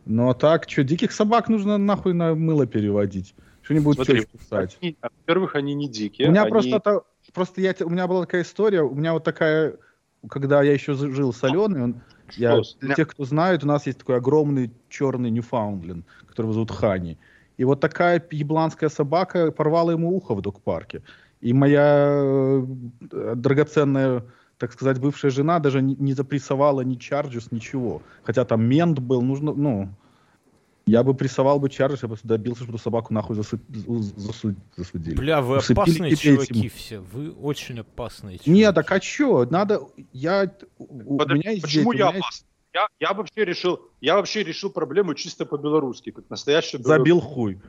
[0.05, 3.35] Но так, что, диких собак нужно нахуй на мыло переводить.
[3.67, 4.79] Что-нибудь Смотри, писать.
[5.01, 6.29] Во-первых, они не дикие.
[6.29, 6.51] У меня они...
[6.51, 7.03] просто, то,
[7.33, 9.75] просто я, у меня была такая история, у меня вот такая,
[10.29, 12.01] когда я еще жил с Аленой, он,
[12.37, 17.17] я, для тех, кто знает, у нас есть такой огромный черный Ньюфаундленд, которого зовут Хани.
[17.57, 21.01] И вот такая ебланская собака порвала ему ухо в док-парке.
[21.41, 22.65] И моя э,
[23.35, 24.23] драгоценная,
[24.57, 28.01] так сказать, бывшая жена даже не, не запрессовала ни чарджес, ничего.
[28.23, 29.89] Хотя там мент был, нужно, ну,
[30.87, 33.59] я бы прессовал бы Чарльз, я бы добился, чтобы собаку нахуй засу...
[33.67, 34.55] засу...
[34.75, 35.15] засудили.
[35.15, 36.69] Бля, вы Усыпили опасные чуваки этим.
[36.69, 36.99] все.
[36.99, 38.51] Вы очень опасные чуваки.
[38.51, 39.45] Нет, так а чё?
[39.45, 39.81] Надо...
[40.13, 40.51] Я...
[40.77, 42.27] У Подожди, меня есть почему дети, я опасный?
[42.27, 42.45] Есть...
[42.73, 47.59] Я, я вообще решил, я вообще решил проблему чисто по-белорусски, как настоящий Забил хуй.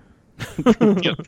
[0.80, 1.18] Нет,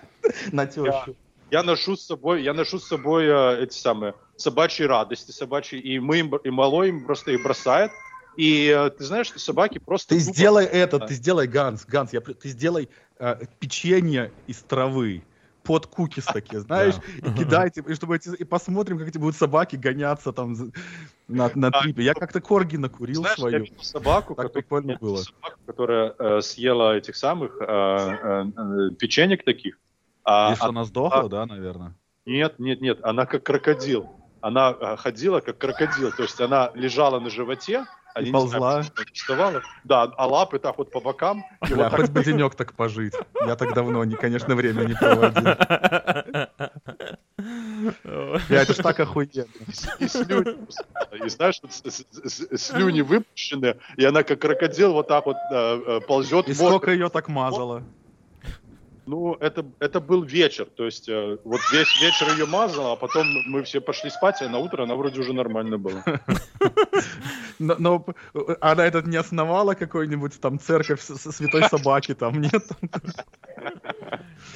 [0.52, 1.16] на тещу.
[1.50, 5.98] Я ношу с собой, я ношу с собой э, эти самые собачьи радости, собачьи, и
[5.98, 7.90] мы им, и малой им просто их бросает,
[8.38, 10.14] и э, ты знаешь, что собаки просто...
[10.14, 10.32] Ты тупо...
[10.32, 12.88] сделай это, ты сделай Ганс, Ганс, я, ты сделай
[13.18, 15.24] э, печенье из травы
[15.64, 19.74] под кукис такие, знаешь, и кидайте, и чтобы эти, и посмотрим, как эти будут собаки
[19.74, 20.54] гоняться там
[21.26, 22.04] на, на трипе.
[22.04, 23.64] Я как-то корги накурил знаешь, свою.
[23.64, 25.16] Я собаку, так которая, прикольно было.
[25.16, 29.80] Собаку, которая э, съела этих самых э, э, э, печенек таких.
[30.22, 31.96] А, и что, она сдохла, а, да, наверное?
[32.24, 34.08] Нет, нет, нет, она как крокодил.
[34.40, 37.84] Она э, ходила как крокодил, то есть она лежала на животе,
[38.20, 38.82] и ползла.
[39.12, 39.62] Вставала.
[39.84, 41.44] Да, а лапы так вот по бокам.
[41.60, 43.14] Бля, вот хоть бы денек так пожить.
[43.46, 45.42] Я так давно, не, конечно, время не проводил.
[48.48, 49.46] Бля, это ж так охуенно.
[49.98, 50.56] И слюни,
[51.24, 51.60] и знаешь,
[52.56, 56.48] слюни выпущены, и она как крокодил вот так вот э, э, ползет.
[56.48, 57.82] И сколько ее так мазала?
[59.08, 63.26] Ну, это, это был вечер, то есть э, вот весь вечер ее мазал, а потом
[63.46, 66.04] мы все пошли спать, а на утро она вроде уже нормально была.
[67.58, 68.06] Но, но
[68.60, 72.64] она этот не основала какой-нибудь там церковь святой собаки там, нет?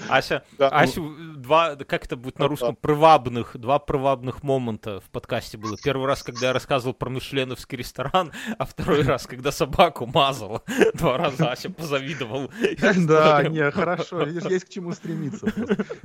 [0.09, 1.35] Ася, да, Ася, ну...
[1.37, 5.77] два, как это будет на русском, привабных, два привабных момента в подкасте было.
[5.83, 10.63] Первый раз, когда я рассказывал про мишленовский ресторан, а второй раз, когда собаку мазала.
[10.95, 12.51] Два раза Ася позавидовал.
[13.07, 15.49] Да, не, хорошо, видишь, есть к чему стремиться.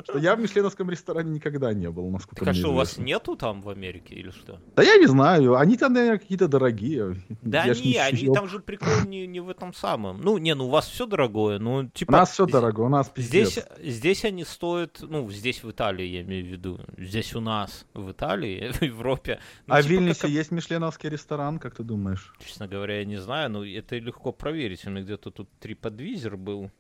[0.04, 3.36] Что я в мишленовском ресторане никогда не был, насколько Так а что, у вас нету
[3.36, 4.60] там в Америке или что?
[4.76, 7.18] Да я не знаю, они там, наверное, какие-то дорогие.
[7.42, 10.22] Да не, они там же прикол не, не в этом самом.
[10.22, 12.12] Ну, не, ну у вас все дорогое, ну типа...
[12.12, 13.52] У нас все дорого, у нас пиздец.
[13.52, 17.86] Здесь, здесь они стоят, ну, здесь в Италии, я имею в виду, здесь у нас,
[17.94, 19.40] в Италии, в Европе.
[19.66, 20.30] Ну, а типа в Вильнюсе как...
[20.30, 22.34] есть мишленовский ресторан, как ты думаешь?
[22.46, 24.86] Честно говоря, я не знаю, но это легко проверить.
[24.86, 26.72] У меня где-то тут TripAdvisor был.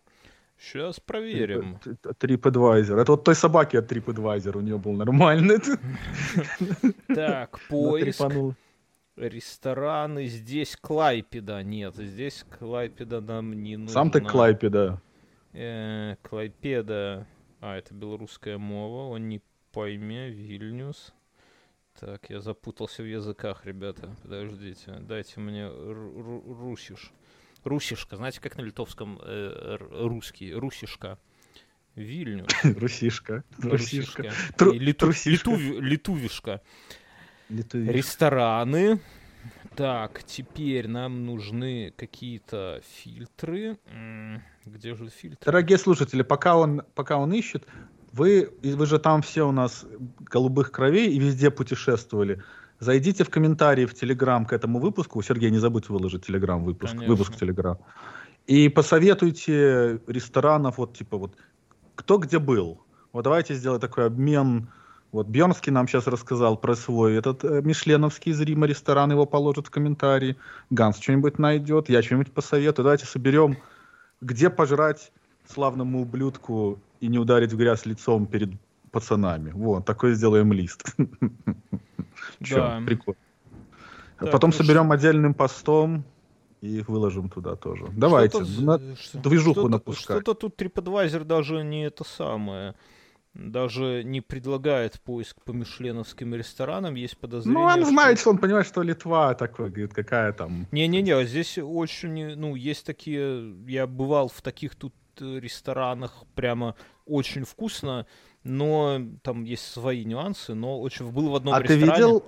[0.59, 1.77] Сейчас проверим.
[2.03, 2.99] TripAdvisor.
[2.99, 5.57] Это вот той собаки от TripAdvisor у нее был нормальный.
[7.15, 8.21] Так, поиск.
[9.15, 10.25] Рестораны.
[10.27, 11.63] Здесь Клайпеда.
[11.63, 13.93] Нет, здесь Клайпеда нам не нужна.
[13.93, 15.01] Сам ты Клайпеда.
[15.53, 17.27] Э, Клайпеда.
[17.59, 19.13] А, это белорусская мова.
[19.13, 20.29] Он не пойме.
[20.29, 21.13] Вильнюс.
[21.99, 24.15] Так, я запутался в языках, ребята.
[24.21, 24.97] Подождите.
[24.99, 27.11] Дайте мне русиш.
[27.63, 28.15] Русишка.
[28.17, 30.53] Знаете, как на литовском э, русский?
[30.53, 31.17] Русишка.
[31.95, 32.47] Вильнюс.
[32.63, 33.43] Русишка.
[33.57, 34.31] Русишка.
[35.89, 36.61] Литувишка.
[37.49, 38.99] Рестораны.
[39.75, 43.77] Так, теперь нам нужны какие-то фильтры.
[44.65, 45.45] Где же фильтры?
[45.45, 47.65] Дорогие слушатели, пока он, пока он ищет,
[48.11, 49.85] вы, вы же там все у нас
[50.19, 52.43] голубых кровей и везде путешествовали.
[52.79, 55.21] Зайдите в комментарии в Телеграм к этому выпуску.
[55.21, 57.77] Сергей, не забудь выложить Телеграм выпуск, выпуск Телеграм.
[58.45, 61.35] И посоветуйте ресторанов, вот типа вот,
[61.95, 62.79] кто где был.
[63.13, 64.69] Вот давайте сделаем такой обмен.
[65.11, 69.67] Вот Бьернский нам сейчас рассказал про свой этот э, Мишленовский из Рима ресторан, его положит
[69.67, 70.37] в комментарии.
[70.69, 72.83] Ганс что-нибудь найдет, я что-нибудь посоветую.
[72.83, 73.57] Давайте соберем,
[74.21, 75.11] где пожрать
[75.49, 78.51] славному ублюдку и не ударить в грязь лицом перед
[78.91, 79.51] пацанами.
[79.51, 80.95] Вот, такой сделаем лист.
[82.43, 82.81] Че, да.
[82.85, 83.19] прикольно.
[84.19, 86.03] Так, Потом ну соберем отдельным постом
[86.61, 87.85] и их выложим туда тоже.
[87.91, 88.79] Давайте, на
[89.13, 90.21] движуху что напускать.
[90.21, 92.75] Что-то тут TripAdvisor даже не это самое
[93.37, 97.59] даже не предлагает поиск по мишленовским ресторанам, есть подозрение.
[97.59, 97.89] Ну, он что...
[97.91, 100.67] знает, что он понимает, что Литва такой, говорит, какая там.
[100.71, 107.45] Не-не-не, здесь очень, ну, есть такие, я бывал в таких тут э, ресторанах прямо очень
[107.45, 108.05] вкусно,
[108.43, 111.83] но там есть свои нюансы, но очень был в одном а ресторане.
[111.83, 112.23] А ты видел,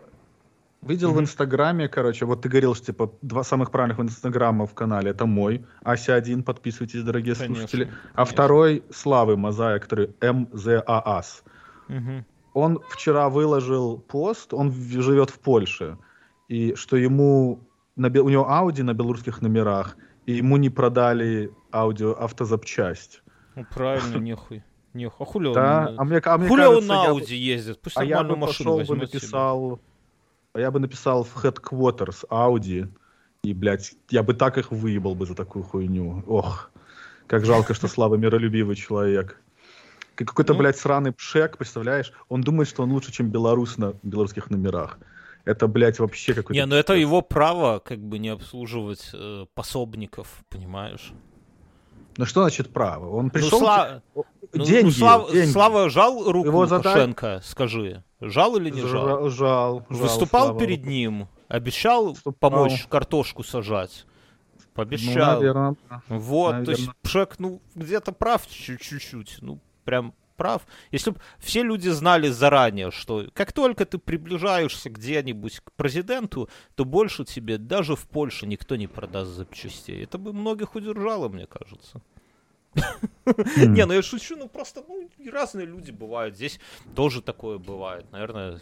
[0.81, 1.15] видел mm-hmm.
[1.15, 5.25] в Инстаграме, короче, вот ты говорил, что типа два самых правильных Инстаграма в канале, это
[5.25, 8.33] мой, Ася один, подписывайтесь, дорогие конечно, слушатели, а конечно.
[8.33, 11.43] второй Славы Мазая, который МЗААС.
[11.87, 12.23] Mm-hmm.
[12.53, 15.97] Он вчера выложил пост, он живет в Польше,
[16.47, 17.59] и что ему,
[17.95, 19.95] на, у него Ауди на белорусских номерах,
[20.25, 23.23] и ему не продали аудио автозапчасть.
[23.55, 24.63] Ну, правильно, нехуй.
[24.93, 25.89] Не, а хули да?
[25.89, 27.53] он, а мне, а мне хули кажется, он на Ауди я...
[27.55, 27.79] ездит?
[27.81, 29.79] Пусть а я бы пошел бы написал,
[30.53, 32.89] а я бы написал в Headquarters Audi,
[33.43, 36.23] и, блядь, я бы так их выебал бы за такую хуйню.
[36.27, 36.71] Ох,
[37.27, 39.39] как жалко, что Слава миролюбивый человек.
[40.15, 42.11] Какой-то, ну, блядь, сраный пшек, представляешь?
[42.27, 44.99] Он думает, что он лучше, чем белорус на белорусских номерах.
[45.45, 46.53] Это, блядь, вообще какой-то...
[46.53, 51.13] Не, ну это его право, как бы, не обслуживать э, пособников, понимаешь?
[52.19, 53.15] Ну что значит право?
[53.15, 53.59] Он пришел...
[53.61, 54.01] Ну, сла...
[54.13, 54.25] Ну,
[54.65, 55.31] деньги, ну, Слав...
[55.31, 55.51] деньги.
[55.51, 57.43] Слава жал руку Его Лукашенко, задай...
[57.43, 58.03] скажи.
[58.19, 59.29] Жал или не жал?
[59.29, 59.29] Жал.
[59.29, 62.51] жал Выступал Слава перед ним, обещал Выступал.
[62.51, 64.05] помочь картошку сажать.
[64.73, 65.35] Пообещал.
[65.35, 65.75] Ну, наверное.
[66.09, 66.65] Вот, наверное.
[66.65, 69.37] то есть Пшек, ну, где-то прав чуть-чуть.
[69.39, 70.65] Ну, прям прав.
[70.91, 76.85] Если бы все люди знали заранее, что как только ты приближаешься где-нибудь к президенту, то
[76.85, 80.03] больше тебе даже в Польше никто не продаст запчастей.
[80.03, 82.01] Это бы многих удержало, мне кажется.
[83.57, 86.35] Не, ну я шучу, ну просто ну, разные люди бывают.
[86.35, 86.59] Здесь
[86.95, 88.05] тоже такое бывает.
[88.11, 88.61] Наверное,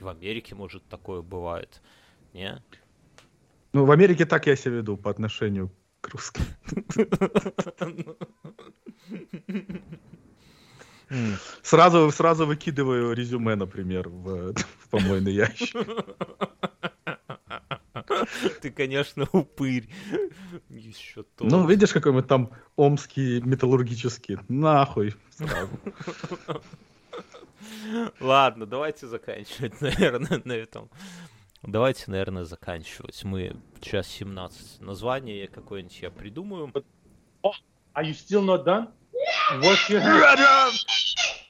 [0.00, 1.82] в Америке, может, такое бывает.
[2.32, 2.62] Не?
[3.72, 5.70] Ну, в Америке так я себя веду по отношению
[6.00, 6.42] к русским.
[11.62, 15.86] Сразу, сразу выкидываю резюме, например, в, в помойный ящик.
[18.60, 19.88] Ты, конечно, упырь.
[20.68, 21.44] Еще то.
[21.44, 24.38] Ну, видишь, какой мы там омский металлургический.
[24.48, 25.14] Нахуй.
[25.30, 25.70] Сразу.
[28.20, 30.90] Ладно, давайте заканчивать, наверное, на этом.
[31.62, 33.22] Давайте, наверное, заканчивать.
[33.24, 34.80] Мы час 17.
[34.80, 36.72] Название какое-нибудь я придумаю.
[37.42, 37.52] Oh,
[37.94, 38.88] are you still not done?
[39.60, 40.72] What you have?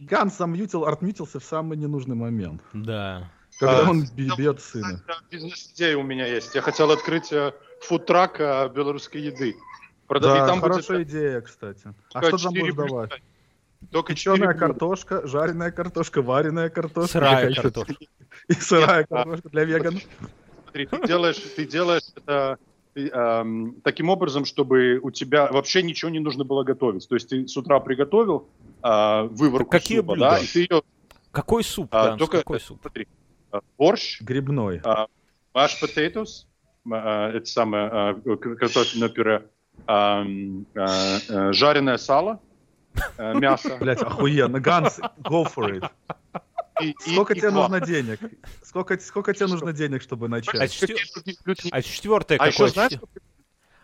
[0.01, 2.61] Ганс замьютил, артмютился в самый ненужный момент.
[2.73, 3.31] Да.
[3.59, 5.03] Когда а, он бьет сына.
[5.31, 6.55] Бизнес-идея у меня есть.
[6.55, 9.57] Я хотел открыть э, фудтрак э, белорусской еды.
[10.09, 10.41] Продать.
[10.41, 11.11] Да, там хорошая будет...
[11.11, 11.95] идея, кстати.
[12.13, 13.13] А что там будешь давать?
[13.91, 17.13] Только Печеная картошка, жареная картошка, вареная картошка.
[17.13, 17.95] Сырая картошка.
[18.49, 20.03] И сырая картошка для веганов.
[20.65, 22.59] Смотри, ты делаешь, ты делаешь это
[22.95, 27.09] эм, таким образом, чтобы у тебя вообще ничего не нужно было готовить.
[27.09, 28.49] То есть ты с утра приготовил
[28.83, 30.31] э, выворку Какие супа, блюда?
[30.31, 30.83] да, и ты ее...
[31.31, 32.79] Какой суп, а, Ганс, только, какой суп?
[32.83, 33.09] Смотри,
[33.79, 34.21] борщ.
[34.21, 34.79] Грибной.
[34.79, 35.07] Uh,
[35.55, 36.47] mashed potatoes.
[36.87, 39.47] Uh, это самое uh, картофельное пюре.
[39.87, 42.41] Uh, uh, жареное сало.
[43.17, 43.77] э, мясо.
[43.81, 44.61] Блять, охуенно.
[44.61, 45.91] Ганс, go for it.
[46.83, 48.21] И- Сколько и тебе нужно денег?
[48.63, 50.73] Сколько, сколько тебе нужно денег, чтобы А начать?
[50.73, 50.99] четвер-
[51.45, 52.71] люди не- А четвертое А еще какое?
[52.71, 53.09] знаешь, Четвер-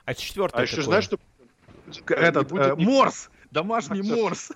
[0.05, 0.85] А четвертое а еще какое?
[0.87, 1.19] знаешь, что
[2.15, 3.31] Этот, э, морс!
[3.51, 4.53] Домашний морс!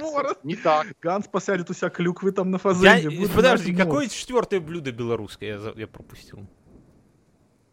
[0.00, 0.34] морс.
[0.44, 0.86] Не так.
[1.00, 3.28] Ганс посадит у себя клюквы там на фазенде.
[3.34, 5.58] Подожди, какое четвертое блюдо белорусское?
[5.76, 6.46] Я, пропустил.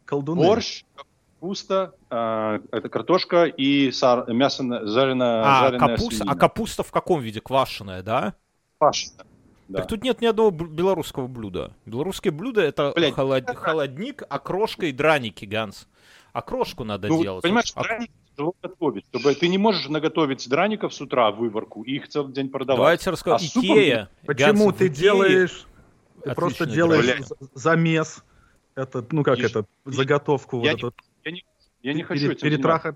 [0.06, 0.42] Колдуны.
[0.42, 0.84] Борщ,
[1.40, 6.32] капуста, э, это картошка и сар- мясо жареное, А, капуста, свинина.
[6.32, 7.42] а капуста в каком виде?
[7.42, 8.34] Квашеная, да?
[8.78, 9.26] Пашина.
[9.68, 9.80] Да.
[9.80, 11.74] Так тут нет ни одного белорусского блюда.
[11.86, 15.88] Белорусское блюдо это Блядь, холод- это- холодник, окрошка и драники, Ганс.
[16.34, 17.42] Окрошку надо Ну, делать.
[17.44, 19.06] понимаешь, А- драники тяжело готовить.
[19.10, 22.78] Чтобы ты не можешь наготовить драников с утра выварку и их целый день продавать.
[22.80, 23.36] Давайте расскажу.
[23.36, 24.10] А супом Икея.
[24.26, 25.66] Почему Ганс, в ты Икее- делаешь...
[26.24, 28.24] Ты просто делаешь за- замес.
[28.76, 29.50] Этот, ну как Ешь.
[29.52, 30.96] это, заготовку Я вот не- эту.
[31.26, 31.46] Я не,
[31.84, 32.96] я не хочу этим перетраха-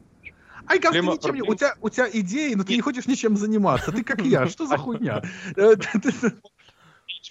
[0.67, 3.07] Ай, ты Проблема- ничем не- проблема- у, тебя, у тебя идеи, но ты не хочешь
[3.07, 3.91] ничем заниматься.
[3.91, 5.23] Ты как я, что за хуйня?
[5.55, 6.41] Э, ты- ты- заниматься.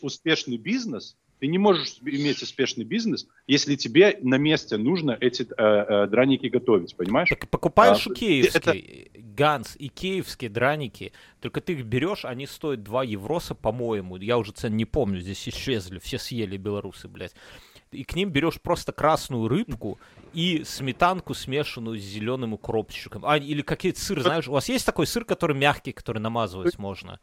[0.03, 5.47] Успешный бизнес, ты не можешь иметь успешный бизнес, если тебе на месте нужно эти э,
[5.57, 7.31] э, драники готовить, понимаешь?
[7.31, 13.55] Так покупаешь А, икеевские, Ганс, икеевские драники, только ты их берешь, они стоят 2 евроса,
[13.55, 17.35] по-моему, я уже цен не помню, здесь исчезли, все съели белорусы, блядь.
[17.91, 19.99] И к ним берешь просто красную рыбку
[20.33, 23.25] и сметанку, смешанную с зеленым укропчиком.
[23.25, 27.19] А, или какие-то сыр, знаешь, у вас есть такой сыр, который мягкий, который намазывать можно?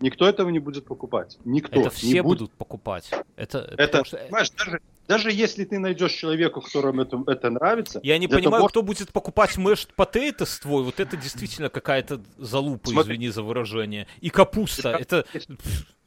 [0.00, 1.38] Никто этого не будет покупать.
[1.44, 1.80] Никто.
[1.80, 2.38] Это не все будет.
[2.40, 3.10] будут покупать.
[3.36, 8.18] Это, Это, что- понимаешь, даже, даже если ты найдешь человека, которому это, это нравится, Я
[8.18, 10.82] не понимаю, того, кто будет покупать mashed potatoes твой.
[10.82, 13.14] Вот это действительно какая-то залупа, Смотри.
[13.14, 14.06] извини за выражение.
[14.20, 14.90] И капуста.
[14.90, 15.24] Это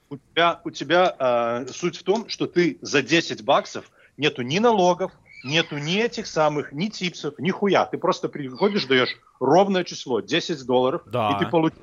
[0.10, 4.60] у тебя, у тебя а, суть в том, что ты за 10 баксов нету ни
[4.60, 5.12] налогов,
[5.44, 7.86] нету ни этих самых, ни типсов, ни хуя.
[7.86, 11.32] Ты просто приходишь, даешь ровное число, 10 долларов, Да.
[11.36, 11.80] и ты получишь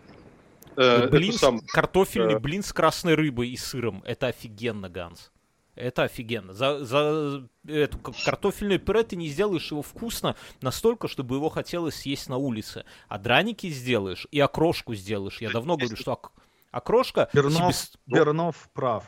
[0.77, 4.03] э, блин, эту с- самую- картофельный э, блин с красной рыбой и сыром.
[4.07, 5.31] Это офигенно, Ганс.
[5.75, 6.53] Это офигенно.
[6.53, 12.29] За, за эту картофельное пюре ты не сделаешь его вкусно настолько, чтобы его хотелось съесть
[12.29, 12.85] на улице.
[13.09, 15.41] А драники сделаешь и окрошку сделаешь.
[15.41, 16.33] Я давно говорю, что ок-
[16.73, 17.31] окрошка...
[17.33, 19.05] Бернов, себес- Бернов прав.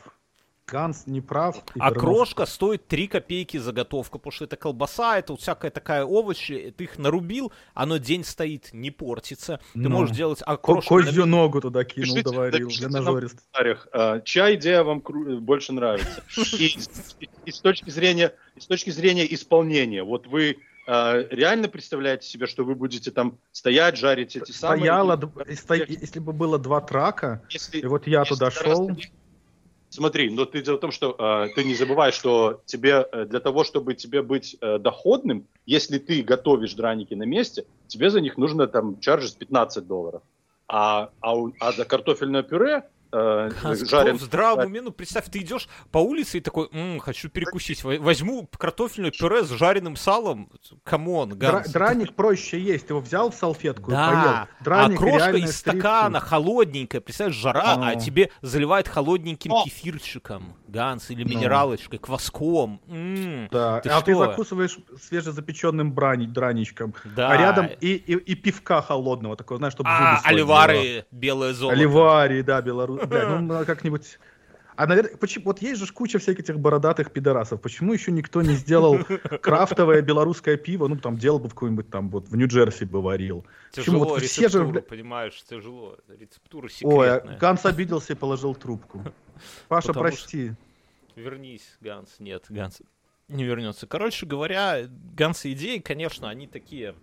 [0.67, 1.57] Ганс не прав.
[1.75, 6.03] и Бернов Окрошка стоит 3 копейки заготовка, потому что это колбаса, это вот всякая такая
[6.05, 9.59] овощи, ты их нарубил, оно день стоит, не портится.
[9.73, 9.89] Ты Ну.
[9.89, 10.97] можешь делать Ко- окрошку...
[10.99, 13.37] на- Козью ногу туда кинул, Пишите, доварил для нам нажорист.
[13.93, 16.23] а, чья идея вам кру- больше нравится.
[16.57, 17.15] И, с-
[17.45, 22.47] и с точки зрения, и с точки зрения исполнения, вот вы а, реально представляете себе,
[22.47, 24.79] что вы будете там стоять, жарить эти самые...
[24.81, 28.33] Стояло, и- д- и сто- если бы было два трака, Если- и вот я если
[28.33, 28.97] туда шел, раз-
[29.95, 33.39] Смотри, но ты дело в том, что э, ты не забывай, что тебе э, для
[33.39, 38.37] того, чтобы тебе быть э, доходным, если ты готовишь драники на месте, тебе за них
[38.37, 40.21] нужно там чаржить 15 долларов.
[40.67, 42.83] А, а, а за картофельное пюре
[43.15, 44.17] э, Ганс, кто жарен...
[44.17, 47.97] в здравом уме, ну представь, ты идешь по улице и такой, «М, хочу перекусить, Во-
[47.99, 50.49] возьму картофельное пюре с жареным салом,
[50.83, 51.71] come on, дра- Ганс.
[51.71, 52.89] драник проще есть.
[52.89, 54.19] Его взял в салфетку и Да, поел.
[54.29, 56.29] а Драник крошка реальная из стакана, стрит-фуд.
[56.29, 57.99] холодненькая, представляешь, жара, а Ну.
[57.99, 59.63] тебе заливает холодненьким О.
[59.63, 61.29] кефирчиком, Ганс, или Ну.
[61.29, 62.81] минералочкой, кваском.
[62.87, 64.25] М, Да, Ты а ты что?
[64.25, 66.93] закусываешь свежезапеченным брани, драничком.
[67.15, 67.29] Да.
[67.29, 71.77] А рядом и, и, и пивка холодного, такого, знаешь, чтобы А, зубы оливары, белое золото.
[71.79, 73.01] Оливарий, да, белорус.
[73.07, 74.19] Бля, ну как-нибудь...
[74.77, 77.61] А, наверное, почему, вот есть же куча всяких этих бородатых пидорасов.
[77.61, 78.99] Почему еще никто не сделал
[79.41, 80.89] крафтовое белорусское пиво?
[80.89, 83.45] Ну, там, делал бы в какой-нибудь там, вот, в Нью-Джерси бы варил.
[83.73, 84.65] Почему Тяжело вот все же...
[84.81, 85.97] понимаешь, тяжело.
[86.09, 87.39] Рецептура Ой, а секретная.
[87.39, 89.01] Ганс обиделся и положил трубку.
[89.69, 90.51] Паша, Потому что- прости.
[91.15, 92.15] Вернись, Ганс.
[92.19, 92.81] Нет, Ганс
[93.27, 93.87] не вернется.
[93.87, 96.95] Короче говоря, Ганс и идеи, конечно, они такие...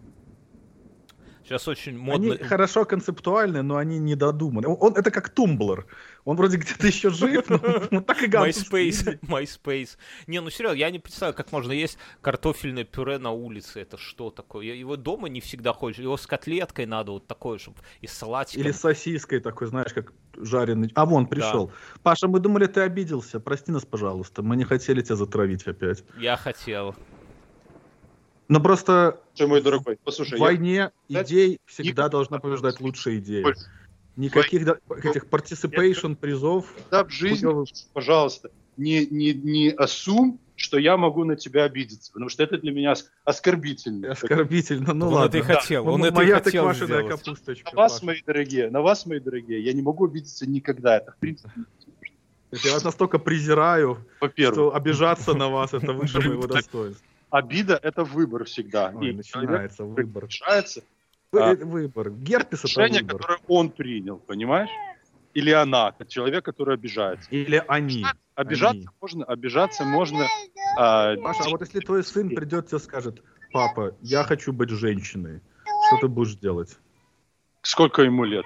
[1.44, 2.35] Сейчас очень модно...
[2.35, 4.69] Они хорошо концептуальны, но они не додуманы.
[4.69, 5.86] Он, он- это как Tumblr.
[6.24, 7.59] Он вроде где-то еще жив, но
[7.90, 8.27] вот так и.
[8.27, 9.97] MySpace, MySpace.
[10.27, 13.81] Не, ну серьезно, я не представляю, как можно есть картофельное пюре на улице.
[13.81, 14.66] Это что такое?
[14.66, 16.01] Его дома не всегда хочешь.
[16.01, 18.62] Его с котлеткой надо вот такое, чтобы и с салатиком.
[18.62, 20.90] Или с сосиской такой, знаешь, как жареный.
[20.94, 21.73] А вон, пришел.
[22.02, 23.40] Паша, мы думали, ты обиделся.
[23.40, 24.43] Прости нас, пожалуйста.
[24.43, 26.05] Мы не хотели тебя затравить опять.
[26.19, 26.94] Я хотел.
[28.53, 32.41] Но просто Слушай, мой дорогой, послушай, в я- войне Знаешь, идей всегда никогда должна не
[32.43, 33.43] побеждать лучшие идеи.
[33.43, 33.62] больше.
[34.16, 36.66] Никаких да- этих participation призов.
[36.77, 37.51] никогда в жизни,
[37.95, 42.73] пожалуйста, не, не, не ассум, что я могу на тебя обидеться, потому что это для
[42.73, 44.12] меня ос- оскорбительно.
[44.12, 44.93] Оскорбительно.
[44.93, 45.29] Ну он ладно.
[45.29, 45.85] это и хотел.
[45.87, 47.09] М- Он это и Моя ты хотел сделать.
[47.09, 47.70] капусточка.
[47.74, 48.05] На вас, Паша.
[48.05, 50.99] мои дорогие, на вас, мои дорогие, я не могу обидеться никогда.
[50.99, 51.51] Это, в принципе,
[52.65, 54.07] Я вас настолько презираю,
[54.37, 57.07] что обижаться на вас это выше моего достоинства.
[57.37, 58.93] Обида– это выбор всегда.
[58.95, 60.27] Ой, И начинается выбор.
[60.27, 60.83] решается,
[61.33, 62.11] вы- выбор.
[62.11, 63.17] Герпес это решение, выбор.
[63.17, 64.69] которое он принял, понимаешь?
[65.33, 67.27] Или она, человек, который обижается.
[67.31, 68.05] Или они.
[68.35, 68.87] Обижаться Они.
[69.01, 70.27] можно, обижаться можно.
[70.77, 75.41] а, Паша, а вот если твой сын придет тебе скажет, папа, я хочу быть женщиной,
[75.89, 76.77] что ты будешь делать?
[77.63, 78.45] сколько ему лет?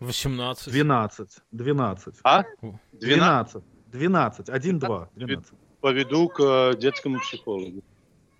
[0.00, 0.72] 18.
[0.72, 1.38] 12.
[1.52, 2.14] 12.
[2.24, 2.42] А?
[2.62, 3.62] 12 12.
[3.92, 4.48] 12.
[4.48, 5.08] 1, 2.
[5.14, 5.52] 12.
[5.80, 7.82] Поведу к э, детскому психологу.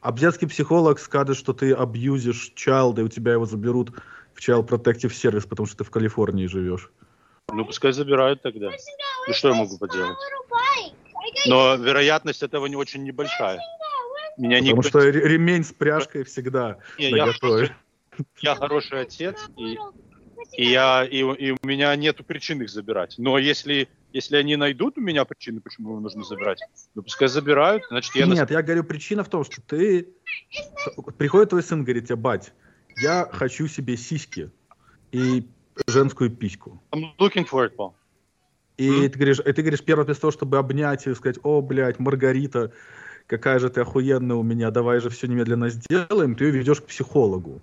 [0.01, 3.90] А детский психолог скажет, что ты абьюзишь чайлда, и у тебя его заберут
[4.35, 6.90] в Child Protective Service, потому что ты в Калифорнии живешь.
[7.52, 8.70] Ну, пускай забирают тогда.
[9.27, 10.19] Ну, что я могу поделать?
[11.47, 13.60] Но вероятность этого не очень небольшая.
[14.36, 14.89] Меня Потому никто...
[14.89, 17.77] что ре- ремень с пряжкой всегда Не, я, наготове.
[18.40, 19.77] я хороший отец, и,
[20.56, 23.15] и, я, и, у- и у меня нету причин их забирать.
[23.19, 26.60] Но если, если они найдут у меня причины, почему его нужно забирать,
[26.94, 28.26] ну, пускай забирают, значит, я...
[28.26, 30.09] на- Нет, я говорю, причина в том, что ты...
[31.18, 32.52] Приходит твой сын, говорит тебе, бать,
[32.97, 34.51] я хочу себе сиськи
[35.12, 35.48] и
[35.86, 36.82] женскую письку.
[36.93, 37.93] I'm looking for it, Paul.
[38.78, 39.10] И Мгм.
[39.10, 42.72] ты говоришь, и ты говоришь, первое вместо того, чтобы обнять и сказать, о, блядь, Маргарита,
[43.26, 46.86] какая же ты охуенная у меня, давай же все немедленно сделаем, ты ее ведешь к
[46.86, 47.60] психологу.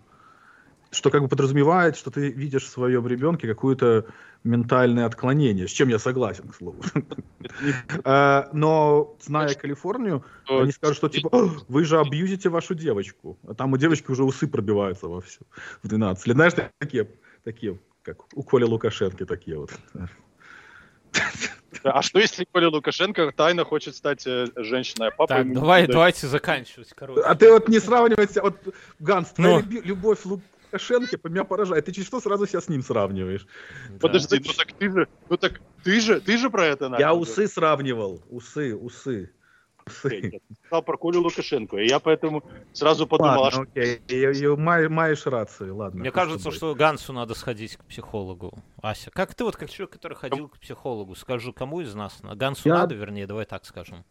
[0.96, 4.06] Что как бы подразумевает, что ты видишь в своем ребенке какое-то
[4.44, 6.82] ментальное отклонение, с чем я согласен, к слову.
[8.04, 13.38] А, Но, зная Калифорнию, они скажут, что типа, «О, вы же абьюзите вашу девочку.
[13.48, 15.40] А там у девочки уже усы пробиваются во все
[15.84, 16.36] в 12 лет.
[16.36, 17.10] Знаешь, такие,
[17.44, 19.72] такие, как у Коли Лукашенко такие вот.
[21.84, 25.92] А что если Коля Лукашенко тайно хочет стать э, женщиной, а папа Так, давай, дает?
[25.92, 27.22] давайте заканчивать, короче.
[27.22, 28.56] А ты вот не сравнивай себя, вот,
[29.00, 29.82] Ганс, твоя Ну.
[29.84, 30.20] любовь
[30.76, 31.86] Лукашенко по меня поражает.
[31.86, 33.48] Ты через что сразу себя с ним сравниваешь?
[34.00, 37.02] Подожди, ну так ты же, ну так ты же, ты же про это начал.
[37.02, 38.22] Я усы сравнивал.
[38.30, 39.32] Усы, усы.
[39.88, 40.32] Усы.
[40.34, 42.44] Я сказал про Колю Лукашенко, и я поэтому
[42.74, 44.02] сразу подумал, Ладно, что окей.
[44.08, 46.00] И- и май- Маешь рацию, ладно.
[46.00, 48.58] Мне кажется, что Гансу надо сходить к психологу.
[48.82, 52.22] Ася, как ты вот как человек, который ходил к психологу, скажи, кому из нас?
[52.24, 54.04] на- Гансу Я- надо, вернее, давай так скажем.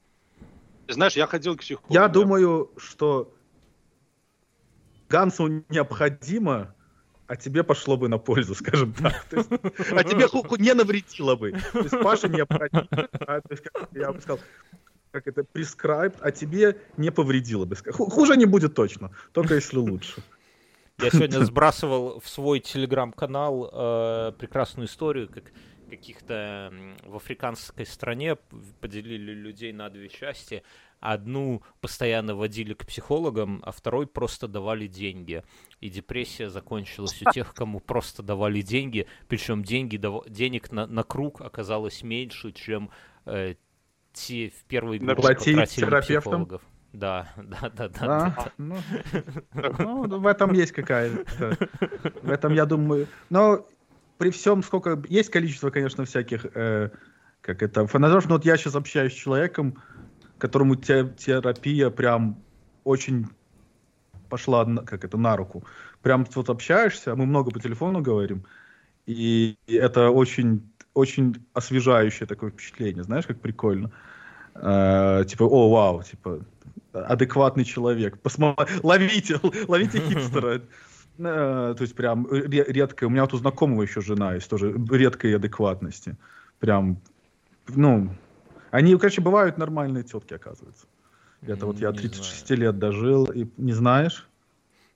[0.87, 1.93] Ты знаешь, я ходил к психологу.
[1.93, 3.35] Я думаю, что
[5.15, 6.75] Гансу необходимо,
[7.29, 9.27] а тебе пошло бы на пользу, скажем так.
[9.31, 9.49] Есть,
[9.93, 11.53] а тебе ху- ху- не навредило бы.
[11.73, 14.41] То есть Паше необходимо, то есть, как я бы сказал,
[15.13, 17.77] как это, prescribed, а тебе не повредило бы.
[17.77, 20.21] Ху- Хуже не будет точно, только если лучше.
[20.99, 25.45] Я сегодня сбрасывал в свой телеграм-канал э, прекрасную историю, как
[25.91, 26.73] каких-то
[27.05, 28.37] в африканской стране
[28.81, 30.63] поделили людей на две части.
[31.01, 35.43] Одну постоянно водили к психологам, а второй просто давали деньги.
[35.81, 39.07] И депрессия закончилась у тех, кому просто давали деньги.
[39.29, 42.91] Причем деньги, денег на, на круг оказалось меньше, чем
[43.27, 43.55] э,
[44.13, 46.63] те в группе Платить потратили психологов.
[46.95, 47.97] Да, да, да, да.
[48.01, 48.53] А, да.
[48.57, 51.59] ну, ну, в этом есть какая-то.
[52.23, 53.09] В этом, я думаю.
[53.31, 53.67] Но
[54.19, 56.91] при всем, сколько есть количество, конечно, всяких, э,
[57.41, 59.83] как это, фанатов, но вот я сейчас общаюсь с человеком,
[60.45, 62.37] которому те- терапия прям
[62.85, 63.27] очень
[64.29, 65.65] пошла, на- как это, на руку.
[66.03, 68.45] Прям вот общаешься, мы много по телефону говорим,
[69.07, 70.61] и это очень,
[70.93, 73.91] очень освежающее такое впечатление, знаешь, как прикольно.
[74.55, 76.41] Э, типа, о, вау, типа,
[76.93, 78.19] адекватный человек.
[78.21, 78.55] Посмо...
[78.83, 80.61] Ловите, ловите хипстера.
[81.17, 83.05] Э, То есть прям ре- редко.
[83.05, 86.17] У меня вот у знакомого еще жена есть тоже редкой адекватности.
[86.59, 86.99] Прям,
[87.69, 88.11] ну,
[88.75, 90.87] они, короче, бывают нормальные тетки, оказывается.
[91.43, 94.29] Это вот я Не 36 лет дожил, и не знаешь?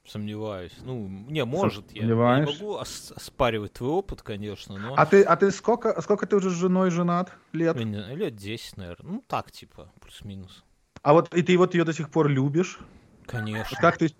[0.06, 0.72] Сомневаюсь.
[0.80, 2.48] Ну, не, может, я, я не Сомневаешь?
[2.48, 6.50] могу ос- оспаривать твой опыт, конечно, но А ты, а ты сколько, сколько ты уже
[6.50, 7.76] с женой женат лет?
[7.76, 9.12] знаю, лет 10, наверное.
[9.12, 10.64] Ну, так, типа, плюс-минус.
[11.02, 12.78] А вот и ты вот ее до сих пор любишь?
[13.26, 13.76] Конечно.
[13.80, 14.10] Как ты?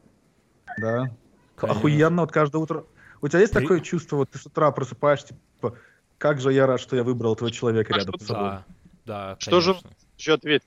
[0.79, 1.11] Да.
[1.57, 1.79] Конечно.
[1.81, 2.85] Охуенно, вот каждое утро.
[3.23, 5.75] У тебя есть При- такое чувство, вот ты с утра просыпаешься, типа,
[6.19, 8.45] как же я рад, что я выбрал этого человека А рядом с собой.
[8.51, 8.65] Да,
[9.09, 9.91] да, Что же- конечно.
[10.19, 10.63] еще ответь.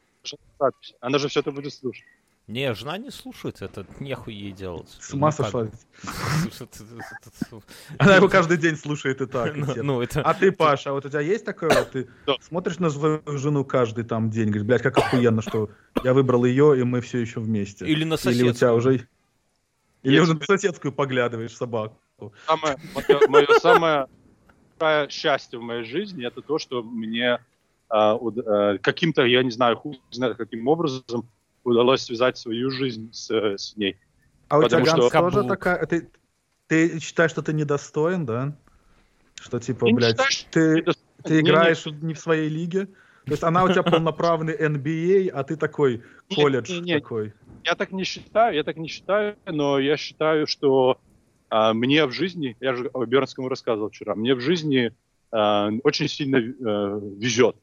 [0.59, 0.95] запись.
[0.99, 2.03] Она же все это будет слушать.
[2.47, 4.89] Не, жена не слушает, это нехуй ей делать.
[4.99, 5.67] С ума Ну, сошла.
[7.99, 9.55] Она его каждый день слушает и так.
[9.55, 9.67] Ну.
[9.83, 10.21] Ну, это...
[10.21, 12.09] А ты, Паша, а вот у тебя есть такое, ты
[12.41, 15.69] смотришь на свою жену каждый там день, говоришь, блядь, как охуенно, что
[16.03, 17.85] я выбрал ее, и мы все еще вместе.
[17.85, 18.75] Или на Или у тебя соседскую.
[18.75, 19.07] уже...
[20.03, 22.01] Или уже на соседскую поглядываешь собаку.
[22.47, 24.07] Самое, мое, мое самое
[24.79, 27.39] большое счастье в моей жизни это то, что мне
[28.81, 31.29] каким-то, я не знаю, хуй знает каким образом
[31.63, 33.97] удалось связать свою жизнь с, с ней.
[34.49, 35.85] А у тебя, что- тоже такая...
[35.85, 36.09] Ты,
[36.67, 38.55] ты считаешь, что ты недостоин, да?
[39.39, 42.49] Что, типа, Я не блядь, считаю, ты, это- ты Не, не, играешь не в своей
[42.49, 42.87] лиге?
[43.25, 46.93] То есть она у тебя полноправный NBA, а ты такой Не, колледж не, не.
[46.99, 47.33] такой.
[47.63, 50.99] Я так не считаю, я так не считаю, но я считаю, что
[51.49, 54.93] а, мне в жизни, я же Бернскому рассказывал вчера, мне в жизни
[55.31, 57.55] а, очень сильно а, везет.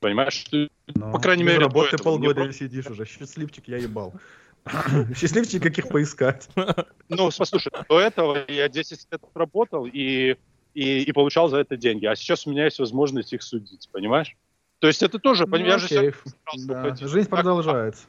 [0.00, 2.64] Понимаешь, что, ну, по крайней мере, работы полгода просто...
[2.64, 3.04] сидишь уже.
[3.04, 4.14] Счастливчик, я ебал.
[5.16, 6.48] Счастливчик, каких поискать.
[7.08, 10.36] Ну, послушай, до этого я 10 лет работал и,
[10.74, 12.04] и, и получал за это деньги.
[12.04, 14.36] А сейчас у меня есть возможность их судить, понимаешь?
[14.78, 16.12] То есть это тоже, ну, я окей.
[16.12, 16.14] же
[16.66, 16.94] да.
[16.94, 18.04] Жизнь продолжается.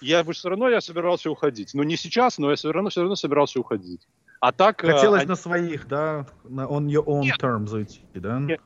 [0.00, 1.74] Я бы все равно я собирался уходить.
[1.74, 4.06] Ну, не сейчас, но я все равно, все равно собирался уходить.
[4.40, 4.82] А так...
[4.82, 5.28] Э, Хотелось а...
[5.28, 6.26] на своих, да?
[6.42, 7.38] На on your own Нет.
[7.40, 8.40] terms уйти, да?
[8.40, 8.60] Нет.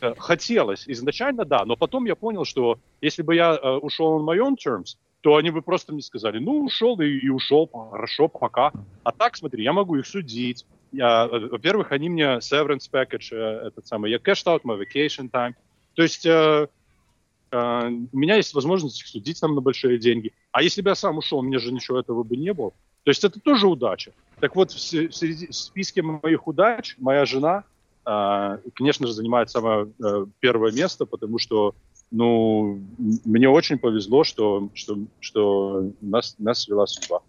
[0.00, 4.24] Э, хотелось изначально, да, но потом я понял, что если бы я э, ушел on
[4.24, 8.28] my own terms, то они бы просто мне сказали, ну, ушел и, и ушел, хорошо,
[8.28, 8.72] пока.
[9.02, 10.66] А так, смотри, я могу их судить.
[10.92, 15.30] Я, э, во-первых, они мне severance package, э, этот самый, я cashed out my vacation
[15.30, 15.54] time.
[15.94, 16.68] То есть э,
[17.50, 20.32] э, у меня есть возможность их судить там на большие деньги.
[20.52, 22.70] А если бы я сам ушел, меня же ничего этого бы не было.
[23.04, 24.12] То есть это тоже удача.
[24.40, 27.64] Так вот, в, в, в списке моих удач моя жена–
[28.06, 31.74] конечно же, занимает самое э, первое место, потому что
[32.12, 32.80] ну,
[33.24, 37.20] мне очень повезло, что, что, что нас, нас свела судьба.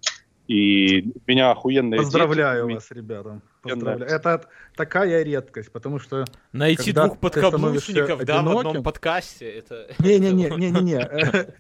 [0.48, 3.42] И меня охуенная Поздравляю дети, вас, ребята.
[3.64, 4.10] Поздравляю.
[4.10, 4.46] Это
[4.78, 6.24] такая редкость, потому что...
[6.54, 9.88] Найти двух подкаблучников, да, в одном подкасте, это...
[10.00, 11.52] Не-не-не-не-не.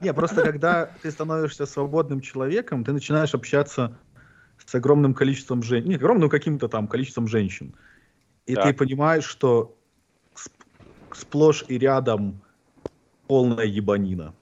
[0.04, 3.98] Не, просто когда ты становишься свободным человеком, ты начинаешь общаться
[4.64, 7.74] с огромным количеством женщин, не огромным каким-то там количеством женщин.
[8.50, 8.62] И да.
[8.62, 9.76] ты понимаешь, что
[11.12, 12.40] сплошь и рядом
[13.26, 14.34] полная ебанина.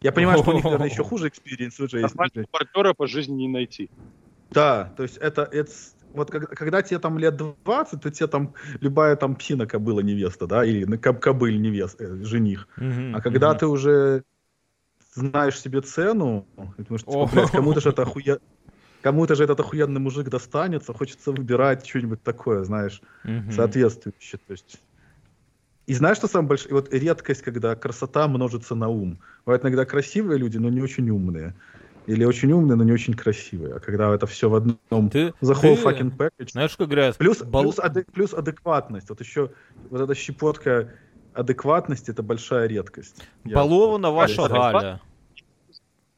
[0.00, 2.14] Я понимаю, что у них, наверное, еще хуже experience уже есть.
[2.50, 3.90] партнера по жизни не найти.
[4.50, 5.72] Да, то есть это, это
[6.12, 10.46] вот когда, когда тебе там лет 20, то тебе там любая там псина кобыла невеста,
[10.46, 12.68] да, или коб, кобыль невест, э, жених.
[12.78, 13.58] Mm-hmm, а когда mm-hmm.
[13.58, 14.24] ты уже
[15.12, 18.38] знаешь себе цену, потому что, типа, блядь, кому-то же это охуенно
[19.06, 23.52] кому-то же этот охуенный мужик достанется, хочется выбирать что-нибудь такое, знаешь, mm-hmm.
[23.52, 24.40] соответствующее.
[24.44, 24.80] То есть...
[25.86, 26.74] И знаешь, что самое большое?
[26.74, 29.20] Вот редкость, когда красота множится на ум.
[29.44, 31.54] Бывают иногда красивые люди, но не очень умные.
[32.06, 33.76] Или очень умные, но не очень красивые.
[33.76, 35.08] А когда это все в одном...
[35.08, 36.50] Ты, the whole ты, fucking package.
[36.50, 37.16] Знаешь, как говорят...
[37.16, 37.62] Плюс, бал...
[37.62, 39.08] плюс, адек, плюс адекватность.
[39.08, 39.52] Вот еще
[39.88, 40.94] вот эта щепотка
[41.32, 43.22] адекватности— это большая редкость.
[43.44, 45.00] Балована ваша Галя.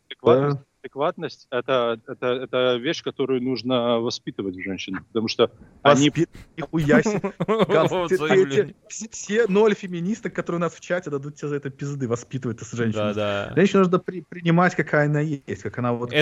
[0.06, 5.51] Адекватность, адекватность это, это, это вещь, которую нужно воспитывать в женщинах, потому что
[5.82, 6.10] они...
[6.56, 8.74] Нихуя себе.
[8.89, 12.73] Все ноль феминисток, которые у нас в чате, дадут тебе за это пизды, воспитывать с
[12.73, 13.15] женщиной.
[13.15, 13.52] Да, да.
[13.55, 16.12] Женщину нужно принимать, какая она есть, как она вот...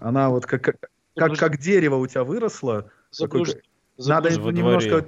[0.00, 2.90] Она вот как, как, как дерево у тебя выросло.
[3.98, 5.02] Надо немножко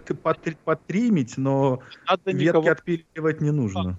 [0.64, 1.80] подтримить, но
[2.24, 3.98] ветки отпиливать не нужно.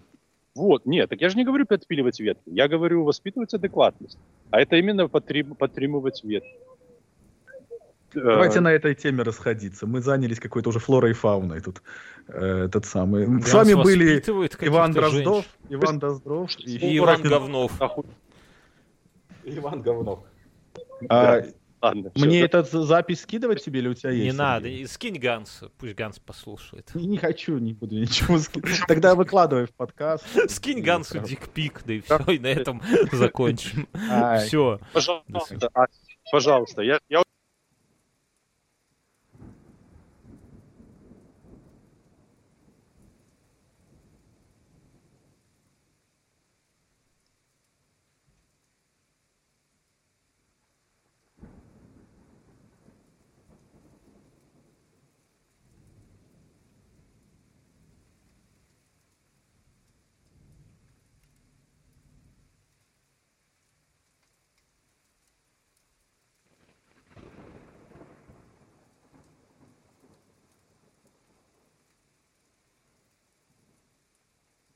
[0.56, 4.20] Вот, нет, так я же не говорю подпиливать ветки, я говорю воспитывать адекватность.
[4.52, 6.60] А это именно подтрим, подтримывать ветки.
[8.14, 9.88] Давайте э, на этой теме расходиться.
[9.88, 11.82] Мы занялись какой-то уже флорой и фауной тут.
[12.28, 13.26] Э, этот самый.
[13.42, 17.72] С вами были Иван Дроздов, Иван Дроздов и, и Иван Говнов.
[19.44, 20.20] Иван Говнов.
[21.10, 21.42] А,
[21.84, 24.23] Ладно, Мне все, этот запись скидывать тебе или у тебя есть?
[24.23, 26.89] Не надо, скинь Ганс, пусть Ганс послушает.
[26.95, 28.80] Не, не хочу, не буду ничего скидывать.
[28.88, 30.26] Тогда выкладывай в подкаст.
[30.49, 32.81] Скинь Гансу дикпик, да и все, и на этом
[33.11, 33.89] закончим.
[34.45, 34.80] Все.
[34.93, 35.69] Пожалуйста,
[36.31, 36.99] пожалуйста, я